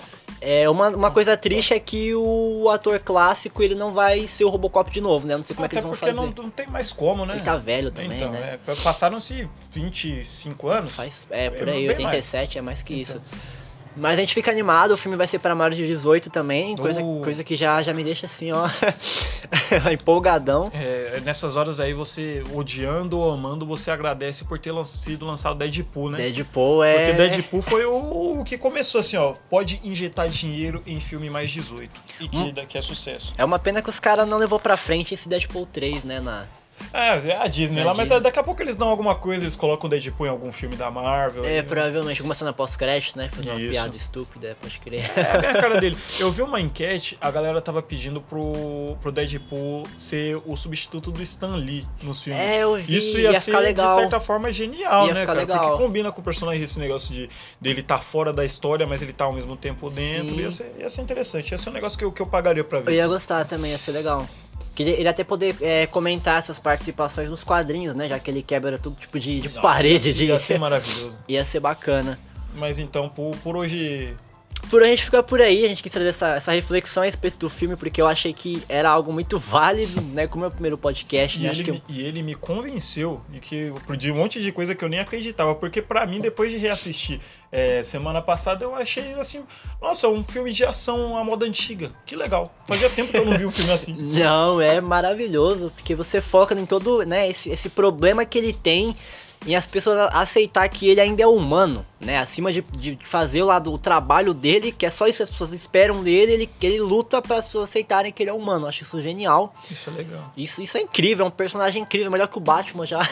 É, 0.41 0.68
uma, 0.68 0.89
uma 0.89 1.11
coisa 1.11 1.37
triste 1.37 1.72
é 1.72 1.80
que 1.80 2.14
o 2.14 2.68
ator 2.68 2.99
clássico 2.99 3.62
ele 3.62 3.74
não 3.74 3.93
vai 3.95 4.26
ser 4.28 4.45
o 4.45 4.49
Robocop 4.49 4.91
de 4.91 5.01
novo, 5.01 5.26
né? 5.26 5.37
Não 5.37 5.43
sei 5.43 5.57
como 5.57 5.64
é 5.64 5.68
que 5.68 5.76
Até 5.78 5.87
eles 5.87 5.99
vão 5.99 5.99
porque 5.99 6.07
fazer. 6.20 6.34
não, 6.37 6.45
não 6.45 6.51
tem 6.51 6.66
mais 6.66 6.93
como, 6.93 7.24
né? 7.24 7.34
Ele 7.37 7.43
tá 7.43 7.57
velho 7.57 7.91
também, 7.91 8.18
então, 8.18 8.30
né? 8.32 8.59
é, 8.66 8.74
passaram-se 8.82 9.49
25 9.72 10.68
anos. 10.68 10.95
Faz, 10.95 11.26
é, 11.30 11.49
por 11.49 11.66
É, 11.68 11.72
aí, 11.72 11.87
bem 11.89 11.97
87 12.07 12.59
é 12.59 12.61
mais 12.61 12.82
que 12.82 12.93
isso. 12.95 13.20
Mas 13.97 14.12
a 14.16 14.20
gente 14.20 14.34
fica 14.34 14.51
animado, 14.51 14.92
o 14.92 14.97
filme 14.97 15.16
vai 15.16 15.26
ser 15.26 15.38
para 15.38 15.55
maiores 15.55 15.76
de 15.78 15.86
18 15.86 16.28
também, 16.30 16.76
coisa, 16.76 17.01
Uh. 17.03 17.22
coisa 17.22 17.42
que 17.42 17.57
já, 17.57 17.82
já 17.82 17.92
me 17.94 18.05
deixa 18.05 18.26
assim, 18.26 18.53
ó, 18.53 18.68
empolgadão. 19.92 20.70
É, 20.72 21.20
nessas 21.24 21.57
horas 21.57 21.80
aí, 21.80 21.94
você 21.94 22.42
odiando 22.53 23.18
ou 23.18 23.32
amando, 23.32 23.66
você 23.66 23.90
agradece 23.90 24.44
por 24.44 24.59
ter 24.59 24.72
sido 24.84 25.24
lançado 25.26 25.57
Deadpool, 25.57 26.11
né? 26.11 26.18
Deadpool 26.18 26.84
é... 26.84 27.07
Porque 27.07 27.12
Deadpool 27.28 27.62
foi 27.62 27.84
o, 27.86 28.40
o 28.40 28.44
que 28.44 28.59
começou 28.59 29.01
assim, 29.01 29.16
ó. 29.16 29.34
Pode 29.49 29.80
injetar 29.82 30.28
dinheiro 30.28 30.82
em 30.86 31.01
filme 31.01 31.30
mais 31.30 31.51
18. 31.51 31.90
E 32.20 32.28
que, 32.28 32.36
Hum. 32.36 32.53
que 32.68 32.76
é 32.78 32.82
sucesso. 32.82 33.32
É 33.38 33.44
uma 33.44 33.59
pena 33.59 33.80
que 33.80 33.88
os 33.88 33.99
caras 34.01 34.28
não 34.28 34.38
levou 34.38 34.61
pra 34.61 34.76
frente 34.76 35.14
esse 35.14 35.28
Deadpool 35.28 35.66
3, 35.66 36.05
né, 36.05 36.20
na... 36.20 36.44
É, 36.93 37.31
é 37.31 37.37
a 37.37 37.47
Disney 37.47 37.81
É 37.81 37.83
a 37.83 37.87
lá, 37.87 37.95
mas 37.95 38.09
Disney. 38.09 38.22
daqui 38.22 38.39
a 38.39 38.43
pouco 38.43 38.62
eles 38.62 38.77
dão 38.77 38.89
alguma 38.89 39.14
coisa, 39.14 39.45
eles 39.45 39.57
colocam 39.57 39.87
o 39.87 39.91
Deadpool 39.91 40.27
em 40.27 40.31
algum 40.31 40.53
filme 40.53 40.77
da 40.77 40.91
Marvel. 40.91 41.45
É, 41.45 41.49
aí, 41.49 41.55
né? 41.57 41.62
provavelmente, 41.62 42.20
alguma 42.20 42.35
cena 42.35 42.53
pós-crédito, 42.53 43.16
né, 43.16 43.29
fazer 43.29 43.51
uma 43.51 43.61
Isso. 43.61 43.70
piada 43.70 43.97
estúpida, 43.97 44.57
pode 44.61 44.79
crer. 44.79 45.11
É 45.16 45.39
bem 45.39 45.51
a 45.51 45.61
cara 45.61 45.81
dele. 45.81 45.97
Eu 46.18 46.31
vi 46.31 46.43
uma 46.43 46.61
enquete, 46.61 47.16
a 47.20 47.31
galera 47.31 47.61
tava 47.61 47.83
pedindo 47.83 48.20
pro, 48.20 48.97
pro 49.01 49.11
Deadpool 49.12 49.85
ser 49.97 50.41
o 50.45 50.57
substituto 50.57 51.11
do 51.11 51.22
Stan 51.22 51.57
Lee 51.57 51.87
nos 52.03 52.22
filmes. 52.22 52.43
É, 52.43 52.62
eu 52.62 52.77
vi, 52.77 52.97
Isso 52.97 53.18
ia, 53.18 53.33
ia 53.33 53.41
ser, 53.41 53.57
legal. 53.59 53.95
de 53.95 54.01
certa 54.03 54.20
forma, 54.20 54.53
genial, 54.53 55.09
Ia 55.09 55.14
né, 55.14 55.27
cara? 55.27 55.41
legal. 55.41 55.70
Porque 55.70 55.83
combina 55.83 56.12
com 56.12 56.20
o 56.20 56.24
personagem 56.24 56.62
esse 56.62 56.79
negócio 56.79 57.12
de 57.14 57.29
dele 57.61 57.83
tá 57.83 57.99
fora 57.99 58.33
da 58.33 58.45
história, 58.45 58.87
mas 58.87 59.03
ele 59.03 59.12
tá 59.12 59.24
ao 59.24 59.33
mesmo 59.33 59.57
tempo 59.57 59.91
dentro. 59.91 60.41
Ia 60.41 60.51
ser, 60.51 60.74
ia 60.79 60.89
ser 60.89 61.03
interessante. 61.03 61.51
Ia 61.51 61.59
ser 61.59 61.70
um 61.70 61.72
negócio 61.72 61.99
que 61.99 62.05
eu, 62.05 62.12
que 62.12 62.22
eu 62.22 62.27
pagaria 62.27 62.64
pra 62.64 62.81
ver. 62.81 62.93
Eu 62.93 62.97
ia 62.97 63.07
gostar 63.07 63.45
também, 63.45 63.72
ia 63.72 63.79
ser 63.79 63.93
legal. 63.93 64.27
Que 64.77 64.83
ele 64.85 65.09
até 65.09 65.24
poder 65.24 65.57
é, 65.61 65.87
comentar 65.87 66.39
essas 66.39 66.59
participações 66.59 67.29
nos 67.29 67.43
quadrinhos, 67.43 67.97
né, 67.97 68.09
já 68.09 68.18
que 68.20 68.31
ele 68.31 68.43
quebra 68.43 68.79
todo 68.79 68.95
tipo 68.95 69.18
de, 69.18 69.41
de 69.41 69.49
Nossa, 69.49 69.61
parede 69.62 69.95
ia, 69.95 70.01
ser- 70.01 70.14
de... 70.14 70.24
ia 70.27 70.39
ser 70.39 70.59
maravilhoso. 70.61 71.18
Ia 71.27 71.45
ser 71.45 71.61
bacana. 71.61 72.18
Mas 72.55 72.79
então, 72.79 73.09
por, 73.09 73.35
por 73.39 73.57
hoje. 73.57 74.14
Por 74.70 74.82
hoje 74.82 74.92
a 74.92 74.96
gente 74.96 75.04
fica 75.04 75.22
por 75.22 75.40
aí, 75.40 75.64
a 75.64 75.68
gente 75.68 75.82
quis 75.82 75.92
trazer 75.92 76.08
essa, 76.08 76.34
essa 76.34 76.52
reflexão 76.52 77.02
a 77.02 77.06
respeito 77.06 77.38
do 77.38 77.48
filme, 77.48 77.76
porque 77.76 78.00
eu 78.00 78.06
achei 78.06 78.32
que 78.32 78.62
era 78.68 78.90
algo 78.90 79.12
muito 79.12 79.38
válido, 79.38 80.00
né? 80.00 80.26
Como 80.26 80.44
é 80.44 80.48
o 80.48 80.50
primeiro 80.50 80.76
podcast, 80.76 81.38
E 81.38 81.42
né? 81.42 81.50
Ele, 81.50 81.72
me, 81.72 81.82
e 81.88 82.02
ele 82.02 82.22
me 82.22 82.34
convenceu 82.34 83.22
de 83.28 83.40
que 83.40 83.72
de 83.96 84.10
um 84.10 84.16
monte 84.16 84.42
de 84.42 84.50
coisa 84.50 84.74
que 84.74 84.84
eu 84.84 84.88
nem 84.88 84.98
acreditava. 84.98 85.54
Porque 85.54 85.80
pra 85.80 86.04
mim, 86.06 86.20
depois 86.20 86.50
de 86.50 86.56
reassistir 86.56 87.20
é, 87.52 87.84
semana 87.84 88.20
passada, 88.20 88.64
eu 88.64 88.74
achei 88.74 89.14
assim, 89.14 89.42
nossa, 89.80 90.08
um 90.08 90.24
filme 90.24 90.52
de 90.52 90.64
ação 90.64 91.16
à 91.16 91.22
moda 91.22 91.46
antiga. 91.46 91.92
Que 92.04 92.16
legal. 92.16 92.52
Fazia 92.66 92.90
tempo 92.90 93.12
que 93.12 93.18
eu 93.18 93.24
não 93.24 93.38
vi 93.38 93.46
um 93.46 93.52
filme 93.52 93.70
assim. 93.70 93.94
Não, 94.16 94.60
é 94.60 94.80
maravilhoso, 94.80 95.70
porque 95.74 95.94
você 95.94 96.20
foca 96.20 96.54
em 96.54 96.66
todo, 96.66 97.04
né, 97.04 97.28
esse, 97.28 97.50
esse 97.50 97.68
problema 97.68 98.24
que 98.24 98.38
ele 98.38 98.52
tem 98.52 98.96
em 99.46 99.54
as 99.54 99.66
pessoas 99.66 99.98
aceitar 100.12 100.68
que 100.68 100.88
ele 100.88 101.00
ainda 101.00 101.22
é 101.22 101.26
humano, 101.26 101.84
né? 102.07 102.18
Acima 102.18 102.52
de, 102.52 102.62
de 102.62 102.98
fazer 103.02 103.42
lá 103.42 103.59
do 103.59 103.76
trabalho 103.76 104.32
dele, 104.32 104.70
que 104.70 104.86
é 104.86 104.90
só 104.90 105.09
isso 105.09 105.18
que 105.18 105.22
as 105.24 105.30
pessoas 105.30 105.52
esperam 105.52 106.02
dele, 106.02 106.32
ele, 106.32 106.46
que 106.46 106.64
ele 106.64 106.78
luta 106.80 107.20
para 107.20 107.36
as 107.36 107.46
pessoas 107.46 107.68
aceitarem 107.68 108.12
que 108.12 108.22
ele 108.22 108.30
é 108.30 108.32
humano. 108.32 108.64
Eu 108.64 108.68
acho 108.68 108.84
isso 108.84 109.02
genial. 109.02 109.52
Isso 109.68 109.90
é 109.90 109.92
legal. 109.92 110.32
Isso, 110.36 110.62
isso 110.62 110.78
é 110.78 110.80
incrível, 110.80 111.26
é 111.26 111.28
um 111.28 111.32
personagem 111.32 111.82
incrível, 111.82 112.11
melhor 112.11 112.28
que 112.28 112.38
o 112.38 112.40
Batman 112.40 112.86
já. 112.86 113.07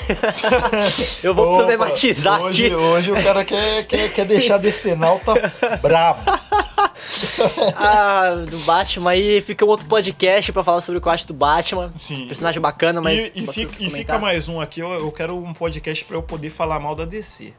Eu 1.23 1.35
vou 1.35 1.49
Opa, 1.49 1.59
problematizar 1.59 2.41
hoje, 2.41 2.67
aqui. 2.67 2.75
Hoje 2.75 3.11
o 3.11 3.23
cara 3.23 3.45
quer, 3.45 3.85
quer, 3.85 4.13
quer 4.13 4.25
deixar 4.25 4.59
decenal, 4.59 5.21
tá 5.21 5.35
brabo. 5.83 6.23
ah, 7.77 8.45
do 8.49 8.59
Batman 8.59 9.11
aí. 9.11 9.41
Fica 9.41 9.65
um 9.65 9.69
outro 9.69 9.87
podcast 9.87 10.53
pra 10.53 10.63
falar 10.63 10.81
sobre 10.83 10.99
o 10.99 11.01
que 11.01 11.09
eu 11.09 11.13
acho 11.13 11.27
do 11.27 11.35
Batman. 11.35 11.93
Sim. 11.97 12.27
Personagem 12.29 12.61
bacana, 12.61 13.01
mas. 13.01 13.33
E, 13.35 13.43
e, 13.43 13.47
fica, 13.47 13.83
o 13.83 13.87
e 13.87 13.91
fica 13.91 14.19
mais 14.19 14.49
um 14.49 14.61
aqui, 14.61 14.81
eu, 14.81 14.93
eu 14.93 15.11
quero 15.11 15.37
um 15.37 15.53
podcast 15.53 16.05
pra 16.05 16.17
eu 16.17 16.23
poder 16.23 16.51
falar 16.51 16.79
mal 16.79 16.95
da 16.95 17.05
DC. 17.05 17.53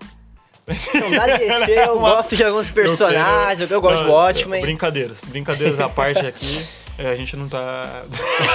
Então, 0.67 1.11
da 1.11 1.37
DC, 1.37 1.71
eu 1.71 1.97
Uma- 1.97 2.15
gosto 2.15 2.35
de 2.35 2.43
alguns 2.43 2.71
personagens, 2.71 3.69
eu, 3.69 3.79
gosto 3.81 3.99
Não, 3.99 4.05
do 4.07 4.11
Watchmen. 4.13 4.61
Brincadeiras, 4.61 5.17
brincadeiras 5.25 5.79
à 5.79 5.87
parte 5.87 6.25
aqui. 6.25 6.65
É, 6.97 7.09
a 7.09 7.15
gente 7.15 7.35
não 7.35 7.49
tá. 7.49 8.03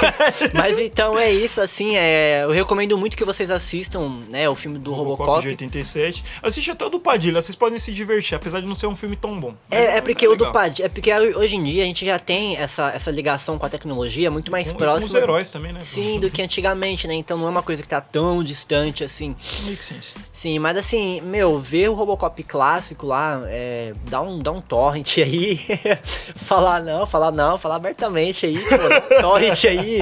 Mas 0.55 0.78
então 0.78 1.18
é 1.18 1.30
isso, 1.30 1.61
assim, 1.61 1.97
é, 1.97 2.43
eu 2.45 2.51
recomendo 2.51 2.97
muito 2.97 3.16
que 3.16 3.24
vocês 3.24 3.51
assistam, 3.51 4.20
né, 4.28 4.49
o 4.49 4.55
filme 4.55 4.78
do 4.78 4.93
Robocop, 4.93 5.20
Robocop. 5.22 5.43
de 5.43 5.49
87. 5.49 6.24
Assiste 6.43 6.70
até 6.70 6.86
o 6.86 6.88
do 6.88 6.99
Padilha, 6.99 7.41
vocês 7.43 7.55
podem 7.55 7.78
se 7.78 7.93
divertir, 7.93 8.34
apesar 8.34 8.61
de 8.61 8.66
não 8.66 8.74
ser 8.74 8.86
um 8.86 8.97
filme 8.97 9.14
tão 9.16 9.38
bom. 9.38 9.55
É, 9.70 9.99
é 9.99 10.01
porque 10.01 10.26
o 10.26 10.34
do. 10.36 10.51
Padilha, 10.51 10.86
é 10.86 10.88
porque 10.88 11.12
hoje 11.12 11.57
em 11.57 11.64
dia 11.64 11.82
a 11.82 11.86
gente 11.86 12.07
já 12.07 12.18
tem 12.18 12.57
essa, 12.57 12.91
essa 12.91 13.11
ligação 13.11 13.59
com 13.59 13.66
a 13.66 13.68
tecnologia 13.68 14.30
muito 14.30 14.51
mais 14.51 14.68
Com- 14.68 14.76
e 14.76 14.78
com 14.78 14.84
os 14.84 14.99
próxima. 14.99 15.18
heróis 15.18 15.51
também, 15.51 15.72
né? 15.72 15.80
Sim, 15.80 16.18
do 16.18 16.30
que 16.30 16.41
antigamente, 16.41 17.07
né? 17.07 17.14
Então 17.14 17.36
não 17.36 17.47
é 17.47 17.51
uma 17.51 17.62
coisa 17.62 17.82
que 17.82 17.88
tá 17.88 18.01
tão 18.01 18.43
distante 18.43 19.05
assim. 19.05 19.36
Make 19.64 19.84
sense. 19.84 20.14
Sim, 20.32 20.59
mas 20.59 20.76
assim, 20.78 21.20
meu, 21.20 21.59
ver 21.59 21.91
o 21.91 21.95
Robocop 21.95 22.43
clássico 22.45 23.07
lá, 23.07 23.43
é, 23.47 23.93
dá, 24.09 24.22
um, 24.22 24.38
dá 24.38 24.51
um 24.51 24.61
torrent 24.62 25.18
aí. 25.18 25.61
falar 26.34 26.80
não, 26.80 27.07
falar 27.07 27.30
não, 27.30 27.59
falar 27.59 27.76
abertamente 27.76 28.30
aí, 28.45 28.59
pô, 28.59 29.16
torrent 29.20 29.64
aí. 29.64 30.01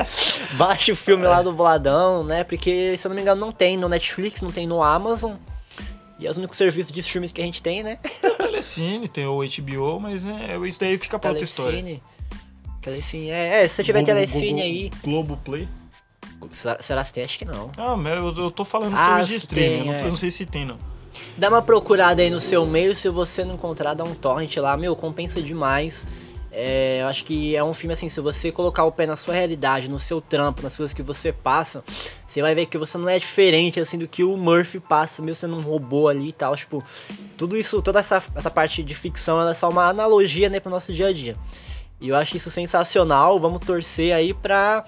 Baixa 0.53 0.93
o 0.93 0.97
filme 0.97 1.25
lá 1.25 1.43
do 1.43 1.53
Boladão, 1.53 2.23
né? 2.25 2.45
Porque, 2.45 2.97
se 2.99 3.07
eu 3.07 3.09
não 3.11 3.17
me 3.17 3.23
engano, 3.23 3.41
não 3.41 3.53
tem 3.53 3.77
no 3.77 3.89
Netflix, 3.89 4.43
não 4.43 4.51
tem 4.51 4.67
no 4.67 4.83
Amazon. 4.83 5.35
E 6.19 6.27
é 6.27 6.31
os 6.31 6.37
únicos 6.37 6.57
serviços 6.59 6.91
de 6.93 7.01
streams 7.01 7.33
que 7.33 7.41
a 7.41 7.45
gente 7.45 7.63
tem, 7.63 7.83
né? 7.83 7.99
Tem 8.21 8.31
o 8.31 8.35
Telecine, 8.35 9.07
tem 9.09 9.27
o 9.27 9.39
HBO, 9.39 10.01
mas 10.01 10.25
né, 10.25 10.59
isso 10.67 10.81
daí 10.81 10.99
fica 10.99 11.19
pra 11.19 11.31
outra 11.31 11.45
história. 11.45 11.79
Telecine. 11.79 12.03
Telecine, 12.83 13.31
é, 13.31 13.65
é, 13.65 13.69
se 13.69 13.77
você 13.77 13.85
tiver 13.85 14.03
Globo- 14.03 14.15
Telecine 14.15 14.49
Globo- 14.51 14.63
aí. 14.63 14.91
Globoplay. 15.05 15.69
Será, 16.53 16.77
será 16.81 17.05
que 17.05 17.13
tem? 17.13 17.25
Acho 17.25 17.39
que 17.39 17.45
não. 17.45 17.71
Ah, 17.77 17.97
mas 17.97 18.17
eu, 18.17 18.45
eu 18.45 18.51
tô 18.51 18.65
falando 18.65 18.95
Ah, 18.97 19.07
filmes 19.07 19.27
de 19.29 19.35
streaming, 19.37 19.69
tem, 19.69 19.79
eu, 19.81 19.87
não, 19.87 19.95
é. 19.95 20.01
eu 20.03 20.09
não 20.09 20.17
sei 20.17 20.31
se 20.31 20.47
tem, 20.47 20.65
não. 20.65 20.77
Dá 21.37 21.49
uma 21.49 21.61
procurada 21.63 22.23
aí 22.23 22.31
no 22.31 22.41
seu 22.41 22.65
meio, 22.65 22.95
se 22.95 23.09
você 23.09 23.45
não 23.45 23.55
encontrar, 23.55 23.95
dá 23.95 24.05
um 24.05 24.15
torrent 24.15 24.57
lá, 24.57 24.77
meu, 24.77 24.95
compensa 24.95 25.43
demais. 25.43 26.07
É, 26.51 27.03
eu 27.03 27.07
acho 27.09 27.25
que 27.25 27.55
é 27.55 27.63
um 27.63 27.75
filme 27.75 27.93
assim, 27.93 28.09
se 28.09 28.21
você 28.21 28.51
colocar 28.51 28.85
o 28.85 28.93
pé 28.93 29.07
na 29.07 29.17
sua 29.17 29.35
realidade, 29.35 29.89
no 29.89 30.01
seu 30.01 30.21
trampo, 30.21 30.63
nas 30.63 30.77
coisas 30.77 30.95
que 30.95 31.03
você 31.03 31.31
passa, 31.31 31.85
você 32.27 32.41
vai 32.41 32.55
ver 32.55 32.67
que 32.67 32.79
você 32.79 32.97
não 32.97 33.09
é 33.09 33.19
diferente 33.19 33.79
assim 33.79 33.99
do 33.99 34.09
que 34.09 34.25
o 34.25 34.37
Murphy 34.37 34.81
passa, 34.81 35.21
mesmo 35.21 35.41
sendo 35.41 35.57
um 35.57 35.61
robô 35.61 36.09
ali 36.09 36.29
e 36.29 36.33
tal, 36.33 36.57
tipo, 36.57 36.83
tudo 37.37 37.57
isso, 37.57 37.83
toda 37.83 38.01
essa, 38.01 38.23
essa 38.35 38.51
parte 38.51 38.83
de 38.83 38.95
ficção, 38.95 39.41
ela 39.41 39.51
é 39.51 39.55
só 39.55 39.69
uma 39.69 39.89
analogia, 39.89 40.49
né, 40.49 40.59
pro 40.59 40.71
nosso 40.71 40.93
dia 40.93 41.09
a 41.09 41.13
dia. 41.13 41.37
E 42.01 42.09
eu 42.09 42.17
acho 42.17 42.37
isso 42.37 42.51
sensacional, 42.51 43.39
vamos 43.39 43.61
torcer 43.61 44.15
aí 44.15 44.33
pra 44.33 44.85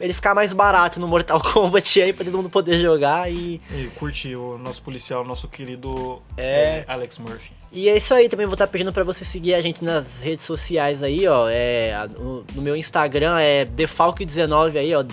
ele 0.00 0.12
ficar 0.14 0.34
mais 0.34 0.52
barato 0.52 0.98
no 0.98 1.06
Mortal 1.06 1.40
Kombat 1.52 2.00
aí, 2.02 2.12
pra 2.12 2.24
todo 2.24 2.36
mundo 2.36 2.50
poder 2.50 2.78
jogar 2.78 3.30
e 3.30 3.60
E 3.70 3.86
curte 3.96 4.34
o 4.34 4.56
nosso 4.58 4.82
policial, 4.82 5.24
nosso 5.24 5.46
querido 5.48 6.20
É. 6.36 6.78
eh, 6.78 6.84
Alex 6.88 7.18
Murphy. 7.18 7.52
E 7.72 7.88
é 7.88 7.96
isso 7.96 8.12
aí, 8.12 8.28
também 8.28 8.46
vou 8.46 8.54
estar 8.54 8.66
pedindo 8.66 8.92
pra 8.92 9.04
você 9.04 9.24
seguir 9.24 9.54
a 9.54 9.60
gente 9.60 9.84
nas 9.84 10.20
redes 10.20 10.44
sociais 10.44 11.04
aí, 11.04 11.28
ó. 11.28 11.48
É, 11.48 11.94
a- 11.94 12.08
no, 12.08 12.44
meu 12.56 12.74
Instagram 12.74 13.38
é 13.38 13.64
defalque19 13.64 14.76
aí, 14.76 14.92
ó. 14.92 15.04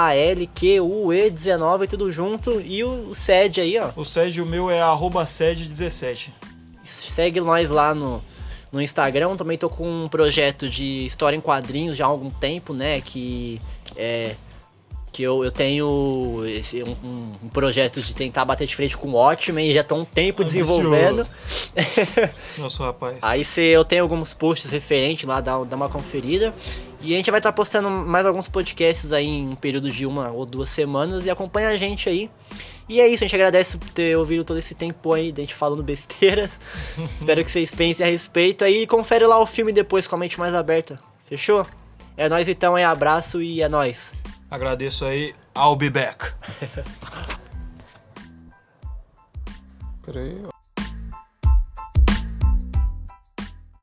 D-E-F-A-L-Q-U-E 0.00 1.30
19, 1.30 1.86
tudo 1.86 2.10
junto. 2.10 2.60
E 2.60 2.82
o, 2.84 3.10
o 3.10 3.14
SED 3.14 3.60
aí, 3.60 3.78
ó. 3.78 3.90
O 3.96 4.04
sede, 4.04 4.40
o 4.40 4.46
meu 4.46 4.70
é 4.70 4.80
arroba 4.80 5.24
sede17. 5.24 6.28
Segue 7.14 7.40
nós 7.40 7.68
lá 7.70 7.94
no, 7.94 8.22
no 8.72 8.80
Instagram. 8.80 9.36
Também 9.36 9.56
tô 9.58 9.68
com 9.68 10.04
um 10.04 10.08
projeto 10.08 10.68
de 10.68 11.06
história 11.06 11.36
em 11.36 11.40
quadrinhos 11.40 11.96
já 11.96 12.04
há 12.04 12.08
algum 12.08 12.30
tempo, 12.30 12.72
né? 12.74 13.00
Que 13.00 13.60
é. 13.96 14.34
Que 15.12 15.24
eu, 15.24 15.42
eu 15.44 15.50
tenho 15.50 16.44
esse, 16.46 16.84
um, 16.84 17.34
um- 17.42 17.48
projeto 17.48 18.00
de 18.00 18.14
tentar 18.14 18.44
bater 18.44 18.64
de 18.64 18.76
frente 18.76 18.96
com 18.96 19.08
o 19.08 19.12
Watchmen 19.14 19.68
e 19.68 19.74
já 19.74 19.82
tô 19.82 19.96
um 19.96 20.04
tempo 20.04 20.44
desenvolvendo. 20.44 21.26
Nosso 22.56 22.82
rapaz. 22.84 23.18
Aí 23.20 23.44
cê, 23.44 23.62
eu 23.62 23.84
tenho 23.84 24.02
alguns 24.04 24.32
posts 24.34 24.70
referentes 24.70 25.24
lá, 25.28 25.40
dá, 25.40 25.62
dá 25.64 25.74
uma 25.74 25.88
conferida. 25.88 26.54
E 27.02 27.12
a 27.12 27.16
gente 27.16 27.28
vai 27.30 27.40
estar 27.40 27.50
postando 27.52 27.90
mais 27.90 28.24
alguns 28.24 28.48
podcasts 28.48 29.10
aí 29.10 29.26
em 29.26 29.48
um 29.48 29.56
período 29.56 29.90
de 29.90 30.06
uma 30.06 30.30
ou 30.30 30.46
duas 30.46 30.70
semanas 30.70 31.26
e 31.26 31.30
acompanha 31.30 31.70
a 31.70 31.76
gente 31.76 32.08
aí. 32.08 32.30
E 32.90 33.00
é 33.00 33.06
isso, 33.06 33.22
a 33.22 33.26
gente 33.28 33.36
agradece 33.36 33.78
por 33.78 33.88
ter 33.90 34.16
ouvido 34.16 34.42
todo 34.42 34.58
esse 34.58 34.74
tempo 34.74 35.12
aí, 35.12 35.30
da 35.30 35.42
gente 35.42 35.54
falando 35.54 35.80
besteiras. 35.80 36.58
Espero 37.16 37.44
que 37.44 37.50
vocês 37.50 37.72
pensem 37.72 38.04
a 38.04 38.10
respeito 38.10 38.64
aí 38.64 38.82
e 38.82 38.86
confere 38.86 39.24
lá 39.28 39.38
o 39.38 39.46
filme 39.46 39.72
depois 39.72 40.08
com 40.08 40.16
a 40.16 40.18
mente 40.18 40.36
mais 40.36 40.52
aberta. 40.56 40.98
Fechou? 41.24 41.64
É 42.16 42.28
nóis 42.28 42.48
então, 42.48 42.76
é 42.76 42.84
abraço 42.84 43.40
e 43.40 43.62
é 43.62 43.68
nóis. 43.68 44.12
Agradeço 44.50 45.04
aí. 45.04 45.32
I'll 45.56 45.76
be 45.76 45.88
back. 45.88 46.32
Peraí. 50.04 50.42